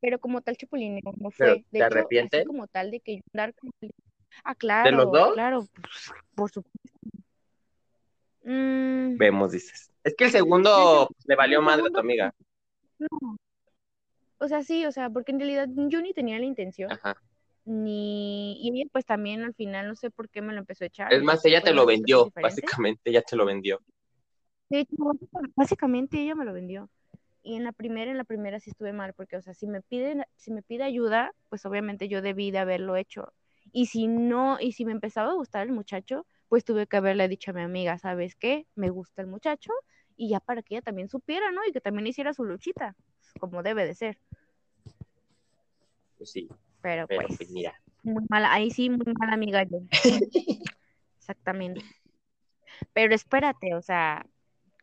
pero 0.00 0.20
como 0.20 0.42
tal 0.42 0.56
chapulineo 0.56 1.02
no 1.18 1.30
fue. 1.32 1.66
De 1.72 1.80
¿te 1.80 1.82
hecho, 1.82 1.98
arrepientes? 1.98 2.40
así 2.40 2.42
como 2.42 2.66
tal 2.68 2.90
de 2.92 3.00
que 3.00 3.16
yo 3.18 3.22
andar 3.34 3.54
con... 3.54 3.70
Ah, 4.44 4.54
¿De 4.82 4.92
los 4.92 5.10
claro, 5.10 5.10
dos? 5.10 5.34
claro, 5.34 5.68
pues, 5.74 6.12
por 6.34 6.50
supuesto. 6.52 6.90
Mm, 8.44 9.16
Vemos, 9.16 9.52
dices. 9.52 9.90
Es 10.02 10.14
que 10.16 10.24
el 10.24 10.32
del 10.32 10.40
segundo 10.40 11.08
seg- 11.08 11.14
le 11.26 11.36
valió 11.36 11.62
madre 11.62 11.86
a 11.86 11.90
tu 11.90 11.98
amiga. 11.98 12.34
no. 12.98 13.36
O 14.38 14.48
sea, 14.48 14.62
sí, 14.62 14.84
o 14.84 14.92
sea, 14.92 15.08
porque 15.10 15.32
en 15.32 15.38
realidad 15.38 15.68
yo 15.74 16.02
ni 16.02 16.12
tenía 16.12 16.38
la 16.38 16.44
intención, 16.44 16.90
Ajá. 16.92 17.16
ni... 17.64 18.60
Y 18.60 18.80
ella 18.80 18.90
pues 18.92 19.06
también 19.06 19.42
al 19.42 19.54
final 19.54 19.88
no 19.88 19.96
sé 19.96 20.10
por 20.10 20.28
qué 20.28 20.42
me 20.42 20.52
lo 20.52 20.58
empezó 20.58 20.84
a 20.84 20.88
echar, 20.88 21.12
Es 21.12 21.22
más, 21.22 21.36
pues 21.40 21.46
ella 21.46 21.62
te 21.62 21.72
lo 21.72 21.86
vendió, 21.86 22.30
básicamente, 22.34 23.00
ella 23.04 23.22
te 23.22 23.36
lo 23.36 23.46
vendió. 23.46 23.80
De 24.68 24.80
hecho, 24.80 24.96
básicamente 25.54 26.20
ella 26.20 26.34
me 26.34 26.44
lo 26.44 26.52
vendió. 26.52 26.90
Y 27.42 27.56
en 27.56 27.64
la 27.64 27.72
primera, 27.72 28.10
en 28.10 28.16
la 28.16 28.24
primera 28.24 28.58
sí 28.60 28.70
estuve 28.70 28.92
mal, 28.92 29.12
porque, 29.14 29.36
o 29.36 29.42
sea, 29.42 29.54
si 29.54 29.66
me 29.66 29.82
piden, 29.82 30.24
si 30.36 30.50
me 30.50 30.62
pide 30.62 30.82
ayuda, 30.84 31.32
pues 31.48 31.64
obviamente 31.66 32.08
yo 32.08 32.22
debí 32.22 32.50
de 32.50 32.58
haberlo 32.58 32.96
hecho. 32.96 33.32
Y 33.72 33.86
si 33.86 34.06
no, 34.08 34.58
y 34.60 34.72
si 34.72 34.84
me 34.84 34.92
empezaba 34.92 35.30
a 35.30 35.34
gustar 35.34 35.66
el 35.66 35.72
muchacho, 35.72 36.26
pues 36.54 36.64
tuve 36.64 36.86
que 36.86 36.96
haberle 36.98 37.26
dicho 37.26 37.50
a 37.50 37.54
mi 37.54 37.62
amiga, 37.62 37.98
¿sabes 37.98 38.36
qué? 38.36 38.64
Me 38.76 38.88
gusta 38.88 39.20
el 39.22 39.26
muchacho, 39.26 39.72
y 40.14 40.28
ya 40.28 40.38
para 40.38 40.62
que 40.62 40.76
ella 40.76 40.82
también 40.82 41.08
supiera, 41.08 41.50
¿no? 41.50 41.60
Y 41.66 41.72
que 41.72 41.80
también 41.80 42.06
hiciera 42.06 42.32
su 42.32 42.44
luchita, 42.44 42.94
como 43.40 43.64
debe 43.64 43.84
de 43.84 43.96
ser. 43.96 44.20
Pues 46.16 46.30
sí, 46.30 46.46
Pero 46.80 47.08
pero 47.08 47.26
pues, 47.26 47.38
pues 47.38 47.50
mira. 47.50 47.74
muy 48.04 48.24
mala, 48.30 48.52
ahí 48.52 48.70
sí, 48.70 48.88
muy 48.88 49.14
mala 49.18 49.32
amiga 49.32 49.64
yo. 49.64 49.78
Exactamente. 51.18 51.82
Pero 52.92 53.16
espérate, 53.16 53.74
o 53.74 53.82
sea, 53.82 54.24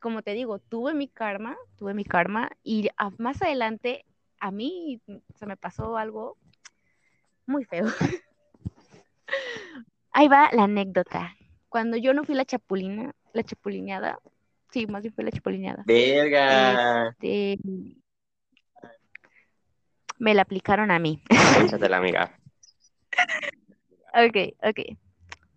como 0.01 0.23
te 0.23 0.33
digo, 0.33 0.59
tuve 0.59 0.93
mi 0.93 1.07
karma, 1.07 1.55
tuve 1.77 1.93
mi 1.93 2.03
karma 2.03 2.49
y 2.63 2.89
a- 2.97 3.11
más 3.17 3.41
adelante 3.41 4.03
a 4.41 4.51
mí 4.51 5.01
se 5.35 5.45
me 5.45 5.55
pasó 5.55 5.95
algo 5.95 6.37
muy 7.45 7.63
feo. 7.63 7.85
Ahí 10.11 10.27
va 10.27 10.49
la 10.51 10.63
anécdota. 10.65 11.37
Cuando 11.71 11.95
yo 11.95 12.13
no 12.13 12.25
fui 12.25 12.35
la 12.35 12.43
chapulina, 12.43 13.13
la 13.31 13.43
chapulineada, 13.43 14.19
sí, 14.71 14.87
más 14.87 15.03
bien 15.03 15.13
fue 15.13 15.23
la 15.23 15.31
chapulineada, 15.31 15.83
Verga. 15.85 17.07
este, 17.11 17.57
me 20.19 20.33
la 20.33 20.41
aplicaron 20.41 20.91
a 20.91 20.99
mí. 20.99 21.23
Échate 21.63 21.87
la 21.87 21.97
amiga. 21.97 22.37
Ok, 24.13 24.35
ok. 24.61 24.97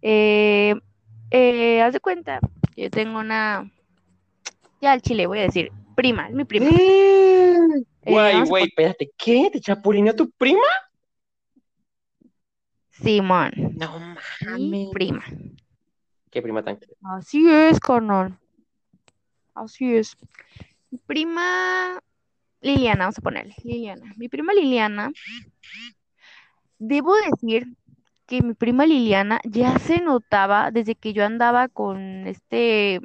Eh, 0.01 0.75
eh, 1.33 1.83
haz 1.83 1.93
de 1.93 1.99
cuenta, 1.99 2.39
yo 2.77 2.89
tengo 2.89 3.19
una, 3.19 3.69
ya 4.81 4.93
al 4.93 5.03
chile 5.03 5.27
voy 5.27 5.41
a 5.41 5.43
decir, 5.43 5.73
prima, 5.97 6.29
es 6.29 6.35
mi 6.35 6.45
prima. 6.45 6.67
Eh, 6.71 7.59
Güey, 8.07 8.33
vamos 8.35 8.49
a 8.49 8.51
güey, 8.51 8.65
espérate, 8.67 9.11
¿qué? 9.19 9.51
¿Te 9.53 9.61
chapulineó 9.61 10.15
tu 10.15 10.31
prima? 10.31 10.63
Simón, 12.91 13.51
No 13.75 13.99
mi 14.57 14.85
mames. 14.87 14.89
prima. 14.93 15.25
¿Qué 16.35 16.43
prima 16.43 16.65
tan 16.65 16.81
Así 17.05 17.49
es, 17.49 17.79
carnal. 17.79 18.37
Así 19.55 19.95
es. 19.95 20.17
Mi 20.91 20.99
prima 20.99 22.01
Liliana, 22.61 23.05
vamos 23.05 23.19
a 23.19 23.23
ponerle, 23.23 23.55
Liliana. 23.63 24.13
Mi 24.17 24.29
prima 24.29 24.53
Liliana, 24.53 25.13
debo 26.79 27.15
decir 27.15 27.69
que 28.27 28.43
mi 28.43 28.55
prima 28.55 28.85
Liliana 28.85 29.41
ya 29.45 29.79
se 29.79 30.01
notaba 30.01 30.73
desde 30.73 30.97
que 30.97 31.13
yo 31.13 31.25
andaba 31.25 31.69
con 31.69 32.27
este 32.27 32.97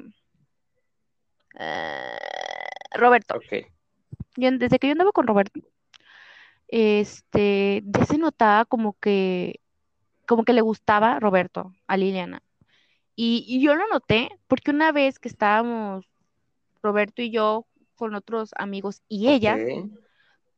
eh, 1.60 2.18
Roberto. 2.96 3.36
Ok. 3.36 3.68
Yo- 4.38 4.58
desde 4.58 4.80
que 4.80 4.88
yo 4.88 4.94
andaba 4.94 5.12
con 5.12 5.28
Roberto, 5.28 5.60
este, 6.68 7.84
ya 7.86 8.06
se 8.06 8.18
notaba 8.18 8.66
como 8.66 8.94
que, 8.94 9.60
como 10.28 10.44
que 10.46 10.54
le 10.54 10.62
gustaba 10.62 11.20
Roberto 11.20 11.76
a 11.86 11.96
Liliana. 11.96 12.42
Y, 13.22 13.44
y 13.50 13.62
yo 13.62 13.76
lo 13.76 13.86
noté 13.90 14.30
porque 14.48 14.72
una 14.72 14.94
vez 14.94 15.20
que 15.20 15.28
estábamos 15.28 16.06
Roberto 16.82 17.22
y 17.22 17.32
yo 17.32 17.66
con 17.96 18.16
otros 18.16 18.52
amigos 18.56 19.02
y 19.10 19.28
ella, 19.28 19.58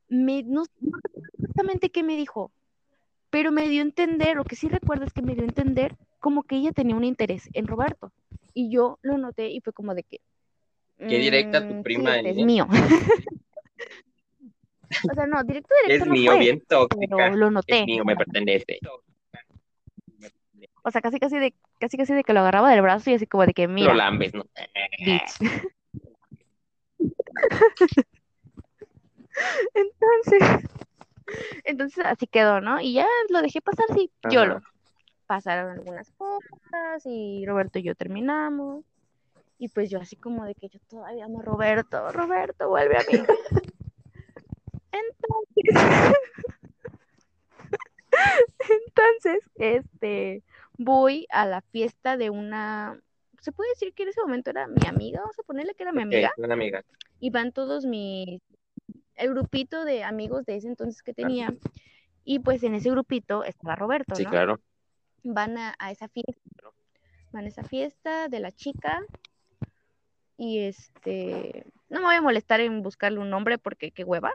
me, 0.10 0.44
no, 0.44 0.66
no 0.80 1.00
exactamente 1.40 1.90
qué 1.90 2.04
me 2.04 2.16
dijo, 2.16 2.52
pero 3.32 3.52
me 3.52 3.68
dio 3.68 3.82
a 3.82 3.86
entender, 3.86 4.36
lo 4.36 4.44
que 4.44 4.56
sí 4.56 4.70
recuerdo 4.70 5.06
es 5.06 5.12
que 5.12 5.24
me 5.24 5.34
dio 5.34 5.42
a 5.42 5.48
entender 5.48 5.96
como 6.20 6.44
que 6.44 6.58
ella 6.58 6.72
tenía 6.72 6.96
un 6.96 7.04
interés 7.04 7.50
en 7.54 7.66
Roberto. 7.66 8.14
Y 8.54 8.70
yo 8.70 9.00
lo 9.02 9.18
noté 9.18 9.50
y 9.50 9.62
fue 9.62 9.74
como 9.74 9.96
de 9.96 10.04
que... 10.04 10.20
Qué 11.00 11.18
directa 11.18 11.68
tu 11.68 11.74
mm, 11.74 11.78
sí, 11.78 11.84
prima, 11.84 12.18
este 12.18 12.30
es 12.30 12.38
¿eh? 12.38 12.46
mío. 12.46 12.68
o 15.10 15.14
sea, 15.16 15.26
no, 15.26 15.44
directo, 15.44 15.74
Es 15.82 15.88
directo 15.88 16.06
no 16.06 16.12
mío, 16.12 16.32
fue, 16.34 16.40
bien 16.42 16.64
pero 16.68 16.88
tóxica. 16.88 17.30
lo 17.30 17.48
Es 17.48 17.54
noté. 17.54 17.86
mío, 17.88 18.06
me 18.06 18.16
pertenece. 18.16 18.78
O 20.84 20.92
sea, 20.92 21.02
casi 21.02 21.20
casi 21.20 21.38
de, 21.38 21.54
casi 21.80 21.98
casi 21.98 22.14
de 22.14 22.24
que 22.24 22.34
lo 22.34 22.40
agarraba 22.40 22.72
del 22.72 22.82
brazo 22.82 23.10
y 23.10 23.14
así 23.14 23.28
como 23.28 23.46
de 23.46 23.54
que, 23.54 23.68
Lo 23.68 23.74
mira, 23.74 23.94
lambes, 23.94 24.34
¿no? 24.34 24.46
bitch. 25.06 25.38
Entonces, 29.74 30.70
entonces 31.64 32.06
así 32.06 32.28
quedó, 32.28 32.62
¿no? 32.62 32.80
Y 32.82 32.94
ya 32.94 33.08
lo 33.30 33.42
dejé 33.42 33.62
pasar, 33.62 33.86
sí, 33.94 34.12
yo 34.30 34.46
lo. 34.46 34.58
Ajá. 34.58 34.68
Pasaron 35.28 35.72
algunas 35.72 36.12
cosas 36.12 37.06
y 37.06 37.46
Roberto 37.46 37.80
y 37.80 37.84
yo 37.84 37.96
terminamos. 37.96 38.84
Y 39.58 39.70
pues 39.70 39.90
yo 39.90 40.00
así 40.00 40.18
como 40.18 40.44
de 40.44 40.56
que 40.56 40.68
yo 40.68 40.80
todavía 40.90 41.24
amo 41.24 41.40
a 41.40 41.44
Roberto, 41.44 42.12
Roberto, 42.12 42.68
vuelve 42.68 42.98
a 42.98 43.04
mí. 43.10 43.18
Entonces, 44.92 46.18
entonces, 48.86 49.40
este, 49.56 50.44
voy 50.84 51.28
a 51.30 51.46
la 51.46 51.62
fiesta 51.62 52.18
de 52.18 52.30
una, 52.30 53.00
se 53.40 53.52
puede 53.52 53.70
decir 53.72 53.94
que 53.94 54.04
en 54.04 54.10
ese 54.10 54.22
momento 54.22 54.50
era 54.50 54.68
mi 54.68 54.88
amiga, 54.88 55.20
vamos 55.22 55.38
a 55.40 55.44
ponerle 55.44 55.76
que 55.76 55.84
era 55.84 55.92
mi 55.92 56.02
amiga, 56.02 56.32
una 56.38 56.54
amiga. 56.54 56.84
y 57.20 57.30
van 57.30 57.52
todos 57.52 57.86
mis, 57.86 58.42
el 59.16 59.30
grupito 59.30 59.86
de 59.86 60.04
amigos 60.04 60.46
de 60.46 60.56
ese 60.58 60.68
entonces 60.68 61.02
que 61.04 61.14
tenía, 61.14 61.54
y 62.24 62.40
pues 62.40 62.64
en 62.64 62.76
ese 62.76 62.90
grupito 62.90 63.44
estaba 63.44 63.76
Roberto, 63.76 64.16
Sí, 64.16 64.24
¿no? 64.24 64.30
claro. 64.30 64.60
Van 65.24 65.58
a, 65.58 65.76
a 65.78 65.92
esa 65.92 66.08
fiesta, 66.08 66.42
van 67.32 67.46
a 67.46 67.50
esa 67.50 67.64
fiesta 67.64 68.28
de 68.28 68.40
la 68.40 68.52
chica, 68.52 69.02
y 70.38 70.60
este, 70.60 71.66
no 71.90 72.00
me 72.00 72.06
voy 72.08 72.16
a 72.16 72.22
molestar 72.22 72.60
en 72.62 72.82
buscarle 72.82 73.20
un 73.20 73.30
nombre 73.30 73.60
porque 73.60 73.92
qué 73.92 74.04
hueva, 74.04 74.34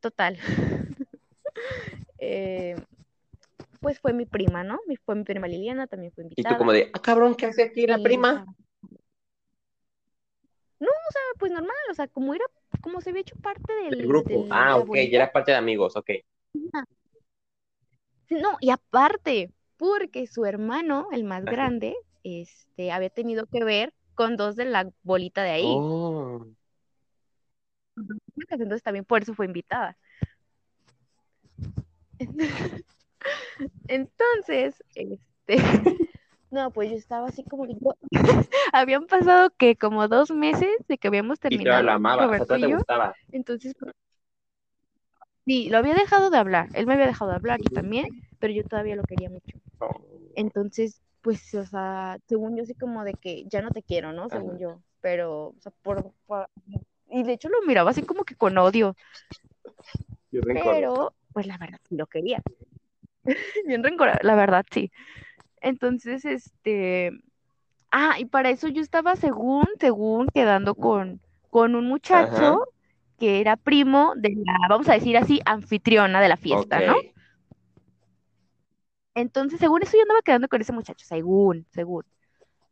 total. 0.00 0.38
Eh, 2.20 2.76
pues 3.80 4.00
fue 4.00 4.12
mi 4.12 4.26
prima, 4.26 4.64
¿no? 4.64 4.78
Fue 5.04 5.14
mi 5.14 5.24
prima 5.24 5.46
Liliana, 5.46 5.86
también 5.86 6.12
fue 6.12 6.24
Y 6.24 6.26
invitada. 6.28 6.54
tú 6.56 6.58
como 6.58 6.72
de, 6.72 6.90
ah, 6.92 7.00
cabrón, 7.00 7.34
¿qué 7.34 7.46
hace 7.46 7.64
aquí 7.64 7.86
la 7.86 7.98
y, 7.98 8.02
prima? 8.02 8.44
no, 10.80 10.86
o 10.88 11.12
sea, 11.12 11.22
pues 11.38 11.50
normal, 11.50 11.74
o 11.90 11.94
sea, 11.94 12.06
como 12.08 12.34
era, 12.34 12.44
como 12.80 13.00
se 13.00 13.10
había 13.10 13.22
hecho 13.22 13.36
parte 13.36 13.72
del, 13.72 14.06
grupo. 14.06 14.28
del- 14.30 14.52
Ah, 14.52 14.76
ok, 14.76 14.94
ya 14.94 15.18
era 15.18 15.32
parte 15.32 15.50
de 15.50 15.56
amigos, 15.56 15.96
ok. 15.96 16.10
No, 18.30 18.58
y 18.60 18.70
aparte, 18.70 19.52
porque 19.76 20.26
su 20.26 20.44
hermano, 20.44 21.08
el 21.12 21.24
más 21.24 21.44
grande, 21.44 21.96
este, 22.22 22.92
había 22.92 23.10
tenido 23.10 23.46
que 23.46 23.64
ver 23.64 23.94
con 24.14 24.36
dos 24.36 24.54
de 24.56 24.66
la 24.66 24.90
bolita 25.02 25.42
de 25.42 25.50
ahí. 25.50 25.64
Oh. 25.66 26.44
Entonces 28.50 28.82
también 28.82 29.04
por 29.04 29.22
eso 29.22 29.34
fue 29.34 29.46
invitada. 29.46 29.96
Entonces, 33.88 34.82
este, 34.94 35.56
no, 36.50 36.70
pues 36.72 36.90
yo 36.90 36.96
estaba 36.96 37.28
así 37.28 37.44
como 37.44 37.66
que 37.66 37.74
yo, 37.74 37.94
habían 38.72 39.06
pasado 39.06 39.50
que 39.56 39.76
como 39.76 40.08
dos 40.08 40.30
meses 40.30 40.68
de 40.88 40.98
que 40.98 41.08
habíamos 41.08 41.38
Y 41.48 41.58
te 41.58 41.64
terminado. 41.64 41.82
la 41.82 41.94
amaba, 41.94 42.26
o 42.26 42.34
sea, 42.46 42.56
y 42.56 42.60
te 42.60 42.66
yo. 42.68 42.76
gustaba. 42.76 43.14
Entonces, 43.32 43.74
sí, 45.44 45.68
lo 45.70 45.78
había 45.78 45.94
dejado 45.94 46.30
de 46.30 46.38
hablar, 46.38 46.68
él 46.74 46.86
me 46.86 46.94
había 46.94 47.06
dejado 47.06 47.30
de 47.30 47.36
hablar 47.36 47.60
y 47.60 47.64
Ujú. 47.64 47.74
también, 47.74 48.08
pero 48.38 48.52
yo 48.52 48.64
todavía 48.64 48.96
lo 48.96 49.02
quería 49.04 49.30
mucho. 49.30 49.58
Oh. 49.80 50.00
Entonces, 50.34 51.02
pues, 51.22 51.54
o 51.54 51.64
sea, 51.66 52.18
según 52.28 52.56
yo, 52.56 52.62
así 52.64 52.74
como 52.74 53.04
de 53.04 53.14
que 53.14 53.44
ya 53.48 53.62
no 53.62 53.70
te 53.70 53.82
quiero, 53.82 54.12
¿no? 54.12 54.28
Según 54.30 54.54
Ajá. 54.54 54.60
yo, 54.60 54.82
pero, 55.00 55.48
o 55.48 55.56
sea, 55.60 55.72
por, 55.82 56.12
por- 56.26 56.48
y 57.10 57.22
de 57.24 57.32
hecho 57.34 57.48
lo 57.48 57.62
miraba 57.66 57.90
así 57.92 58.02
como 58.02 58.24
que 58.24 58.36
con 58.36 58.58
odio, 58.58 58.96
rencor. 60.32 60.74
pero, 60.74 61.14
pues 61.32 61.46
la 61.46 61.58
verdad 61.58 61.78
sí 61.88 61.96
lo 61.96 62.06
quería. 62.06 62.42
Bien 63.66 63.82
rencor, 63.82 64.10
la 64.22 64.34
verdad 64.34 64.64
sí. 64.70 64.90
Entonces, 65.60 66.24
este, 66.24 67.12
ah, 67.90 68.16
y 68.18 68.26
para 68.26 68.50
eso 68.50 68.68
yo 68.68 68.80
estaba 68.80 69.16
según, 69.16 69.66
según 69.80 70.28
quedando 70.28 70.74
con, 70.74 71.20
con 71.50 71.74
un 71.74 71.86
muchacho 71.86 72.36
Ajá. 72.36 72.58
que 73.18 73.40
era 73.40 73.56
primo 73.56 74.12
de 74.16 74.30
la, 74.30 74.68
vamos 74.68 74.88
a 74.88 74.94
decir 74.94 75.16
así, 75.16 75.40
anfitriona 75.44 76.20
de 76.20 76.28
la 76.28 76.36
fiesta, 76.36 76.80
¿no? 76.80 76.94
Entonces, 79.14 79.58
según 79.58 79.82
eso, 79.82 79.96
yo 79.96 80.02
andaba 80.02 80.22
quedando 80.22 80.46
con 80.48 80.60
ese 80.60 80.72
muchacho, 80.72 81.04
según, 81.04 81.66
según. 81.70 82.04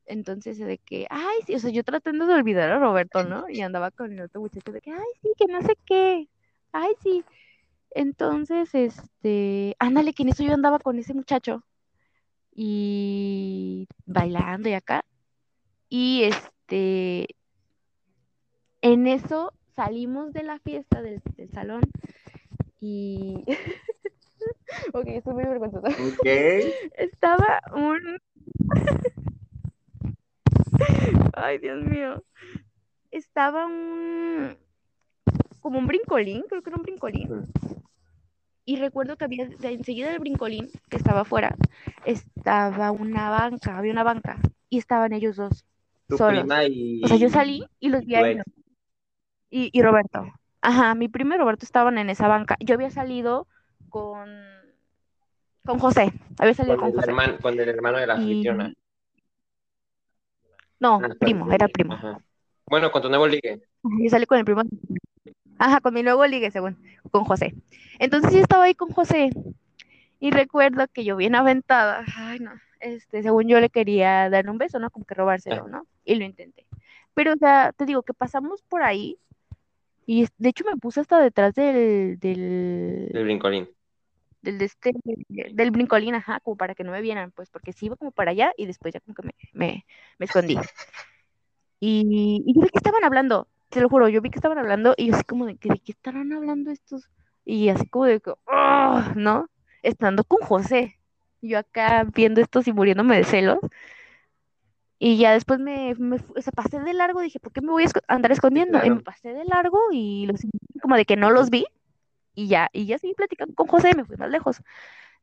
Entonces, 0.06 0.58
de 0.58 0.78
que, 0.78 1.06
ay, 1.10 1.38
sí, 1.44 1.56
o 1.56 1.58
sea, 1.58 1.70
yo 1.70 1.82
tratando 1.82 2.26
de 2.26 2.34
olvidar 2.34 2.70
a 2.70 2.78
Roberto, 2.78 3.24
¿no? 3.24 3.48
Y 3.48 3.60
andaba 3.62 3.90
con 3.90 4.12
el 4.12 4.20
otro 4.20 4.40
muchacho 4.40 4.70
de 4.70 4.80
que, 4.80 4.92
ay, 4.92 5.06
sí, 5.20 5.32
que 5.36 5.46
no 5.46 5.60
sé 5.62 5.76
qué, 5.84 6.28
ay, 6.72 6.92
sí. 7.02 7.24
Entonces, 7.96 8.68
este, 8.74 9.74
ándale, 9.78 10.12
que 10.12 10.22
en 10.22 10.28
eso 10.28 10.44
yo 10.44 10.52
andaba 10.52 10.78
con 10.78 10.98
ese 10.98 11.14
muchacho 11.14 11.64
y 12.54 13.88
bailando 14.04 14.68
y 14.68 14.74
acá. 14.74 15.02
Y 15.88 16.24
este, 16.24 17.26
en 18.82 19.06
eso 19.06 19.54
salimos 19.74 20.34
de 20.34 20.42
la 20.42 20.58
fiesta 20.58 21.00
del, 21.00 21.22
del 21.38 21.50
salón 21.52 21.80
y... 22.80 23.42
ok, 24.92 25.06
estoy 25.06 25.32
muy 25.32 25.44
vergonzosa. 25.44 25.88
Estaba 26.98 27.62
un... 27.74 28.20
Ay, 31.32 31.56
Dios 31.56 31.82
mío. 31.82 32.22
Estaba 33.10 33.64
un... 33.64 34.54
como 35.60 35.78
un 35.78 35.86
brincolín, 35.86 36.44
creo 36.46 36.62
que 36.62 36.68
era 36.68 36.76
un 36.76 36.82
brincolín. 36.82 37.32
Ujú. 37.32 37.75
Y 38.66 38.76
recuerdo 38.76 39.16
que 39.16 39.24
había, 39.24 39.46
de 39.46 39.72
enseguida 39.72 40.10
del 40.10 40.18
brincolín, 40.18 40.68
que 40.90 40.96
estaba 40.96 41.20
afuera, 41.20 41.54
estaba 42.04 42.90
una 42.90 43.30
banca, 43.30 43.78
había 43.78 43.92
una 43.92 44.02
banca, 44.02 44.38
y 44.68 44.78
estaban 44.78 45.12
ellos 45.12 45.36
dos. 45.36 45.64
Tu 46.08 46.18
solos. 46.18 46.40
prima 46.40 46.64
y. 46.64 47.00
O 47.04 47.08
sea, 47.08 47.16
yo 47.16 47.28
salí 47.30 47.64
y 47.80 47.88
los 47.88 48.02
y 48.02 48.06
vi 48.06 48.14
a 48.16 48.28
ellos. 48.28 48.44
Y, 49.50 49.70
y 49.72 49.82
Roberto. 49.82 50.26
Ajá, 50.60 50.94
mi 50.96 51.08
primo 51.08 51.34
y 51.34 51.38
Roberto 51.38 51.64
estaban 51.64 51.96
en 51.98 52.10
esa 52.10 52.26
banca. 52.26 52.56
Yo 52.60 52.74
había 52.74 52.90
salido 52.90 53.46
con, 53.88 54.28
con 55.64 55.78
José. 55.78 56.12
Había 56.38 56.54
salido 56.54 56.76
Con 56.76 56.86
con 56.86 56.88
el, 56.90 56.96
José. 56.96 57.10
hermano, 57.10 57.38
con 57.40 57.58
el 57.60 57.68
hermano 57.68 57.98
de 57.98 58.06
la 58.08 58.14
Y- 58.16 58.22
anfitriona. 58.22 58.72
No, 60.80 61.00
Ah, 61.02 61.08
primo, 61.20 61.50
era 61.52 61.68
primo. 61.68 61.94
Ajá. 61.94 62.18
Bueno, 62.68 62.90
con 62.90 63.00
tu 63.00 63.08
nuevo 63.08 63.26
ligue. 63.28 63.62
Yo 63.82 64.10
salí 64.10 64.26
con 64.26 64.38
el 64.38 64.44
primo. 64.44 64.62
Ajá, 65.58 65.80
con 65.80 65.94
mi 65.94 66.02
nuevo 66.02 66.26
ligue, 66.26 66.50
según, 66.50 66.76
con 67.10 67.24
José. 67.24 67.54
Entonces 67.98 68.32
yo 68.32 68.40
estaba 68.40 68.64
ahí 68.64 68.74
con 68.74 68.90
José 68.90 69.30
y 70.20 70.30
recuerdo 70.30 70.86
que 70.92 71.04
yo 71.04 71.16
bien 71.16 71.34
aventada, 71.34 72.04
ay 72.16 72.40
no, 72.40 72.52
este, 72.80 73.22
según 73.22 73.48
yo 73.48 73.60
le 73.60 73.70
quería 73.70 74.28
dar 74.30 74.48
un 74.48 74.58
beso, 74.58 74.78
¿no? 74.78 74.90
Como 74.90 75.04
que 75.04 75.14
robárselo. 75.14 75.68
¿no? 75.68 75.86
Y 76.04 76.14
lo 76.16 76.24
intenté. 76.24 76.66
Pero, 77.14 77.32
o 77.32 77.36
sea, 77.36 77.72
te 77.72 77.86
digo 77.86 78.02
que 78.02 78.12
pasamos 78.14 78.62
por 78.62 78.82
ahí 78.82 79.18
y 80.06 80.26
de 80.38 80.48
hecho 80.50 80.64
me 80.64 80.76
puse 80.76 81.00
hasta 81.00 81.18
detrás 81.18 81.54
del, 81.54 82.18
del, 82.20 83.10
El 83.12 83.24
brincolín. 83.24 83.68
del, 84.42 84.58
de 84.58 84.64
este, 84.66 84.92
del 85.28 85.70
brincolín, 85.70 86.14
ajá, 86.14 86.40
como 86.40 86.56
para 86.56 86.74
que 86.74 86.84
no 86.84 86.92
me 86.92 87.00
vieran, 87.00 87.32
pues, 87.32 87.50
porque 87.50 87.72
sí 87.72 87.86
iba 87.86 87.96
como 87.96 88.12
para 88.12 88.30
allá 88.30 88.52
y 88.56 88.66
después 88.66 88.94
ya 88.94 89.00
como 89.00 89.14
que 89.14 89.22
me, 89.22 89.34
me, 89.52 89.86
me 90.18 90.26
escondí. 90.26 90.56
Y, 91.78 92.42
y 92.46 92.54
yo 92.54 92.62
vi 92.62 92.68
que 92.70 92.78
estaban 92.78 93.04
hablando, 93.04 93.48
te 93.68 93.80
lo 93.80 93.88
juro, 93.88 94.08
yo 94.08 94.20
vi 94.22 94.30
que 94.30 94.38
estaban 94.38 94.58
hablando 94.58 94.94
y 94.96 95.08
yo 95.08 95.14
así 95.14 95.24
como 95.24 95.46
de 95.46 95.56
que, 95.56 95.68
¿de 95.70 95.80
qué 95.80 95.92
estarán 95.92 96.32
hablando 96.32 96.70
estos? 96.70 97.08
Y 97.44 97.68
así 97.68 97.88
como 97.88 98.06
de 98.06 98.20
que, 98.20 98.32
"Oh", 98.46 99.02
¿no? 99.16 99.48
Estando 99.82 100.24
con 100.24 100.40
José, 100.46 100.98
yo 101.42 101.58
acá 101.58 102.04
viendo 102.04 102.40
estos 102.40 102.66
y 102.68 102.72
muriéndome 102.72 103.16
de 103.16 103.24
celos. 103.24 103.58
Y 104.98 105.18
ya 105.18 105.32
después 105.32 105.60
me, 105.60 105.92
o 105.92 106.40
sea, 106.40 106.52
pasé 106.52 106.80
de 106.80 106.94
largo, 106.94 107.20
dije, 107.20 107.38
¿por 107.38 107.52
qué 107.52 107.60
me 107.60 107.70
voy 107.70 107.82
a 107.82 107.86
esco- 107.86 108.02
andar 108.08 108.32
escondiendo? 108.32 108.78
Y 108.84 108.90
me 108.90 109.00
pasé 109.00 109.28
de 109.34 109.44
largo 109.44 109.78
y 109.92 110.26
los 110.26 110.40
como 110.80 110.96
de 110.96 111.04
que 111.04 111.16
no 111.16 111.30
los 111.30 111.50
vi 111.50 111.66
y 112.34 112.48
ya, 112.48 112.68
y 112.72 112.86
ya 112.86 112.98
seguí 112.98 113.14
platicando 113.14 113.54
con 113.54 113.66
José, 113.66 113.92
me 113.96 114.04
fui 114.04 114.16
más 114.16 114.30
lejos. 114.30 114.62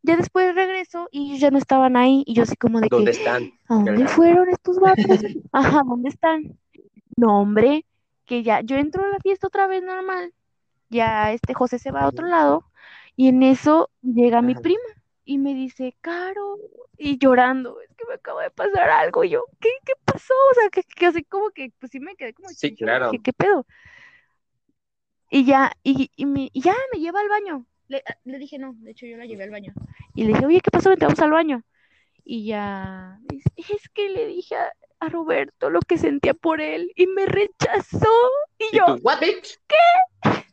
Ya 0.03 0.15
después 0.17 0.53
regreso 0.55 1.07
y 1.11 1.39
ya 1.39 1.49
no 1.51 1.57
estaban 1.57 1.95
ahí 1.97 2.23
y 2.27 2.33
yo 2.35 2.43
así 2.43 2.55
como 2.55 2.81
de 2.81 2.89
que, 2.89 2.95
¿Dónde 2.97 3.11
están? 3.11 3.51
¿a 3.69 3.75
dónde 3.75 3.95
Claro. 3.95 4.09
fueron 4.09 4.49
estos 4.49 4.79
vatos? 4.79 5.21
Ajá, 5.51 5.81
¿dónde 5.85 6.09
están? 6.09 6.57
No, 7.15 7.39
hombre, 7.41 7.85
que 8.25 8.43
ya, 8.43 8.61
yo 8.61 8.77
entro 8.77 9.03
a 9.05 9.09
la 9.09 9.19
fiesta 9.19 9.47
otra 9.47 9.67
vez 9.67 9.83
normal, 9.83 10.33
ya 10.89 11.33
este 11.33 11.53
José 11.53 11.79
se 11.79 11.91
va 11.91 12.03
a 12.03 12.07
otro 12.09 12.27
lado 12.27 12.65
y 13.15 13.29
en 13.29 13.43
eso 13.43 13.91
llega 14.01 14.41
mi 14.41 14.55
prima 14.55 14.81
y 15.25 15.37
me 15.39 15.53
dice, 15.55 15.95
Caro, 16.01 16.57
y 16.97 17.17
llorando, 17.19 17.81
es 17.81 17.89
que 17.97 18.05
me 18.07 18.15
acaba 18.15 18.43
de 18.43 18.51
pasar 18.51 18.89
algo, 18.89 19.23
y 19.23 19.31
yo, 19.31 19.45
¿qué, 19.61 19.69
qué 19.85 19.93
pasó? 20.05 20.33
O 20.51 20.55
sea, 20.55 20.69
que, 20.69 20.83
que 20.83 21.05
así 21.07 21.23
como 21.25 21.49
que, 21.51 21.71
pues 21.79 21.91
sí 21.91 21.99
me 21.99 22.15
quedé 22.15 22.33
como 22.33 22.49
Sí, 22.49 22.75
claro. 22.75 23.11
dije, 23.11 23.19
¿qué 23.23 23.33
pedo? 23.33 23.65
Y 25.29 25.45
ya, 25.45 25.73
y, 25.83 26.11
y, 26.15 26.25
me- 26.25 26.49
y 26.53 26.61
ya 26.61 26.75
me 26.93 26.99
lleva 26.99 27.19
al 27.19 27.29
baño. 27.29 27.65
Le, 27.87 28.03
le 28.25 28.37
dije, 28.39 28.57
no, 28.57 28.73
de 28.79 28.91
hecho 28.91 29.05
yo 29.05 29.17
la 29.17 29.25
llevé 29.25 29.43
al 29.43 29.49
baño. 29.49 29.73
Y 30.15 30.23
le 30.23 30.29
dije, 30.33 30.45
oye, 30.45 30.61
¿qué 30.61 30.71
pasó? 30.71 30.89
Vente, 30.89 31.05
vamos 31.05 31.19
al 31.19 31.31
baño. 31.31 31.63
Y 32.25 32.45
ya, 32.47 33.19
dice, 33.23 33.49
es 33.57 33.89
que 33.89 34.09
le 34.09 34.27
dije 34.27 34.55
a, 34.55 34.71
a 35.03 35.09
Roberto 35.09 35.69
lo 35.69 35.79
que 35.81 35.97
sentía 35.97 36.33
por 36.33 36.61
él 36.61 36.91
y 36.95 37.07
me 37.07 37.25
rechazó. 37.25 38.07
Y 38.57 38.65
¿Y 38.71 38.77
yo, 38.77 38.85
tú? 38.85 38.99
¿What, 39.03 39.19
bitch? 39.19 39.59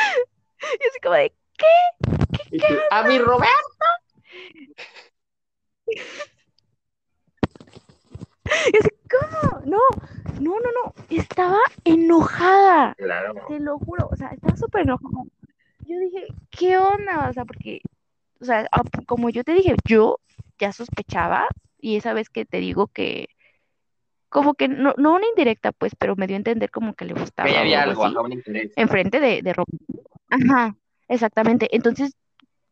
y 0.00 0.88
así 0.88 1.00
como 1.02 1.14
de, 1.14 1.32
¿Y 2.50 2.58
tú? 2.58 2.74
¿A 2.90 3.02
mi 3.04 3.18
Roberto? 3.18 3.48
y 5.86 6.00
así, 8.76 8.88
¿cómo? 9.10 9.60
No, 9.64 9.80
no, 10.40 10.60
no, 10.60 10.72
no, 10.72 10.94
estaba 11.10 11.60
enojada. 11.84 12.94
Claro. 12.94 13.34
Te 13.48 13.60
lo 13.60 13.78
juro, 13.78 14.08
o 14.10 14.16
sea, 14.16 14.28
estaba 14.28 14.56
súper 14.56 14.82
enojada. 14.82 15.24
Yo 15.86 15.98
dije, 15.98 16.26
¿qué 16.50 16.78
onda? 16.78 17.28
O 17.28 17.32
sea, 17.32 17.44
porque, 17.44 17.80
o 18.40 18.44
sea, 18.44 18.68
como 19.06 19.30
yo 19.30 19.44
te 19.44 19.54
dije, 19.54 19.74
yo 19.84 20.20
ya 20.58 20.72
sospechaba, 20.72 21.48
y 21.80 21.96
esa 21.96 22.12
vez 22.12 22.28
que 22.28 22.44
te 22.44 22.58
digo 22.58 22.88
que, 22.88 23.28
como 24.28 24.54
que, 24.54 24.68
no, 24.68 24.94
no 24.98 25.14
una 25.14 25.26
indirecta, 25.26 25.72
pues, 25.72 25.94
pero 25.96 26.16
me 26.16 26.26
dio 26.26 26.36
a 26.36 26.38
entender 26.38 26.70
como 26.70 26.94
que 26.94 27.04
le 27.04 27.14
gustaba 27.14 27.48
Que 27.48 27.56
había 27.56 27.82
algo 27.82 28.04
algo, 28.04 28.26
así, 28.26 28.70
enfrente 28.76 29.20
de, 29.20 29.42
de. 29.42 29.54
Ajá, 30.30 30.76
exactamente. 31.08 31.74
Entonces, 31.74 32.14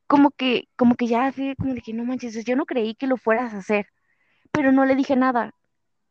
como 0.07 0.30
que, 0.30 0.68
como 0.76 0.94
que 0.96 1.07
ya 1.07 1.26
así, 1.26 1.54
como 1.57 1.74
que 1.74 1.92
no 1.94 2.04
manches, 2.04 2.44
yo 2.44 2.57
no 2.57 2.66
creí 2.66 2.94
que 2.94 3.07
lo 3.07 3.16
fueras 3.16 3.54
a 3.54 3.59
hacer, 3.59 3.86
pero 4.52 4.72
no 4.72 4.84
le 4.84 4.96
dije 4.96 5.16
nada. 5.16 5.52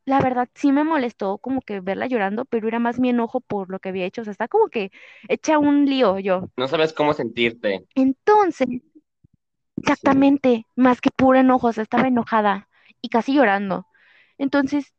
La 0.08 0.20
verdad 0.20 0.48
sí 0.54 0.72
me 0.72 0.84
molestó 0.84 1.40
como 1.40 1.62
que 1.62 1.80
verla 1.80 2.06
llorando, 2.06 2.46
pero 2.46 2.68
era 2.68 2.78
más 2.78 3.00
mi 3.00 3.10
enojo 3.10 3.42
por 3.42 3.72
lo 3.72 3.80
que 3.80 3.90
había 3.90 4.06
hecho. 4.06 4.22
O 4.22 4.24
sea, 4.24 4.32
está 4.32 4.48
como 4.48 4.68
que 4.68 4.92
hecha 5.28 5.58
un 5.58 5.86
lío 5.86 6.20
yo. 6.20 6.50
No 6.58 6.68
sabes 6.68 6.94
cómo 6.94 7.14
sentirte. 7.14 7.86
Entonces, 7.96 8.68
exactamente, 9.78 10.68
más 10.76 11.02
que 11.02 11.10
puro 11.10 11.40
enojo, 11.40 11.68
o 11.68 11.74
sea, 11.74 11.82
estaba 11.82 12.08
enojada 12.08 12.68
y 13.02 13.10
casi 13.10 13.34
llorando. 13.34 13.88
Entonces, 14.38 14.94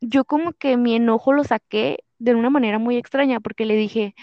yo 0.00 0.24
como 0.24 0.52
que 0.52 0.76
mi 0.76 0.94
enojo 0.96 1.32
lo 1.32 1.44
saqué 1.44 1.98
de 2.18 2.34
una 2.34 2.50
manera 2.50 2.78
muy 2.78 2.96
extraña, 2.96 3.40
porque 3.40 3.64
le 3.66 3.76
dije, 3.76 4.14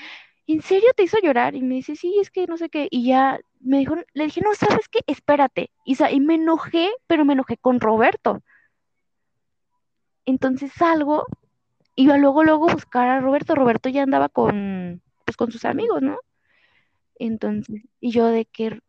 ¿en 0.48 0.62
serio 0.62 0.90
te 0.96 1.04
hizo 1.04 1.18
llorar? 1.22 1.56
Y 1.56 1.62
me 1.62 1.76
dice, 1.76 1.96
sí, 1.96 2.18
es 2.22 2.30
que 2.32 2.48
no 2.48 2.58
sé 2.58 2.70
qué. 2.70 2.88
Y 2.92 3.06
ya 3.06 3.40
me 3.60 3.80
dijo, 3.80 3.96
le 4.14 4.26
dije, 4.26 4.42
no, 4.42 4.54
¿sabes 4.56 4.88
qué? 4.90 5.00
Espérate. 5.08 5.72
Y, 5.86 5.98
y 6.12 6.20
me 6.20 6.36
enojé, 6.36 6.90
pero 7.08 7.26
me 7.26 7.34
enojé 7.34 7.58
con 7.58 7.80
Roberto. 7.80 8.42
Entonces 10.26 10.72
salgo, 10.74 11.26
iba 11.96 12.18
luego, 12.18 12.44
luego 12.44 12.70
a 12.70 12.74
buscar 12.74 13.08
a 13.10 13.20
Roberto. 13.20 13.56
Roberto 13.56 13.90
ya 13.90 14.04
andaba 14.04 14.30
con, 14.30 15.02
pues, 15.26 15.38
con 15.38 15.52
sus 15.52 15.66
amigos, 15.66 16.02
¿no? 16.02 16.18
Entonces, 17.20 17.84
y 18.00 18.12
yo 18.12 18.28
de 18.28 18.46
que, 18.46 18.80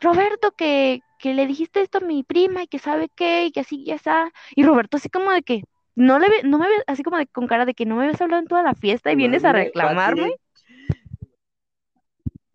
Roberto, 0.00 0.52
que, 0.52 1.00
que 1.18 1.34
le 1.34 1.46
dijiste 1.46 1.80
esto 1.80 1.98
a 1.98 2.00
mi 2.02 2.22
prima 2.22 2.62
y 2.62 2.68
que 2.68 2.78
sabe 2.78 3.10
qué, 3.14 3.46
y 3.46 3.52
que 3.52 3.60
así 3.60 3.84
ya 3.84 3.94
está. 3.94 4.32
Y 4.54 4.64
Roberto 4.64 4.96
así 4.96 5.08
como 5.08 5.30
de 5.32 5.42
que, 5.42 5.62
no 5.94 6.18
le 6.18 6.28
ve, 6.28 6.42
no 6.44 6.58
me 6.58 6.68
ve, 6.68 6.74
así 6.86 7.02
como 7.02 7.18
de 7.18 7.26
con 7.26 7.46
cara 7.48 7.66
de 7.66 7.74
que 7.74 7.84
no 7.84 7.96
me 7.96 8.04
habías 8.04 8.20
hablado 8.20 8.40
en 8.40 8.48
toda 8.48 8.62
la 8.62 8.74
fiesta 8.74 9.10
y 9.10 9.16
vienes 9.16 9.44
a 9.44 9.52
reclamarme. 9.52 10.36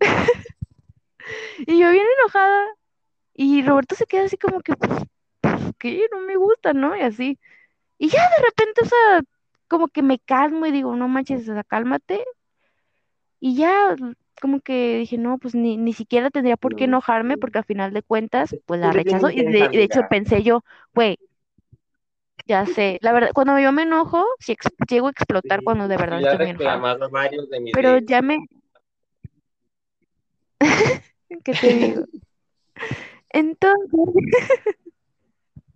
y 1.66 1.78
yo 1.78 1.90
bien 1.90 2.06
enojada. 2.20 2.66
Y 3.34 3.62
Roberto 3.62 3.94
se 3.96 4.06
queda 4.06 4.24
así 4.24 4.38
como 4.38 4.60
que, 4.60 4.76
pues, 4.76 4.92
pues, 5.40 5.62
¿qué? 5.78 6.06
No 6.12 6.20
me 6.20 6.36
gusta, 6.36 6.72
¿no? 6.72 6.96
Y 6.96 7.00
así. 7.00 7.38
Y 7.98 8.08
ya 8.08 8.22
de 8.30 8.44
repente, 8.44 8.82
o 8.82 8.86
sea, 8.86 9.22
como 9.68 9.88
que 9.88 10.02
me 10.02 10.18
calmo 10.18 10.66
y 10.66 10.72
digo, 10.72 10.94
no 10.96 11.08
manches, 11.08 11.48
o 11.48 11.52
sea, 11.52 11.64
cálmate. 11.64 12.24
Y 13.40 13.56
ya, 13.56 13.94
como 14.40 14.60
que 14.60 14.98
dije, 14.98 15.18
no, 15.18 15.38
pues 15.38 15.54
ni, 15.54 15.76
ni 15.76 15.92
siquiera 15.92 16.30
tendría 16.30 16.56
por 16.56 16.76
qué 16.76 16.84
enojarme, 16.84 17.36
porque 17.36 17.58
al 17.58 17.64
final 17.64 17.92
de 17.92 18.02
cuentas, 18.02 18.54
pues 18.66 18.80
la 18.80 18.92
rechazo. 18.92 19.30
Y 19.30 19.42
de, 19.42 19.68
de 19.68 19.82
hecho 19.82 20.02
pensé 20.08 20.42
yo, 20.42 20.64
güey, 20.94 21.18
ya 22.46 22.66
sé, 22.66 22.98
la 23.00 23.12
verdad, 23.12 23.30
cuando 23.34 23.58
yo 23.58 23.72
me 23.72 23.82
enojo, 23.82 24.24
si 24.38 24.56
llego 24.88 25.06
a 25.06 25.10
explotar 25.10 25.62
cuando 25.62 25.88
de 25.88 25.96
verdad 25.96 26.20
estoy 26.20 26.50
enojada. 26.50 27.08
varios 27.08 27.48
de 27.48 27.60
mis 27.60 27.72
Pero 27.72 27.98
ya 27.98 28.20
me... 28.20 28.38
¿Qué 31.44 31.52
te 31.54 31.74
digo? 31.74 32.04
Entonces, 33.30 33.90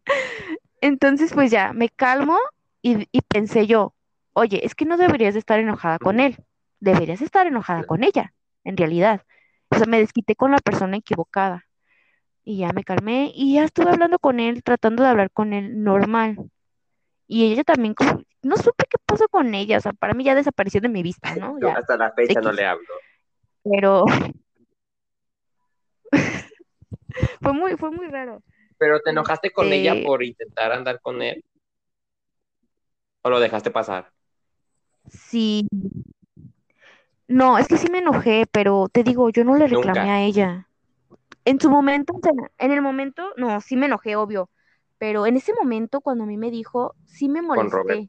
entonces 0.80 1.32
pues 1.32 1.50
ya, 1.50 1.72
me 1.72 1.88
calmo 1.88 2.38
y, 2.82 3.08
y 3.12 3.22
pensé 3.22 3.66
yo, 3.66 3.94
oye, 4.32 4.64
es 4.64 4.74
que 4.74 4.84
no 4.84 4.96
deberías 4.96 5.34
de 5.34 5.40
estar 5.40 5.58
enojada 5.58 5.98
con 5.98 6.20
él, 6.20 6.36
deberías 6.80 7.22
estar 7.22 7.46
enojada 7.46 7.84
con 7.84 8.04
ella, 8.04 8.32
en 8.68 8.76
realidad. 8.76 9.22
O 9.70 9.76
sea, 9.76 9.86
me 9.86 9.98
desquité 9.98 10.36
con 10.36 10.52
la 10.52 10.58
persona 10.58 10.98
equivocada. 10.98 11.64
Y 12.44 12.58
ya 12.58 12.72
me 12.72 12.84
calmé 12.84 13.32
y 13.34 13.54
ya 13.54 13.64
estuve 13.64 13.90
hablando 13.90 14.18
con 14.18 14.40
él, 14.40 14.62
tratando 14.62 15.02
de 15.02 15.08
hablar 15.08 15.30
con 15.30 15.52
él 15.52 15.82
normal. 15.82 16.36
Y 17.26 17.50
ella 17.50 17.64
también, 17.64 17.94
como, 17.94 18.22
no 18.42 18.56
supe 18.56 18.84
qué 18.88 18.98
pasó 19.04 19.28
con 19.28 19.54
ella, 19.54 19.78
o 19.78 19.80
sea, 19.80 19.92
para 19.92 20.14
mí 20.14 20.24
ya 20.24 20.34
desapareció 20.34 20.80
de 20.80 20.88
mi 20.88 21.02
vista, 21.02 21.34
¿no? 21.34 21.58
Yo 21.60 21.70
hasta 21.70 21.96
la 21.96 22.12
fecha 22.12 22.40
no 22.40 22.52
le 22.52 22.66
hablo. 22.66 22.86
Pero 23.64 24.04
fue 27.42 27.52
muy, 27.52 27.76
fue 27.76 27.90
muy 27.90 28.08
raro. 28.08 28.42
¿Pero 28.78 29.00
te 29.00 29.10
enojaste 29.10 29.50
con 29.50 29.72
ella 29.72 29.94
este 29.94 30.06
por 30.06 30.22
intentar 30.22 30.72
andar 30.72 31.00
con 31.00 31.20
él? 31.20 31.44
¿O 33.22 33.30
lo 33.30 33.40
dejaste 33.40 33.70
pasar? 33.70 34.10
Sí. 35.08 35.66
No, 37.28 37.58
es 37.58 37.68
que 37.68 37.76
sí 37.76 37.88
me 37.90 37.98
enojé, 37.98 38.46
pero 38.50 38.88
te 38.90 39.02
digo, 39.04 39.30
yo 39.30 39.44
no 39.44 39.56
le 39.56 39.66
reclamé 39.66 40.10
a 40.10 40.22
ella. 40.22 40.68
En 41.44 41.60
su 41.60 41.70
momento, 41.70 42.14
en 42.58 42.72
el 42.72 42.82
momento, 42.82 43.32
no, 43.36 43.60
sí 43.60 43.76
me 43.76 43.86
enojé, 43.86 44.16
obvio. 44.16 44.50
Pero 44.98 45.26
en 45.26 45.36
ese 45.36 45.52
momento, 45.54 46.00
cuando 46.00 46.24
a 46.24 46.26
mí 46.26 46.36
me 46.36 46.50
dijo, 46.50 46.94
sí 47.06 47.28
me 47.28 47.42
molesté. 47.42 48.08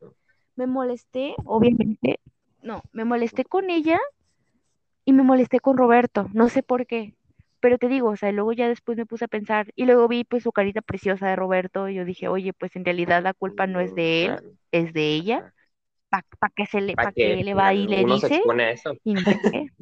Me 0.55 0.67
molesté, 0.67 1.35
obviamente. 1.45 2.19
No, 2.61 2.81
me 2.91 3.05
molesté 3.05 3.45
con 3.45 3.69
ella 3.69 3.99
y 5.05 5.13
me 5.13 5.23
molesté 5.23 5.59
con 5.59 5.77
Roberto. 5.77 6.27
No 6.33 6.49
sé 6.49 6.63
por 6.63 6.85
qué. 6.85 7.15
Pero 7.59 7.77
te 7.77 7.89
digo, 7.89 8.09
o 8.09 8.15
sea, 8.15 8.31
luego 8.31 8.53
ya 8.53 8.67
después 8.69 8.97
me 8.97 9.05
puse 9.05 9.25
a 9.25 9.27
pensar 9.27 9.71
y 9.75 9.85
luego 9.85 10.07
vi 10.07 10.23
pues 10.23 10.43
su 10.43 10.51
carita 10.51 10.81
preciosa 10.81 11.27
de 11.27 11.35
Roberto 11.35 11.89
y 11.89 11.95
yo 11.95 12.05
dije, 12.05 12.27
oye, 12.27 12.53
pues 12.53 12.75
en 12.75 12.85
realidad 12.85 13.21
la 13.23 13.33
culpa 13.33 13.67
no 13.67 13.79
es 13.81 13.93
de 13.95 14.25
él, 14.25 14.39
es 14.71 14.93
de 14.93 15.13
ella. 15.13 15.53
¿Para 16.09 16.25
pa 16.39 16.49
que 16.55 16.65
se 16.65 16.81
le, 16.81 16.95
pa 16.95 17.11
que 17.11 17.35
le 17.43 17.53
va 17.53 17.73
y 17.73 17.87
le 17.87 18.03
dice? 18.03 18.41
Y 19.03 19.13
no, 19.13 19.21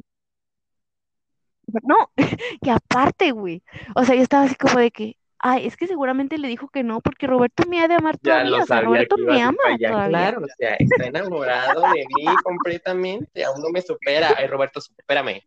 no, 1.82 2.10
que 2.62 2.70
aparte, 2.70 3.32
güey. 3.32 3.62
O 3.94 4.04
sea, 4.04 4.14
yo 4.14 4.22
estaba 4.22 4.44
así 4.44 4.54
como 4.54 4.78
de 4.78 4.90
que, 4.90 5.16
Ay, 5.40 5.66
es 5.66 5.76
que 5.76 5.86
seguramente 5.86 6.36
le 6.36 6.48
dijo 6.48 6.68
que 6.68 6.82
no, 6.82 7.00
porque 7.00 7.28
Roberto 7.28 7.62
me 7.68 7.80
ha 7.80 7.86
de 7.86 7.94
amar 7.94 8.18
todavía. 8.18 8.62
o 8.62 8.66
sea, 8.66 8.80
Roberto 8.80 9.16
me 9.18 9.40
ama 9.40 9.56
todavía. 9.78 10.08
Claro, 10.08 10.40
o 10.42 10.48
sea, 10.58 10.74
está 10.74 11.06
enamorado 11.06 11.82
de 11.92 12.04
mí 12.16 12.24
completamente. 12.44 13.44
Aún 13.44 13.62
no 13.62 13.68
me 13.70 13.80
supera. 13.80 14.34
Ay, 14.36 14.48
Roberto, 14.48 14.80
supérame. 14.80 15.46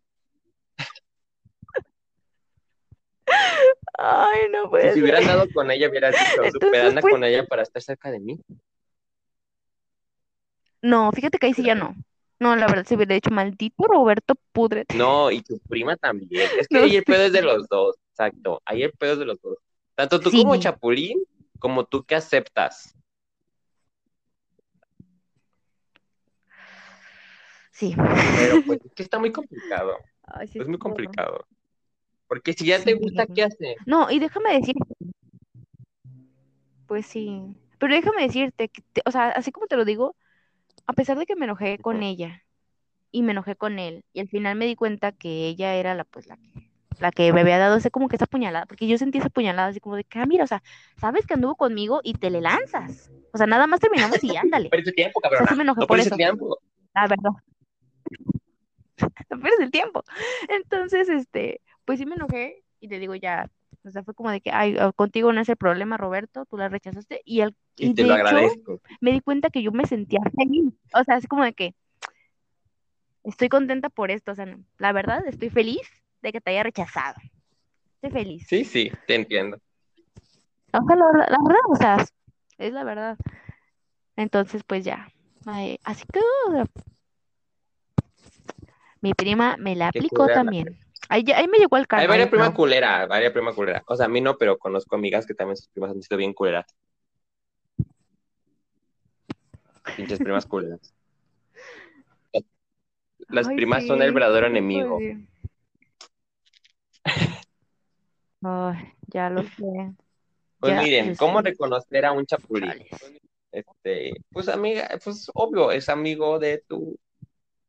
Ay, 3.98 4.40
no 4.50 4.70
puede 4.70 4.94
Si 4.94 5.02
hubiera 5.02 5.18
andado 5.18 5.46
con 5.52 5.70
ella, 5.70 5.90
hubiera 5.90 6.10
dicho, 6.10 6.42
superando 6.52 7.00
pues 7.02 7.12
con 7.12 7.24
ella 7.24 7.44
para 7.44 7.62
estar 7.62 7.82
cerca 7.82 8.10
de 8.10 8.20
mí. 8.20 8.40
No, 10.82 11.12
fíjate 11.12 11.38
que 11.38 11.46
ahí 11.46 11.54
sí 11.54 11.62
ya 11.62 11.74
no. 11.74 11.94
No, 12.40 12.56
la 12.56 12.66
verdad 12.66 12.84
se 12.84 12.96
hubiera 12.96 13.14
dicho, 13.14 13.30
maldito 13.30 13.84
Roberto, 13.84 14.34
pudre. 14.50 14.84
No, 14.96 15.30
y 15.30 15.42
tu 15.42 15.60
prima 15.60 15.96
también. 15.96 16.50
Es 16.58 16.66
que 16.66 16.78
ahí 16.78 16.96
el 16.96 17.04
pedo 17.04 17.22
es 17.22 17.32
de 17.32 17.40
los 17.40 17.68
dos. 17.68 17.96
Exacto. 18.10 18.60
Ahí 18.64 18.82
el 18.82 18.92
pedo 18.92 19.12
es 19.12 19.18
de 19.20 19.24
los 19.26 19.40
dos. 19.40 19.58
Tanto 19.94 20.18
tú 20.18 20.30
como 20.32 20.56
Chapulín, 20.56 21.22
como 21.60 21.84
tú 21.84 22.02
que 22.02 22.16
aceptas. 22.16 22.96
Sí. 27.70 27.94
Pero 28.36 28.62
pues 28.66 28.80
es 28.84 28.92
que 28.96 29.02
está 29.04 29.20
muy 29.20 29.30
complicado. 29.30 29.96
es 30.40 30.66
muy 30.66 30.78
complicado. 30.78 31.46
Porque 32.26 32.54
si 32.54 32.66
ya 32.66 32.82
te 32.82 32.94
gusta, 32.94 33.26
¿qué 33.26 33.44
hace? 33.44 33.76
No, 33.86 34.10
y 34.10 34.18
déjame 34.18 34.54
decir. 34.54 34.74
Pues 36.88 37.06
sí. 37.06 37.56
Pero 37.78 37.94
déjame 37.94 38.22
decirte, 38.22 38.68
que 38.68 38.82
o 39.04 39.10
sea, 39.12 39.28
así 39.30 39.52
como 39.52 39.66
te 39.66 39.76
lo 39.76 39.84
digo, 39.84 40.16
a 40.86 40.92
pesar 40.92 41.18
de 41.18 41.26
que 41.26 41.36
me 41.36 41.44
enojé 41.44 41.78
con 41.78 42.02
ella 42.02 42.42
y 43.10 43.22
me 43.22 43.32
enojé 43.32 43.56
con 43.56 43.78
él, 43.78 44.04
y 44.12 44.20
al 44.20 44.28
final 44.28 44.56
me 44.56 44.66
di 44.66 44.74
cuenta 44.74 45.12
que 45.12 45.46
ella 45.48 45.74
era 45.74 45.94
la, 45.94 46.04
pues, 46.04 46.26
la 46.26 46.36
que 46.36 46.72
la 47.02 47.10
que 47.10 47.32
me 47.32 47.40
había 47.40 47.58
dado 47.58 47.76
ese 47.76 47.90
como 47.90 48.08
que 48.08 48.16
esa 48.16 48.26
puñalada, 48.26 48.64
porque 48.66 48.86
yo 48.86 48.96
sentí 48.96 49.18
esa 49.18 49.28
puñalada 49.28 49.68
así 49.68 49.80
como 49.80 49.96
de 49.96 50.04
que, 50.04 50.18
ah, 50.18 50.26
mira, 50.26 50.44
o 50.44 50.46
sea, 50.46 50.62
sabes 50.98 51.26
que 51.26 51.34
anduvo 51.34 51.56
conmigo 51.56 52.00
y 52.02 52.14
te 52.14 52.30
le 52.30 52.40
lanzas. 52.40 53.10
O 53.32 53.38
sea, 53.38 53.46
nada 53.46 53.66
más 53.66 53.80
terminamos 53.80 54.22
y 54.22 54.36
ándale. 54.36 54.68
Pero 54.70 54.82
ese 54.82 54.92
tiempo, 54.92 55.20
cabrón. 55.20 55.42
O 55.42 55.44
sea, 55.44 55.52
sí 55.52 55.56
me 55.56 55.64
enojé 55.64 55.86
por 55.86 55.98
eso. 55.98 56.16
Tiempo. 56.16 56.58
Ah, 56.94 57.08
verdad. 57.08 57.30
no 59.30 59.40
pierdes 59.40 59.60
el 59.60 59.70
tiempo. 59.70 60.04
Entonces, 60.48 61.08
este, 61.08 61.60
pues 61.84 61.98
sí 61.98 62.06
me 62.06 62.14
enojé 62.14 62.62
y 62.80 62.88
te 62.88 62.98
digo 62.98 63.14
ya, 63.14 63.50
o 63.84 63.90
sea, 63.90 64.02
fue 64.04 64.14
como 64.14 64.30
de 64.30 64.40
que, 64.40 64.50
ay, 64.50 64.76
ah, 64.78 64.92
contigo 64.92 65.32
no 65.32 65.40
es 65.40 65.48
el 65.48 65.56
problema, 65.56 65.96
Roberto, 65.96 66.46
tú 66.46 66.56
la 66.56 66.68
rechazaste 66.68 67.20
y, 67.24 67.40
el, 67.40 67.56
y, 67.76 67.94
te 67.94 68.04
lo 68.04 68.14
agradezco. 68.14 68.80
me 69.00 69.12
di 69.12 69.20
cuenta 69.20 69.50
que 69.50 69.62
yo 69.62 69.72
me 69.72 69.86
sentía 69.86 70.20
feliz. 70.36 70.72
O 70.94 71.02
sea, 71.04 71.16
así 71.16 71.26
como 71.26 71.44
de 71.44 71.52
que 71.52 71.74
estoy 73.24 73.48
contenta 73.48 73.88
por 73.88 74.10
esto, 74.10 74.32
o 74.32 74.34
sea, 74.34 74.46
la 74.78 74.92
verdad, 74.92 75.22
estoy 75.26 75.50
feliz 75.50 75.82
de 76.22 76.32
que 76.32 76.40
te 76.40 76.50
haya 76.50 76.62
rechazado. 76.62 77.16
Estoy 78.00 78.10
feliz. 78.10 78.46
Sí, 78.48 78.64
sí, 78.64 78.92
te 79.06 79.16
entiendo. 79.16 79.58
la, 80.72 80.80
verdad, 80.80 81.60
o 81.68 81.76
sea, 81.76 82.06
es 82.58 82.72
la 82.72 82.84
verdad. 82.84 83.16
Entonces, 84.16 84.62
pues 84.64 84.84
ya. 84.84 85.08
así 85.84 86.04
que 86.12 86.20
mi 89.00 89.14
prima 89.14 89.56
me 89.58 89.74
la 89.74 89.88
aplicó 89.88 90.28
también. 90.28 90.81
Ahí, 91.08 91.24
ahí, 91.34 91.48
me 91.48 91.58
llegó 91.58 91.76
el 91.76 91.86
carro. 91.86 92.02
Hay 92.02 92.08
varias 92.08 92.28
prima 92.28 92.54
culera, 92.54 93.06
varias 93.06 93.32
prima 93.32 93.54
culera. 93.54 93.82
O 93.86 93.96
sea, 93.96 94.06
a 94.06 94.08
mí 94.08 94.20
no, 94.20 94.36
pero 94.38 94.58
conozco 94.58 94.96
amigas 94.96 95.26
que 95.26 95.34
también 95.34 95.56
sus 95.56 95.68
primas 95.68 95.90
han 95.90 96.02
sido 96.02 96.16
bien 96.16 96.32
culeras. 96.32 96.66
Pinches 99.96 100.18
primas 100.18 100.46
culeras. 100.46 100.94
Las 103.28 103.46
primas 103.48 103.86
son 103.86 104.02
el 104.02 104.12
verdadero 104.12 104.46
enemigo. 104.46 104.98
Ay, 108.42 108.92
ya 109.08 109.30
lo 109.30 109.42
sé. 109.42 109.94
Pues 110.58 110.82
miren, 110.82 111.16
¿cómo 111.16 111.40
reconocer 111.40 112.04
a 112.04 112.12
un 112.12 112.24
chapulín? 112.24 112.86
Este, 113.50 114.14
pues 114.30 114.48
amiga, 114.48 114.88
pues 115.02 115.30
obvio, 115.34 115.70
es 115.72 115.88
amigo 115.88 116.38
de 116.38 116.58
tu. 116.66 116.98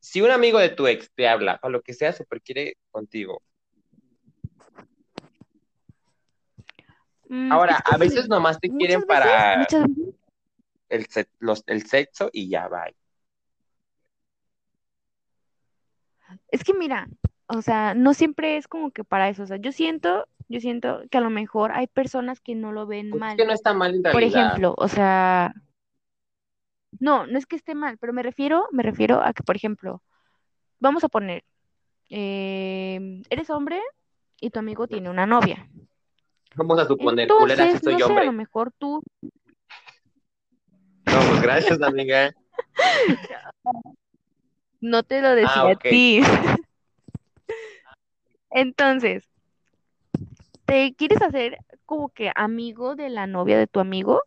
Si 0.04 0.20
un 0.20 0.32
amigo 0.32 0.60
de 0.60 0.68
tu 0.68 0.86
ex 0.86 1.10
te 1.16 1.30
habla, 1.30 1.62
o 1.64 1.70
lo 1.70 1.82
que 1.82 1.94
sea, 1.94 2.12
super 2.12 2.42
quiere 2.42 2.76
contigo. 2.92 3.42
Mm, 7.30 7.50
Ahora, 7.50 7.78
a 7.78 7.98
veces 7.98 8.28
nomás 8.28 8.60
te 8.60 8.70
quieren 8.70 9.04
para 9.04 9.66
el, 10.90 11.08
los, 11.40 11.64
el 11.68 11.88
sexo 11.88 12.30
y 12.34 12.50
ya 12.50 12.68
va. 12.68 12.88
Es 16.52 16.66
que 16.66 16.74
mira, 16.74 17.08
o 17.48 17.62
sea, 17.62 17.94
no 17.94 18.14
siempre 18.14 18.58
es 18.58 18.68
como 18.68 18.92
que 18.92 19.06
para 19.06 19.30
eso. 19.30 19.44
O 19.44 19.48
sea, 19.48 19.56
yo 19.56 19.72
siento, 19.72 20.28
yo 20.50 20.60
siento 20.60 21.04
que 21.10 21.18
a 21.18 21.22
lo 21.22 21.30
mejor 21.30 21.72
hay 21.72 21.88
personas 21.88 22.42
que 22.42 22.56
no 22.56 22.74
lo 22.74 22.86
ven 22.86 23.10
pues 23.10 23.22
mal. 23.22 23.32
Es 23.32 23.38
que 23.38 23.46
no 23.46 23.54
está 23.54 23.74
mal 23.74 23.96
en 23.96 24.04
realidad. 24.04 24.12
Por 24.12 24.24
ejemplo, 24.24 24.76
o 24.78 24.90
sea, 24.90 25.56
no, 27.00 27.28
no 27.28 27.38
es 27.38 27.46
que 27.46 27.56
esté 27.56 27.76
mal, 27.76 27.98
pero 27.98 28.14
me 28.14 28.24
refiero, 28.24 28.68
me 28.72 28.84
refiero 28.84 29.22
a 29.22 29.34
que, 29.34 29.44
por 29.44 29.56
ejemplo, 29.56 30.02
vamos 30.80 31.04
a 31.04 31.10
poner, 31.10 31.44
eh, 32.10 33.22
eres 33.30 33.50
hombre 33.50 33.82
y 34.40 34.50
tu 34.50 34.60
amigo 34.60 34.88
tiene 34.88 35.10
una 35.10 35.26
novia. 35.26 35.68
Vamos 36.56 36.80
a 36.80 36.86
suponer, 36.86 37.24
Entonces, 37.30 37.80
soy 37.84 37.94
no 37.94 38.08
sé, 38.08 38.18
a 38.18 38.24
lo 38.26 38.32
mejor 38.32 38.72
tú. 38.78 39.02
No, 41.06 41.20
pues 41.30 41.42
gracias, 41.42 41.82
amiga. 41.82 42.34
No 44.84 45.02
te 45.04 45.22
lo 45.22 45.30
decía 45.30 45.62
ah, 45.62 45.72
a 45.72 45.76
ti. 45.78 46.22
Entonces, 48.52 49.24
¿te 50.66 50.94
quieres 50.94 51.22
hacer 51.22 51.58
como 51.86 52.10
que 52.10 52.34
amigo 52.36 52.98
de 52.98 53.08
la 53.08 53.26
novia 53.26 53.58
de 53.58 53.66
tu 53.66 53.80
amigo? 53.80 54.24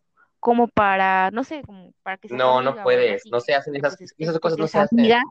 Como 0.47 0.69
para, 0.69 1.29
no 1.31 1.43
sé, 1.43 1.61
como 1.65 1.91
para 2.03 2.15
que 2.15 2.29
sea 2.29 2.37
No, 2.37 2.61
no 2.61 2.81
puedes, 2.81 3.25
no 3.29 3.41
se 3.41 3.53
hacen 3.53 3.75
esas, 3.75 3.97
pues, 3.97 4.15
esas 4.17 4.39
cosas, 4.39 4.57
no 4.57 4.65
se 4.65 4.79
hacen. 4.79 4.97
amiga. 5.01 5.21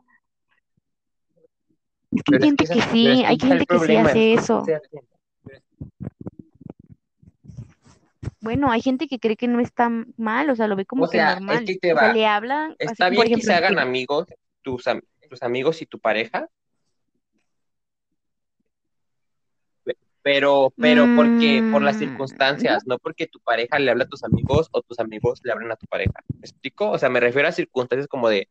Es 2.11 2.21
que 2.21 2.35
hay 2.35 2.39
Pero 2.39 2.43
es 2.43 2.45
gente 2.45 2.65
que 2.67 2.81
sí, 2.83 3.07
hay 3.25 3.39
gente 3.39 3.65
que 3.65 3.79
sí 3.79 3.95
hace 3.97 4.33
eso. 4.33 4.63
se. 4.63 4.79
Bueno, 8.41 8.69
hay 8.69 8.81
gente 8.83 9.07
que 9.07 9.17
cree 9.17 9.35
que 9.37 9.47
no 9.47 9.59
está 9.59 9.89
mal, 10.17 10.51
o 10.51 10.55
sea, 10.55 10.67
lo 10.67 10.75
ve 10.75 10.85
como 10.85 11.05
O 11.05 11.07
que 11.07 11.17
sea, 11.17 11.29
es 11.29 11.35
normal. 11.39 11.65
que 11.65 11.93
O 11.93 11.97
sea, 11.97 12.13
le 12.13 12.27
hablan, 12.27 12.71
así 12.73 12.77
Está 12.77 13.05
como 13.07 13.15
por 13.17 13.25
bien 13.25 13.39
que 13.39 13.41
ejemplo, 13.41 13.47
se 13.47 13.53
hagan 13.57 13.73
que- 13.73 13.81
amigos, 13.81 14.27
tus, 14.61 14.83
tus 15.31 15.41
amigos 15.41 15.81
y 15.81 15.87
tu 15.87 15.97
pareja, 15.99 16.47
pe- 20.31 20.41
pero, 20.41 20.73
pero 20.79 21.09
porque, 21.09 21.63
por 21.69 21.83
las 21.83 21.97
Mm, 21.97 21.99
circunstancias, 21.99 22.83
no 22.87 22.99
porque 22.99 23.27
tu 23.27 23.39
pareja 23.41 23.79
le 23.79 23.91
habla 23.91 24.05
a 24.05 24.07
tus 24.07 24.23
amigos 24.23 24.67
o 24.71 24.81
tus 24.81 24.99
amigos 24.99 25.39
le 25.43 25.51
hablan 25.53 25.71
a 25.71 25.75
tu 25.77 25.87
pareja. 25.87 26.13
¿Me 26.39 26.47
explico? 26.47 26.89
O 26.91 26.97
sea, 26.97 27.09
me 27.09 27.19
refiero 27.19 27.47
a 27.47 27.51
circunstancias 27.51 28.07
como 28.07 28.29
de, 28.29 28.49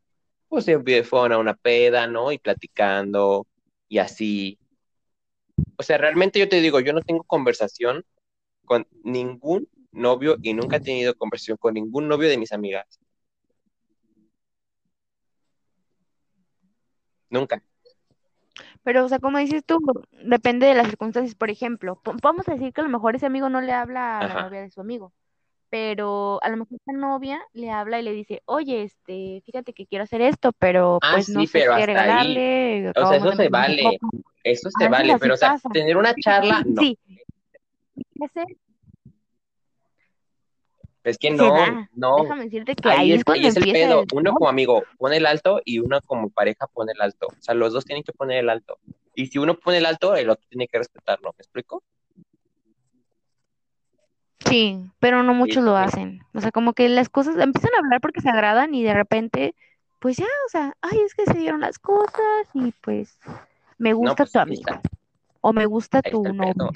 pues 0.48 0.64
se 0.66 0.78
fueron 1.04 1.32
a 1.32 1.38
una 1.38 1.54
peda, 1.54 2.06
¿no? 2.06 2.32
Y 2.32 2.38
platicando 2.38 3.46
y 3.88 3.98
así. 3.98 4.58
O 5.78 5.82
sea, 5.82 5.98
realmente 5.98 6.38
yo 6.38 6.48
te 6.48 6.60
digo, 6.60 6.80
yo 6.80 6.92
no 6.92 7.00
tengo 7.02 7.22
conversación 7.24 8.04
con 8.64 8.86
ningún 9.04 9.68
novio 9.92 10.38
y 10.42 10.54
nunca 10.54 10.76
he 10.78 10.80
tenido 10.80 11.14
conversación 11.16 11.58
con 11.58 11.74
ningún 11.74 12.08
novio 12.08 12.28
de 12.28 12.38
mis 12.38 12.52
amigas. 12.52 13.00
Nunca. 17.30 17.62
Pero, 18.86 19.04
o 19.04 19.08
sea, 19.08 19.18
como 19.18 19.38
dices 19.38 19.64
tú, 19.66 19.78
depende 20.12 20.66
de 20.68 20.74
las 20.76 20.86
circunstancias. 20.88 21.34
Por 21.34 21.50
ejemplo, 21.50 22.00
vamos 22.22 22.48
a 22.48 22.52
decir 22.52 22.72
que 22.72 22.82
a 22.82 22.84
lo 22.84 22.90
mejor 22.90 23.16
ese 23.16 23.26
amigo 23.26 23.48
no 23.50 23.60
le 23.60 23.72
habla 23.72 24.20
a 24.20 24.24
la 24.24 24.36
novia 24.36 24.62
de 24.62 24.70
su 24.70 24.80
amigo, 24.80 25.12
pero 25.70 26.40
a 26.42 26.50
lo 26.50 26.58
mejor 26.58 26.78
esa 26.80 26.92
novia 26.98 27.40
le 27.54 27.70
habla 27.72 28.00
y 28.00 28.04
le 28.04 28.12
dice, 28.12 28.42
oye, 28.46 28.84
este, 28.84 29.42
fíjate 29.46 29.74
que 29.74 29.86
quiero 29.86 30.04
hacer 30.04 30.22
esto, 30.22 30.52
pero 30.60 31.00
Ah, 31.02 31.14
pues 31.14 31.28
no 31.30 31.40
sí, 31.40 31.48
sé 31.48 31.60
pero 31.60 31.72
qué 31.74 31.82
hasta 31.82 32.02
ahí. 32.02 32.38
regalarle, 32.38 32.92
O 32.96 33.06
sea, 33.06 33.16
eso 33.18 33.32
se 33.32 33.48
vale. 33.48 33.98
Eso 34.44 34.70
se 34.70 34.88
vale, 34.88 35.16
pero 35.20 35.34
o 35.34 35.36
sea, 35.36 35.56
tener 35.72 35.96
una 35.96 36.14
charla, 36.14 36.62
no. 36.66 36.82
Sí, 36.82 36.98
ese 38.20 38.44
Es 41.06 41.18
que 41.18 41.30
no, 41.30 41.86
no. 41.94 42.16
Déjame 42.16 42.44
decirte 42.46 42.74
que 42.74 42.88
Ahí 42.88 43.12
ahí 43.12 43.12
es, 43.12 43.22
ahí 43.28 43.46
es 43.46 43.56
el 43.56 43.62
pedo. 43.72 44.00
el 44.02 44.08
Uno 44.12 44.32
como 44.34 44.48
amigo 44.48 44.82
pone 44.98 45.18
el 45.18 45.26
alto 45.26 45.60
y 45.64 45.78
uno 45.78 46.00
como 46.04 46.30
pareja 46.30 46.66
pone 46.66 46.90
el 46.92 47.00
alto. 47.00 47.28
O 47.28 47.40
sea, 47.40 47.54
los 47.54 47.72
dos 47.72 47.84
tienen 47.84 48.02
que 48.02 48.12
poner 48.12 48.38
el 48.38 48.50
alto. 48.50 48.78
Y 49.14 49.26
si 49.28 49.38
uno 49.38 49.54
pone 49.54 49.78
el 49.78 49.86
alto, 49.86 50.16
el 50.16 50.28
otro 50.30 50.44
tiene 50.50 50.66
que 50.66 50.78
respetarlo. 50.78 51.32
¿Me 51.38 51.42
explico? 51.42 51.84
Sí, 54.48 54.80
pero 54.98 55.22
no 55.22 55.32
muchos 55.32 55.62
lo 55.62 55.76
Sí. 55.76 55.84
hacen. 55.84 56.20
O 56.34 56.40
sea, 56.40 56.50
como 56.50 56.72
que 56.72 56.88
las 56.88 57.08
cosas 57.08 57.36
empiezan 57.38 57.74
a 57.74 57.78
hablar 57.78 58.00
porque 58.00 58.20
se 58.20 58.28
agradan 58.28 58.74
y 58.74 58.82
de 58.82 58.94
repente, 58.94 59.54
pues 60.00 60.16
ya, 60.16 60.26
o 60.46 60.48
sea, 60.50 60.76
ay, 60.82 60.98
es 61.04 61.14
que 61.14 61.24
se 61.24 61.38
dieron 61.38 61.60
las 61.60 61.78
cosas 61.78 62.48
y 62.52 62.72
pues 62.82 63.16
me 63.78 63.90
No, 63.90 63.98
gusta 63.98 64.16
pues 64.24 64.32
tu 64.32 64.52
está. 64.52 64.80
o 65.40 65.52
me 65.52 65.66
gusta 65.66 66.02
tu 66.02 66.22
novio. 66.32 66.70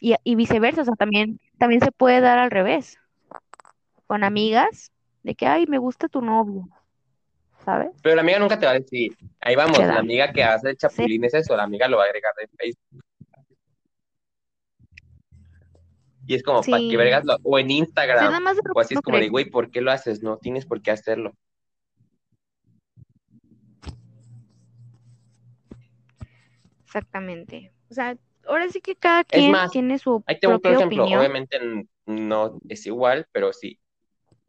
Y, 0.00 0.14
y 0.22 0.34
viceversa, 0.36 0.82
o 0.82 0.84
sea, 0.84 0.94
también, 0.94 1.40
también 1.58 1.80
se 1.80 1.90
puede 1.90 2.20
dar 2.20 2.38
al 2.38 2.52
revés, 2.52 2.98
con 4.08 4.24
amigas, 4.24 4.90
de 5.22 5.34
que, 5.34 5.46
ay, 5.46 5.66
me 5.66 5.76
gusta 5.78 6.08
tu 6.08 6.22
novio, 6.22 6.66
¿sabes? 7.64 7.90
Pero 8.02 8.16
la 8.16 8.22
amiga 8.22 8.38
nunca 8.38 8.58
te 8.58 8.64
va 8.64 8.72
a 8.72 8.78
decir, 8.80 9.12
ahí 9.38 9.54
vamos, 9.54 9.78
la 9.78 9.98
amiga 9.98 10.32
que 10.32 10.42
hace 10.42 10.70
el 10.70 10.76
chapulín 10.76 11.24
es 11.24 11.34
eso, 11.34 11.54
la 11.56 11.64
amiga 11.64 11.86
lo 11.88 11.98
va 11.98 12.04
a 12.04 12.06
agregar 12.06 12.32
de 12.40 12.48
Facebook. 12.48 13.04
Y 16.26 16.34
es 16.34 16.42
como, 16.42 16.62
¿para 16.62 16.82
qué 16.90 16.96
vergas? 16.96 17.24
lo- 17.24 17.36
O 17.42 17.58
en 17.58 17.70
Instagram. 17.70 18.42
más 18.42 18.56
de 18.56 18.62
lo 18.64 18.72
O 18.74 18.80
así 18.80 18.94
es 18.94 19.00
como 19.00 19.18
de, 19.18 19.28
güey, 19.28 19.44
¿por 19.50 19.70
qué 19.70 19.82
lo 19.82 19.90
haces? 19.92 20.22
No 20.22 20.38
tienes 20.38 20.64
por 20.64 20.80
qué 20.82 20.90
hacerlo. 20.90 21.34
Exactamente. 26.84 27.72
O 27.90 27.94
sea, 27.94 28.16
ahora 28.46 28.68
sí 28.70 28.80
que 28.80 28.96
cada 28.96 29.24
quien 29.24 29.52
más, 29.52 29.70
tiene 29.70 29.98
su 29.98 30.22
ahí 30.26 30.38
tengo 30.40 30.56
otro 30.56 30.70
propia 30.70 30.78
ejemplo. 30.78 31.02
opinión. 31.04 31.20
Obviamente 31.20 31.58
no 32.06 32.58
es 32.68 32.86
igual, 32.86 33.26
pero 33.32 33.52
sí. 33.52 33.78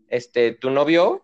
Este, 0.10 0.54
tu 0.54 0.70
novio, 0.72 1.24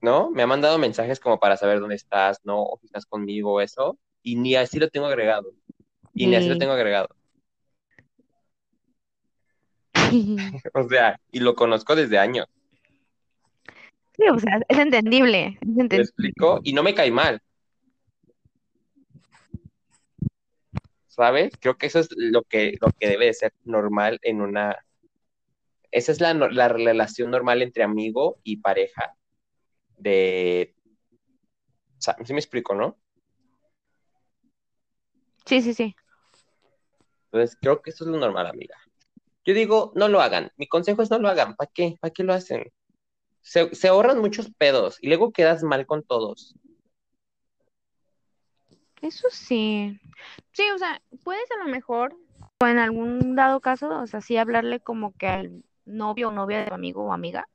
¿no? 0.00 0.30
Me 0.30 0.42
ha 0.42 0.46
mandado 0.46 0.78
mensajes 0.78 1.20
como 1.20 1.38
para 1.40 1.56
saber 1.56 1.80
dónde 1.80 1.96
estás, 1.96 2.38
¿no? 2.44 2.62
O 2.62 2.78
si 2.78 2.86
estás 2.86 3.06
conmigo, 3.06 3.60
eso. 3.60 3.98
Y 4.22 4.36
ni 4.36 4.54
así 4.54 4.78
lo 4.78 4.88
tengo 4.88 5.06
agregado. 5.06 5.52
Y 6.14 6.26
ni 6.26 6.36
así 6.36 6.48
lo 6.48 6.58
tengo 6.58 6.72
agregado. 6.72 7.08
O 10.74 10.88
sea, 10.88 11.20
y 11.32 11.40
lo 11.40 11.54
conozco 11.56 11.96
desde 11.96 12.18
años. 12.18 12.46
Sí, 14.16 14.22
o 14.32 14.38
sea, 14.38 14.60
es 14.68 14.78
entendible, 14.78 15.58
es 15.60 15.66
¿Me 15.66 15.82
entendible. 15.82 16.02
explico? 16.02 16.60
Y 16.62 16.72
no 16.72 16.82
me 16.82 16.94
cae 16.94 17.10
mal. 17.10 17.42
¿Sabes? 21.08 21.52
Creo 21.58 21.76
que 21.76 21.86
eso 21.86 21.98
es 21.98 22.08
lo 22.12 22.42
que, 22.42 22.76
lo 22.80 22.88
que 22.98 23.08
debe 23.08 23.26
de 23.26 23.34
ser 23.34 23.52
normal 23.64 24.18
en 24.22 24.40
una... 24.40 24.85
Esa 25.90 26.12
es 26.12 26.20
la, 26.20 26.34
la 26.34 26.68
relación 26.68 27.30
normal 27.30 27.62
entre 27.62 27.82
amigo 27.82 28.38
y 28.42 28.58
pareja. 28.58 29.16
De... 29.96 30.74
o 31.98 32.00
sea, 32.00 32.16
¿Sí 32.24 32.32
me 32.32 32.40
explico, 32.40 32.74
no? 32.74 32.98
Sí, 35.46 35.62
sí, 35.62 35.74
sí. 35.74 35.94
Entonces, 37.26 37.56
creo 37.60 37.80
que 37.82 37.90
eso 37.90 38.04
es 38.04 38.10
lo 38.10 38.18
normal, 38.18 38.46
amiga. 38.46 38.76
Yo 39.44 39.54
digo, 39.54 39.92
no 39.94 40.08
lo 40.08 40.20
hagan. 40.20 40.50
Mi 40.56 40.66
consejo 40.66 41.02
es 41.02 41.10
no 41.10 41.18
lo 41.18 41.28
hagan. 41.28 41.54
¿Para 41.54 41.70
qué? 41.72 41.96
¿Para 42.00 42.12
qué 42.12 42.24
lo 42.24 42.32
hacen? 42.32 42.72
Se, 43.42 43.72
se 43.74 43.88
ahorran 43.88 44.20
muchos 44.20 44.50
pedos 44.58 44.98
y 45.00 45.06
luego 45.06 45.32
quedas 45.32 45.62
mal 45.62 45.86
con 45.86 46.02
todos. 46.02 46.56
Eso 49.02 49.28
sí. 49.30 50.00
Sí, 50.52 50.64
o 50.74 50.78
sea, 50.78 51.00
puedes 51.22 51.48
a 51.52 51.64
lo 51.64 51.70
mejor, 51.70 52.16
o 52.60 52.66
en 52.66 52.78
algún 52.78 53.36
dado 53.36 53.60
caso, 53.60 54.00
o 54.00 54.06
sea, 54.06 54.20
sí 54.20 54.36
hablarle 54.36 54.80
como 54.80 55.16
que 55.16 55.28
al 55.28 55.64
novio 55.86 56.28
o 56.28 56.32
novia 56.32 56.60
de 56.60 56.66
tu 56.66 56.74
amigo 56.74 57.04
o 57.04 57.12
amiga, 57.12 57.48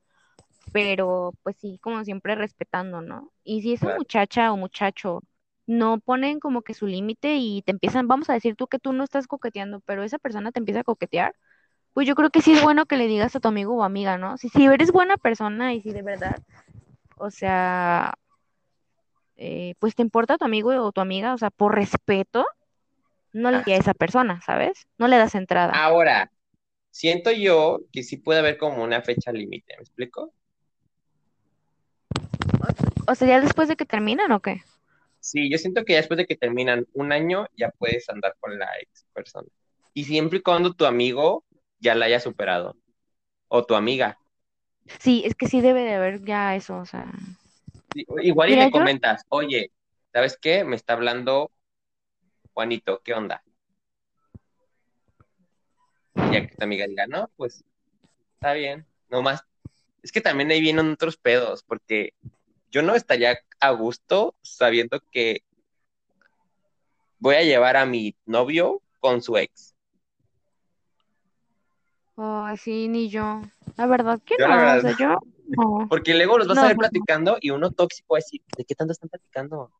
pero 0.72 1.34
pues 1.42 1.56
sí, 1.58 1.78
como 1.82 2.04
siempre 2.04 2.34
respetando, 2.34 3.00
¿no? 3.02 3.30
Y 3.44 3.62
si 3.62 3.74
esa 3.74 3.86
Claro. 3.86 3.98
muchacha 4.00 4.52
o 4.52 4.56
muchacho 4.56 5.20
no 5.66 6.00
ponen 6.00 6.40
como 6.40 6.62
que 6.62 6.74
su 6.74 6.86
límite 6.86 7.36
y 7.36 7.62
te 7.62 7.70
empiezan, 7.70 8.08
vamos 8.08 8.28
a 8.30 8.32
decir 8.34 8.56
tú 8.56 8.66
que 8.66 8.78
tú 8.80 8.92
no 8.92 9.04
estás 9.04 9.26
coqueteando, 9.28 9.80
pero 9.80 10.02
esa 10.02 10.18
persona 10.18 10.50
te 10.50 10.58
empieza 10.58 10.80
a 10.80 10.84
coquetear, 10.84 11.34
pues 11.92 12.08
yo 12.08 12.14
creo 12.14 12.30
que 12.30 12.40
sí 12.42 12.52
es 12.52 12.62
bueno 12.62 12.86
que 12.86 12.96
le 12.96 13.06
digas 13.06 13.36
a 13.36 13.40
tu 13.40 13.48
amigo 13.48 13.76
o 13.76 13.84
amiga, 13.84 14.18
¿no? 14.18 14.38
Si, 14.38 14.48
si 14.48 14.64
eres 14.64 14.90
buena 14.90 15.16
persona 15.18 15.72
y 15.74 15.82
si 15.82 15.92
de 15.92 16.02
verdad, 16.02 16.40
o 17.18 17.30
sea, 17.30 18.14
eh, 19.36 19.74
pues 19.78 19.94
te 19.94 20.02
importa 20.02 20.38
tu 20.38 20.44
amigo 20.46 20.70
o 20.70 20.90
tu 20.92 21.00
amiga, 21.00 21.34
o 21.34 21.38
sea, 21.38 21.50
por 21.50 21.74
respeto, 21.74 22.44
no 23.32 23.50
le 23.50 23.58
Ah. 23.58 23.64
a 23.66 23.76
esa 23.76 23.94
persona, 23.94 24.40
¿sabes? 24.40 24.86
No 24.98 25.06
le 25.06 25.16
das 25.18 25.34
entrada. 25.34 25.72
Ahora, 25.74 26.31
siento 26.92 27.32
yo 27.32 27.80
que 27.90 28.04
sí 28.04 28.18
puede 28.18 28.38
haber 28.38 28.56
como 28.58 28.84
una 28.84 29.02
fecha 29.02 29.32
límite, 29.32 29.74
¿me 29.76 29.82
explico? 29.82 30.32
O 33.08 33.14
sea, 33.14 33.26
ya 33.26 33.40
después 33.40 33.68
de 33.68 33.76
que 33.76 33.84
terminan 33.84 34.30
o 34.30 34.40
qué? 34.40 34.62
Sí, 35.20 35.50
yo 35.50 35.58
siento 35.58 35.84
que 35.84 35.94
ya 35.94 35.98
después 35.98 36.18
de 36.18 36.26
que 36.26 36.36
terminan 36.36 36.86
un 36.94 37.12
año 37.12 37.46
ya 37.56 37.70
puedes 37.70 38.08
andar 38.08 38.36
con 38.40 38.58
la 38.58 38.68
ex 38.80 39.06
persona. 39.12 39.48
Y 39.94 40.04
siempre 40.04 40.38
y 40.38 40.42
cuando 40.42 40.74
tu 40.74 40.84
amigo 40.84 41.44
ya 41.80 41.94
la 41.94 42.06
haya 42.06 42.20
superado. 42.20 42.76
O 43.48 43.64
tu 43.64 43.74
amiga. 43.74 44.18
Sí, 45.00 45.22
es 45.24 45.34
que 45.34 45.46
sí 45.48 45.60
debe 45.60 45.82
de 45.82 45.94
haber 45.94 46.24
ya 46.24 46.54
eso, 46.56 46.78
o 46.78 46.86
sea. 46.86 47.10
Sí, 47.92 48.06
Igual 48.22 48.50
y 48.50 48.56
le 48.56 48.64
yo- 48.64 48.70
comentas, 48.70 49.22
oye, 49.28 49.70
¿sabes 50.12 50.38
qué? 50.40 50.64
Me 50.64 50.76
está 50.76 50.94
hablando 50.94 51.50
Juanito, 52.54 53.00
¿qué 53.04 53.14
onda? 53.14 53.42
Ya 56.14 56.46
que 56.46 56.56
tu 56.56 56.64
amiga 56.64 56.86
diga, 56.86 57.06
no, 57.06 57.30
pues 57.36 57.64
está 58.34 58.52
bien. 58.52 58.86
No 59.08 59.22
más. 59.22 59.44
Es 60.02 60.12
que 60.12 60.20
también 60.20 60.50
ahí 60.50 60.60
vienen 60.60 60.92
otros 60.92 61.16
pedos, 61.16 61.62
porque 61.62 62.12
yo 62.70 62.82
no 62.82 62.94
estaría 62.94 63.38
a 63.60 63.70
gusto 63.70 64.34
sabiendo 64.42 65.00
que 65.10 65.42
voy 67.18 67.36
a 67.36 67.42
llevar 67.42 67.76
a 67.76 67.86
mi 67.86 68.16
novio 68.26 68.82
con 68.98 69.22
su 69.22 69.36
ex. 69.36 69.74
Ay, 72.16 72.56
sí, 72.56 72.88
ni 72.88 73.08
yo. 73.08 73.42
La 73.76 73.86
verdad 73.86 74.20
que 74.24 74.36
Yo 74.38 74.48
no, 74.48 74.54
o 74.54 74.58
verdad 74.58 74.80
sea, 74.80 74.96
yo 74.98 75.18
no. 75.46 75.86
Porque 75.88 76.14
luego 76.14 76.38
los 76.38 76.48
vas 76.48 76.56
No, 76.56 76.62
a 76.64 76.68
ver 76.68 76.76
platicando 76.76 77.38
y 77.40 77.50
uno 77.50 77.70
tóxico 77.70 78.14
va 78.14 78.18
a 78.18 78.20
decir, 78.20 78.42
¿de 78.56 78.64
qué 78.64 78.74
tanto 78.74 78.92
están 78.92 79.08
platicando? 79.08 79.70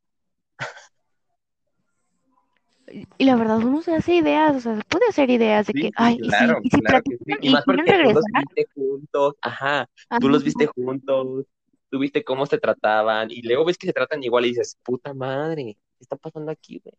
Y 3.17 3.25
la 3.25 3.35
verdad 3.35 3.57
uno 3.57 3.81
se 3.81 3.95
hace 3.95 4.15
ideas, 4.15 4.55
o 4.55 4.59
sea, 4.59 4.75
se 4.75 4.83
puede 4.83 5.07
hacer 5.07 5.29
ideas 5.31 5.65
de 5.65 5.73
Sí, 5.73 5.81
que, 5.81 5.91
ay, 5.95 6.17
y 6.21 6.27
claro, 6.27 6.59
si, 6.61 6.67
y 6.67 6.69
si 6.69 6.81
claro 6.81 7.03
sí. 7.07 7.33
Y 7.41 7.49
más 7.49 7.65
tú 7.65 7.71
los 7.73 7.85
regresar, 7.85 8.23
viste 8.33 8.67
juntos, 8.75 9.35
ajá, 9.41 9.81
ajá, 9.81 10.19
tú 10.19 10.29
los 10.29 10.43
viste 10.43 10.67
juntos, 10.67 11.45
tú 11.89 11.99
viste 11.99 12.23
cómo 12.23 12.45
se 12.45 12.59
trataban 12.59 13.31
y 13.31 13.41
luego 13.41 13.65
ves 13.65 13.77
que 13.77 13.87
se 13.87 13.93
tratan 13.93 14.23
igual 14.23 14.45
y 14.45 14.49
dices, 14.49 14.77
puta 14.83 15.13
madre, 15.13 15.77
está 15.99 16.15
pasando 16.15 16.51
aquí, 16.51 16.81
güey? 16.83 16.95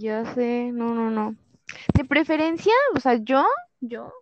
Ya 0.00 0.24
sé, 0.34 0.70
no, 0.72 0.94
no, 0.94 1.10
no. 1.10 1.36
De 1.94 2.04
preferencia, 2.04 2.74
o 2.96 3.00
sea, 3.00 3.14
yo, 3.16 3.46
yo 3.80 4.12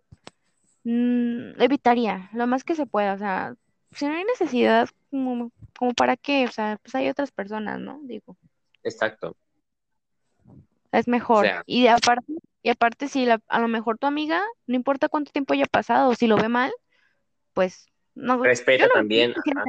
mm, 0.83 1.59
evitaría 1.61 2.29
lo 2.33 2.45
más 2.45 2.63
que 2.63 2.75
se 2.75 2.85
pueda, 2.85 3.13
o 3.13 3.17
sea, 3.17 3.55
si 3.91 4.05
no 4.05 4.13
hay 4.13 4.25
necesidad, 4.25 4.89
como, 5.09 5.51
como 5.77 5.93
para 5.93 6.17
qué, 6.17 6.45
o 6.45 6.51
sea, 6.51 6.77
pues 6.83 6.93
hay 6.93 7.09
otras 7.09 7.31
personas, 7.31 7.79
¿no? 7.79 7.99
Digo, 8.03 8.37
Exacto. 8.83 9.35
Es 10.99 11.07
O 11.07 11.11
mejor. 11.11 11.45
sea, 11.45 11.63
Y 11.65 11.87
aparte, 11.87 12.33
y 12.61 12.69
aparte 12.69 13.07
si 13.07 13.25
la- 13.25 13.41
a 13.47 13.59
lo 13.59 13.67
mejor 13.67 13.97
tu 13.97 14.07
amiga, 14.07 14.41
no 14.67 14.75
importa 14.75 15.09
cuánto 15.09 15.31
tiempo 15.31 15.53
haya 15.53 15.65
pasado, 15.65 16.15
si 16.15 16.27
lo 16.27 16.37
ve 16.37 16.47
mal, 16.49 16.71
pues 17.53 17.87
no, 18.15 18.41
respeta 18.43 18.83
no, 18.83 18.89
yo 18.89 18.93
también, 18.93 19.33
ajá, 19.45 19.63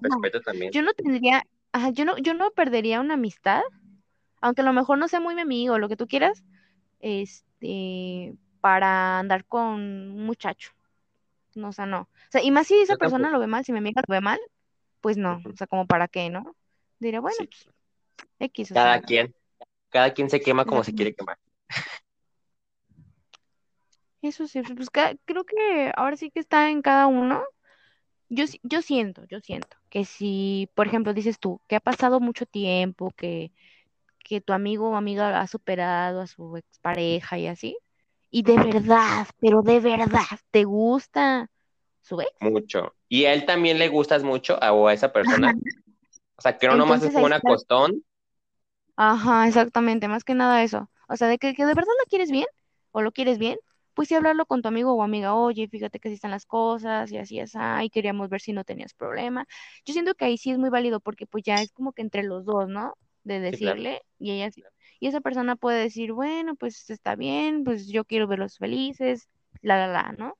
respeta 0.00 0.40
también. 0.40 0.72
yo 0.72 0.82
no 0.82 0.92
tendría, 0.92 1.42
ajá, 1.72 1.90
yo 1.90 2.04
no, 2.04 2.16
yo 2.18 2.34
no 2.34 2.50
perdería 2.50 3.00
una 3.00 3.14
amistad, 3.14 3.62
aunque 4.40 4.62
a 4.62 4.64
lo 4.64 4.72
mejor 4.72 4.98
no 4.98 5.08
sea 5.08 5.20
muy 5.20 5.34
mi 5.34 5.42
amigo, 5.42 5.78
lo 5.78 5.88
que 5.88 5.96
tú 5.96 6.06
quieras, 6.06 6.44
este, 7.00 8.34
para 8.60 9.18
andar 9.18 9.44
con 9.44 9.64
un 9.64 10.24
muchacho. 10.26 10.72
No, 11.54 11.68
o 11.68 11.72
sea, 11.72 11.86
no. 11.86 12.00
O 12.02 12.08
sea, 12.30 12.42
y 12.42 12.50
más 12.50 12.66
si 12.66 12.74
esa 12.78 12.94
Yo 12.94 12.98
persona 12.98 13.24
tampoco. 13.24 13.32
lo 13.36 13.40
ve 13.40 13.46
mal, 13.46 13.64
si 13.64 13.72
mi 13.72 13.78
amiga 13.78 14.02
lo 14.06 14.12
ve 14.12 14.20
mal, 14.20 14.38
pues 15.00 15.16
no. 15.16 15.40
O 15.50 15.56
sea, 15.56 15.66
como 15.66 15.86
para 15.86 16.06
qué, 16.08 16.28
¿no? 16.28 16.54
Diré, 16.98 17.18
bueno, 17.18 17.36
Sí. 17.38 17.46
pues 17.46 17.68
X, 18.40 18.72
o 18.72 18.74
Cada 18.74 18.92
sea, 18.94 19.02
quien, 19.02 19.34
cada 19.90 20.12
quien 20.12 20.30
se 20.30 20.40
quema 20.40 20.64
como 20.64 20.84
se 20.84 20.94
quiere 20.94 21.14
quemar. 21.14 21.38
Eso 24.22 24.46
sí, 24.46 24.62
pues 24.62 24.90
ca- 24.90 25.14
creo 25.24 25.44
que 25.44 25.92
ahora 25.96 26.16
sí 26.16 26.30
que 26.30 26.40
está 26.40 26.70
en 26.70 26.82
cada 26.82 27.06
uno. 27.06 27.44
Yo, 28.28 28.44
yo 28.62 28.82
siento, 28.82 29.24
yo 29.28 29.40
siento 29.40 29.76
que 29.88 30.04
si, 30.04 30.68
por 30.74 30.88
ejemplo, 30.88 31.14
dices 31.14 31.38
tú, 31.38 31.60
que 31.68 31.76
ha 31.76 31.80
pasado 31.80 32.18
mucho 32.18 32.44
tiempo, 32.44 33.12
que, 33.16 33.52
que 34.18 34.40
tu 34.40 34.52
amigo 34.52 34.90
o 34.90 34.96
amiga 34.96 35.40
ha 35.40 35.46
superado 35.46 36.20
a 36.20 36.26
su 36.26 36.56
expareja 36.56 37.38
y 37.38 37.46
así, 37.46 37.78
y 38.30 38.42
de 38.42 38.56
verdad, 38.56 39.28
pero 39.38 39.62
de 39.62 39.78
verdad, 39.78 40.24
te 40.50 40.64
gusta 40.64 41.48
su 42.02 42.20
ex, 42.20 42.30
Mucho. 42.40 42.94
Y 43.08 43.26
a 43.26 43.32
él 43.32 43.46
también 43.46 43.78
le 43.78 43.88
gustas 43.88 44.24
mucho 44.24 44.60
a, 44.60 44.72
o 44.72 44.88
a 44.88 44.92
esa 44.92 45.12
persona. 45.12 45.54
O 46.36 46.42
sea, 46.42 46.58
que 46.58 46.66
no 46.66 46.76
nomás 46.76 47.02
es 47.04 47.14
ahí 47.16 47.24
un 47.24 47.32
acostón. 47.32 48.02
Ajá, 48.96 49.46
exactamente, 49.46 50.08
más 50.08 50.24
que 50.24 50.34
nada 50.34 50.62
eso. 50.62 50.90
O 51.08 51.16
sea, 51.16 51.28
de 51.28 51.38
que, 51.38 51.54
que 51.54 51.64
de 51.66 51.74
verdad 51.74 51.92
lo 52.00 52.06
quieres 52.08 52.30
bien 52.30 52.46
o 52.92 53.02
lo 53.02 53.12
quieres 53.12 53.38
bien, 53.38 53.58
pues 53.94 54.08
sí 54.08 54.14
hablarlo 54.14 54.46
con 54.46 54.62
tu 54.62 54.68
amigo 54.68 54.92
o 54.94 55.02
amiga, 55.02 55.34
oye, 55.34 55.68
fíjate 55.68 55.98
que 56.00 56.08
así 56.08 56.14
están 56.14 56.30
las 56.30 56.46
cosas 56.46 57.10
y 57.12 57.18
así 57.18 57.38
es, 57.40 57.52
y 57.82 57.90
queríamos 57.90 58.28
ver 58.30 58.40
si 58.40 58.52
no 58.52 58.64
tenías 58.64 58.94
problema. 58.94 59.46
Yo 59.84 59.92
siento 59.92 60.14
que 60.14 60.24
ahí 60.26 60.38
sí 60.38 60.50
es 60.50 60.58
muy 60.58 60.70
válido 60.70 61.00
porque 61.00 61.26
pues 61.26 61.44
ya 61.44 61.62
es 61.62 61.72
como 61.72 61.92
que 61.92 62.02
entre 62.02 62.22
los 62.22 62.44
dos, 62.44 62.68
¿no? 62.68 62.94
De 63.24 63.40
Sí, 63.50 63.58
claro. 63.58 63.76
decirle 63.76 64.02
y 64.18 64.32
ella 64.32 64.50
sí- 64.50 64.62
y 65.00 65.08
esa 65.08 65.20
persona 65.20 65.56
puede 65.56 65.80
decir, 65.82 66.12
bueno, 66.12 66.54
pues 66.56 66.88
está 66.90 67.16
bien, 67.16 67.64
pues 67.64 67.86
yo 67.88 68.04
quiero 68.04 68.26
verlos 68.26 68.56
felices, 68.58 69.28
la, 69.62 69.76
la, 69.78 69.88
la, 69.88 70.12
¿no? 70.18 70.36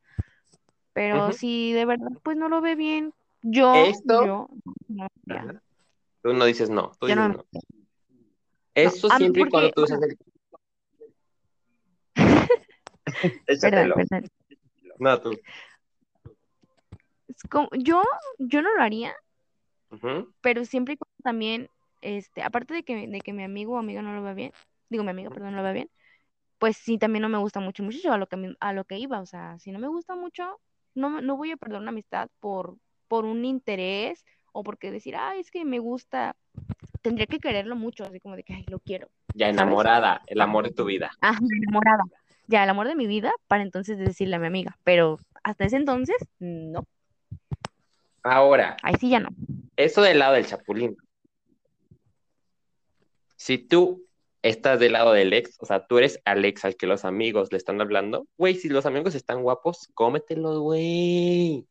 Pero 0.95 1.33
si 1.33 1.73
de 1.73 1.85
verdad 1.87 2.09
pues 2.25 2.37
no 2.37 2.49
lo 2.49 2.61
ve 2.61 2.75
bien, 2.77 3.13
yo, 3.43 3.91
Esto, 3.91 4.21
yo, 4.21 4.49
no, 4.89 5.07
tú 6.23 6.33
no 6.35 6.45
dices 6.45 6.69
no, 6.71 6.93
tú 6.99 7.07
dices 7.07 7.25
no, 7.25 7.29
no. 7.29 7.45
Eso 8.77 9.09
siempre 9.11 9.43
y 9.43 9.49
cuando 9.49 9.71
tú 9.73 9.83
usas 9.85 10.01
el... 10.03 10.19
perdón, 12.15 13.41
Échatelo. 13.47 13.95
perdón. 13.95 14.29
No, 14.99 15.21
tú. 15.21 15.31
Es 17.29 17.43
como- 17.51 17.69
yo, 17.73 18.03
yo 18.39 18.63
no 18.63 18.75
lo 18.75 18.83
haría, 18.83 19.15
pero 20.43 20.65
siempre 20.65 20.95
y 20.95 20.97
cuando 20.97 21.15
también, 21.23 21.71
este, 22.03 22.43
aparte 22.43 22.75
de 22.75 22.83
que, 22.83 23.07
de 23.09 23.21
que 23.21 23.33
mi 23.33 23.43
amigo 23.43 23.75
o 23.75 23.79
amiga 23.79 24.03
no 24.03 24.15
lo 24.15 24.23
vea 24.23 24.35
bien, 24.35 24.53
digo 24.91 25.03
mi 25.05 25.11
amiga, 25.11 25.31
perdón, 25.31 25.53
no 25.53 25.57
lo 25.59 25.63
vea 25.63 25.73
bien, 25.73 25.91
pues 26.59 26.77
sí, 26.77 26.99
también 26.99 27.23
no 27.23 27.29
me 27.29 27.39
gusta 27.39 27.61
mucho 27.61 27.83
el 27.83 27.87
muchacho 27.87 28.13
a 28.13 28.19
lo 28.19 28.27
que, 28.29 28.37
me- 28.37 28.57
a 28.61 28.73
lo 28.73 28.85
que 28.85 28.99
iba, 28.99 29.21
o 29.21 29.27
sea, 29.27 29.59
si 29.59 29.71
no 29.73 29.79
me 29.79 29.89
gusta 29.89 30.15
mucho, 30.15 30.61
no, 30.95 31.21
no 31.21 31.37
voy 31.37 31.51
a 31.51 31.57
perder 31.57 31.81
una 31.81 31.91
amistad 31.91 32.29
por, 32.41 32.77
por 33.09 33.25
un 33.25 33.45
interés 33.45 34.25
o 34.53 34.63
porque 34.63 34.91
decir, 34.91 35.17
ay, 35.17 35.41
es 35.41 35.51
que 35.51 35.65
me 35.65 35.79
gusta, 35.81 36.37
tendría 37.07 37.27
que 37.27 37.39
quererlo 37.39 37.77
mucho, 37.77 38.05
así 38.05 38.19
como 38.19 38.35
de 38.37 38.43
que, 38.43 38.53
ay, 38.55 38.65
lo 38.69 38.81
quiero, 38.81 39.09
Ya 39.35 39.47
¿sabes? 39.47 39.61
enamorada, 39.61 40.23
el 40.27 40.41
amor 40.41 40.65
de 40.65 40.73
tu 40.75 40.85
vida. 40.85 41.11
ah, 41.21 41.39
enamorada, 41.63 42.03
ya, 42.49 42.65
el 42.65 42.71
amor 42.71 42.89
de 42.89 42.97
mi 42.97 43.07
vida, 43.07 43.31
para 43.47 43.63
entonces 43.63 43.97
decirle 43.99 44.37
a 44.37 44.39
mi 44.41 44.47
amiga, 44.49 44.77
pero 44.83 45.19
hasta 45.45 45.65
ese 45.65 45.77
entonces, 45.77 46.17
no, 46.41 46.85
Ahora, 48.25 48.77
ahí 48.83 48.95
sí 48.99 49.09
ya 49.09 49.21
no. 49.21 49.29
eso 49.77 50.03
del 50.03 50.19
lado 50.19 50.35
del 50.35 50.47
chapulín. 50.47 50.97
Si 53.37 53.59
tú 53.59 54.05
estás 54.43 54.81
del 54.81 54.95
lado 54.95 55.13
del 55.13 55.33
ex, 55.33 55.57
o 55.61 55.67
sea, 55.67 55.87
tú 55.87 55.99
eres 55.99 56.21
al 56.25 56.45
ex 56.45 56.65
al 56.65 56.75
que 56.77 56.89
los 56.89 57.05
amigos 57.05 57.53
le 57.53 57.59
están 57.59 57.81
hablando, 57.81 58.27
güey, 58.37 58.57
si 58.57 58.69
los 58.69 58.85
amigos 58.85 59.15
están 59.15 59.43
guapos, 59.43 59.89
cómetelos, 59.95 60.59
güey. 60.59 61.67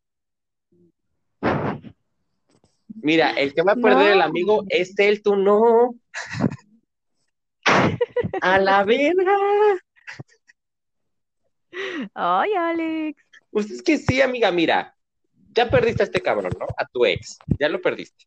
Mira, 3.02 3.30
el 3.30 3.54
que 3.54 3.62
va 3.62 3.72
a 3.72 3.76
perder 3.76 4.12
el 4.12 4.22
amigo 4.22 4.64
es 4.68 4.98
él, 4.98 5.22
tú 5.22 5.36
no. 5.36 5.94
A 8.40 8.58
la 8.58 8.84
verga. 8.84 9.36
Ay, 12.14 12.52
Alex. 12.54 13.22
Pues 13.50 13.70
es 13.70 13.82
que 13.82 13.98
sí, 13.98 14.20
amiga, 14.20 14.50
mira, 14.50 14.96
ya 15.52 15.70
perdiste 15.70 16.02
a 16.02 16.06
este 16.06 16.20
cabrón, 16.20 16.52
¿no? 16.58 16.66
A 16.76 16.86
tu 16.86 17.04
ex, 17.06 17.38
ya 17.58 17.68
lo 17.68 17.80
perdiste. 17.80 18.24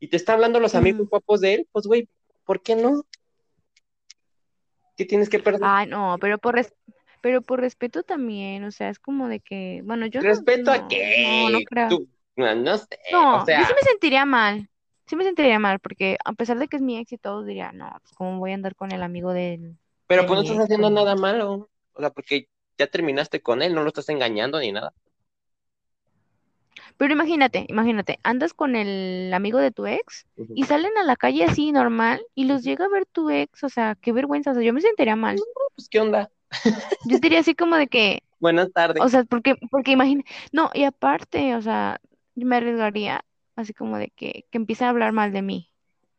Y 0.00 0.08
te 0.08 0.16
está 0.16 0.32
hablando 0.34 0.58
los 0.60 0.74
amigos 0.74 1.06
Mm. 1.06 1.08
guapos 1.10 1.40
de 1.40 1.54
él, 1.54 1.68
pues, 1.72 1.86
güey, 1.86 2.08
¿por 2.44 2.62
qué 2.62 2.74
no? 2.76 3.04
¿Qué 4.96 5.04
tienes 5.04 5.28
que 5.28 5.38
perder? 5.38 5.62
Ay, 5.64 5.86
no, 5.86 6.16
pero 6.20 6.38
por 6.38 6.54
res- 6.54 6.74
pero 7.20 7.40
por 7.40 7.60
respeto 7.60 8.02
también, 8.02 8.64
o 8.64 8.70
sea, 8.72 8.88
es 8.88 8.98
como 8.98 9.28
de 9.28 9.40
que, 9.40 9.80
bueno, 9.84 10.06
yo 10.06 10.20
no, 10.20 10.28
¿Respeto 10.28 10.72
a 10.72 10.88
qué? 10.88 11.14
no, 11.22 11.50
no 11.50 11.58
creo. 11.64 11.88
Tú, 11.88 12.08
no, 12.36 12.54
no 12.54 12.78
sé, 12.78 12.86
No, 13.12 13.42
o 13.42 13.46
yo 13.46 13.64
sí 13.64 13.72
me 13.74 13.82
sentiría 13.82 14.24
mal. 14.24 14.68
Sí 15.06 15.16
me 15.16 15.24
sentiría 15.24 15.58
mal, 15.58 15.78
porque 15.80 16.16
a 16.24 16.32
pesar 16.32 16.58
de 16.58 16.68
que 16.68 16.76
es 16.76 16.82
mi 16.82 16.98
ex 16.98 17.12
y 17.12 17.18
todo, 17.18 17.44
diría, 17.44 17.72
no, 17.72 17.90
pues 18.02 18.12
cómo 18.14 18.38
voy 18.38 18.52
a 18.52 18.54
andar 18.54 18.74
con 18.74 18.92
el 18.92 19.02
amigo 19.02 19.32
de, 19.32 19.74
pero 20.06 20.22
de 20.22 20.28
pues 20.28 20.36
no 20.36 20.42
estás 20.42 20.56
ex, 20.56 20.64
haciendo 20.64 20.88
pues 20.88 20.94
no. 20.94 21.04
nada 21.04 21.16
malo, 21.16 21.70
o 21.92 22.00
sea, 22.00 22.10
porque 22.10 22.48
ya 22.78 22.86
terminaste 22.86 23.42
con 23.42 23.62
él, 23.62 23.74
no 23.74 23.82
lo 23.82 23.88
estás 23.88 24.08
engañando 24.08 24.58
ni 24.60 24.72
nada. 24.72 24.94
Pero 26.96 27.12
imagínate, 27.12 27.66
imagínate, 27.68 28.18
andas 28.22 28.54
con 28.54 28.76
el 28.76 29.32
amigo 29.34 29.58
de 29.58 29.70
tu 29.70 29.86
ex 29.86 30.26
y 30.54 30.64
salen 30.64 30.96
a 30.98 31.04
la 31.04 31.16
calle 31.16 31.44
así 31.44 31.72
normal 31.72 32.22
y 32.34 32.44
los 32.44 32.62
llega 32.62 32.84
a 32.84 32.88
ver 32.88 33.06
tu 33.06 33.28
ex, 33.30 33.64
o 33.64 33.68
sea, 33.68 33.96
qué 34.00 34.12
vergüenza, 34.12 34.52
o 34.52 34.54
sea, 34.54 34.62
yo 34.62 34.72
me 34.72 34.80
sentiría 34.80 35.16
mal. 35.16 35.36
Pues, 35.74 35.88
¿qué 35.88 36.00
onda? 36.00 36.30
Yo 37.06 37.18
diría 37.18 37.40
así 37.40 37.54
como 37.54 37.76
de 37.76 37.88
que, 37.88 38.22
Buenas 38.40 38.72
tardes. 38.72 39.02
O 39.02 39.08
sea, 39.08 39.24
porque, 39.24 39.56
porque 39.70 39.92
imagina, 39.92 40.24
no, 40.52 40.70
y 40.74 40.84
aparte, 40.84 41.54
o 41.54 41.62
sea, 41.62 42.00
yo 42.34 42.46
me 42.46 42.56
arriesgaría 42.56 43.24
así 43.56 43.74
como 43.74 43.98
de 43.98 44.10
que, 44.10 44.46
que 44.50 44.58
empiece 44.58 44.84
a 44.84 44.90
hablar 44.90 45.12
mal 45.12 45.32
de 45.32 45.42
mí. 45.42 45.72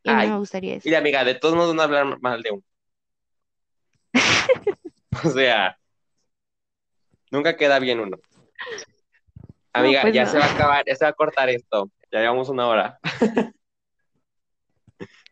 Y 0.03 0.09
a 0.09 0.15
mí 0.15 0.23
no 0.23 0.27
Ay, 0.27 0.29
me 0.31 0.37
gustaría 0.39 0.75
eso. 0.75 0.85
mira, 0.85 0.97
amiga, 0.99 1.23
de 1.23 1.35
todos 1.35 1.55
modos 1.55 1.75
no 1.75 1.81
hablar 1.81 2.19
mal 2.21 2.41
de 2.43 2.51
uno. 2.51 2.63
O 5.25 5.29
sea, 5.29 5.77
nunca 7.31 7.55
queda 7.57 7.79
bien 7.79 7.99
uno. 7.99 8.17
No, 9.75 9.81
Amiga, 9.81 10.01
pues 10.01 10.13
ya 10.13 10.25
no. 10.25 10.31
se 10.31 10.37
va 10.37 10.45
a 10.45 10.53
acabar, 10.53 10.83
ya 10.85 10.95
se 10.95 11.05
va 11.05 11.09
a 11.09 11.13
cortar 11.13 11.49
esto. 11.49 11.89
Ya 12.11 12.19
llevamos 12.19 12.49
una 12.49 12.67
hora. 12.67 12.99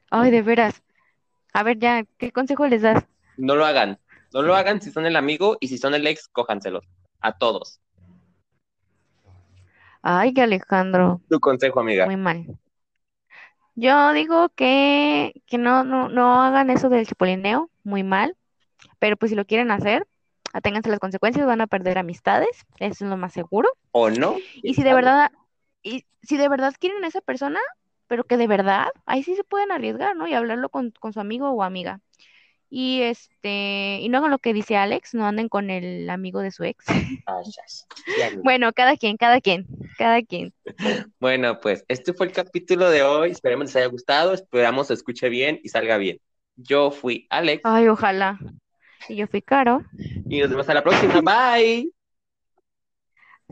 Ay, 0.09 0.31
de 0.31 0.41
veras. 0.41 0.83
A 1.53 1.63
ver, 1.63 1.79
ya, 1.79 2.03
¿qué 2.17 2.31
consejo 2.31 2.67
les 2.67 2.81
das? 2.81 3.05
No 3.37 3.55
lo 3.55 3.65
hagan. 3.65 3.99
No 4.33 4.41
lo 4.41 4.55
hagan 4.55 4.81
si 4.81 4.91
son 4.91 5.05
el 5.05 5.15
amigo 5.15 5.57
y 5.59 5.67
si 5.67 5.77
son 5.77 5.93
el 5.93 6.07
ex, 6.07 6.27
cójanselos. 6.29 6.85
A 7.19 7.37
todos. 7.37 7.79
Ay, 10.01 10.33
que 10.33 10.41
Alejandro, 10.41 11.21
Tu 11.29 11.39
consejo, 11.39 11.79
amiga. 11.79 12.05
muy 12.05 12.17
mal. 12.17 12.45
Yo 13.75 14.13
digo 14.13 14.49
que, 14.49 15.33
que 15.47 15.57
no, 15.57 15.83
no, 15.83 16.09
no 16.09 16.41
hagan 16.41 16.69
eso 16.69 16.89
del 16.89 17.07
chipolineo, 17.07 17.69
muy 17.83 18.03
mal. 18.03 18.35
Pero 18.99 19.17
pues 19.17 19.31
si 19.31 19.35
lo 19.35 19.45
quieren 19.45 19.71
hacer, 19.71 20.07
aténganse 20.53 20.89
a 20.89 20.91
las 20.91 20.99
consecuencias, 20.99 21.45
van 21.47 21.61
a 21.61 21.67
perder 21.67 21.97
amistades, 21.97 22.49
eso 22.79 23.05
es 23.05 23.09
lo 23.09 23.17
más 23.17 23.33
seguro. 23.33 23.69
¿O 23.91 24.09
no? 24.09 24.35
Y 24.57 24.61
¿Quién 24.61 24.75
si 24.75 24.83
de 24.83 24.93
verdad, 24.93 25.31
y 25.83 26.05
si 26.23 26.37
de 26.37 26.49
verdad 26.49 26.73
quieren 26.79 27.03
a 27.03 27.07
esa 27.07 27.21
persona, 27.21 27.59
pero 28.07 28.25
que 28.25 28.37
de 28.37 28.47
verdad, 28.47 28.87
ahí 29.05 29.23
sí 29.23 29.35
se 29.35 29.43
pueden 29.43 29.71
arriesgar, 29.71 30.15
¿no? 30.15 30.27
Y 30.27 30.33
hablarlo 30.33 30.69
con, 30.69 30.91
con 30.99 31.13
su 31.13 31.19
amigo 31.19 31.49
o 31.51 31.63
amiga. 31.63 32.01
Y 32.73 33.01
este, 33.01 33.99
y 33.99 34.07
no 34.07 34.19
hagan 34.19 34.31
lo 34.31 34.39
que 34.39 34.53
dice 34.53 34.77
Alex, 34.77 35.13
no 35.13 35.25
anden 35.27 35.49
con 35.49 35.69
el 35.69 36.09
amigo 36.09 36.39
de 36.39 36.51
su 36.51 36.63
ex. 36.63 36.85
Amiga. 37.27 38.41
Bueno, 38.43 38.71
cada 38.71 38.95
quien, 38.95 39.17
cada 39.17 39.41
quien, 39.41 39.67
cada 39.97 40.21
quien. 40.21 40.53
Bueno, 41.19 41.59
pues 41.59 41.83
este 41.89 42.13
fue 42.13 42.27
el 42.27 42.31
capítulo 42.31 42.89
de 42.89 43.03
hoy. 43.03 43.31
Esperemos 43.31 43.65
les 43.65 43.75
haya 43.75 43.87
gustado. 43.87 44.33
Esperamos 44.33 44.87
se 44.87 44.93
escuche 44.93 45.27
bien 45.27 45.59
y 45.61 45.67
salga 45.67 45.97
bien. 45.97 46.19
Yo 46.55 46.91
fui 46.91 47.27
Alex 47.29 47.61
Ay, 47.65 47.89
ojalá. 47.89 48.39
Y 49.09 49.17
yo 49.17 49.27
fui 49.27 49.41
Caro. 49.41 49.83
y 50.29 50.39
nos 50.39 50.49
vemos 50.49 50.69
a 50.69 50.73
la 50.73 50.81
próxima. 50.81 51.21
Bye. 51.21 51.91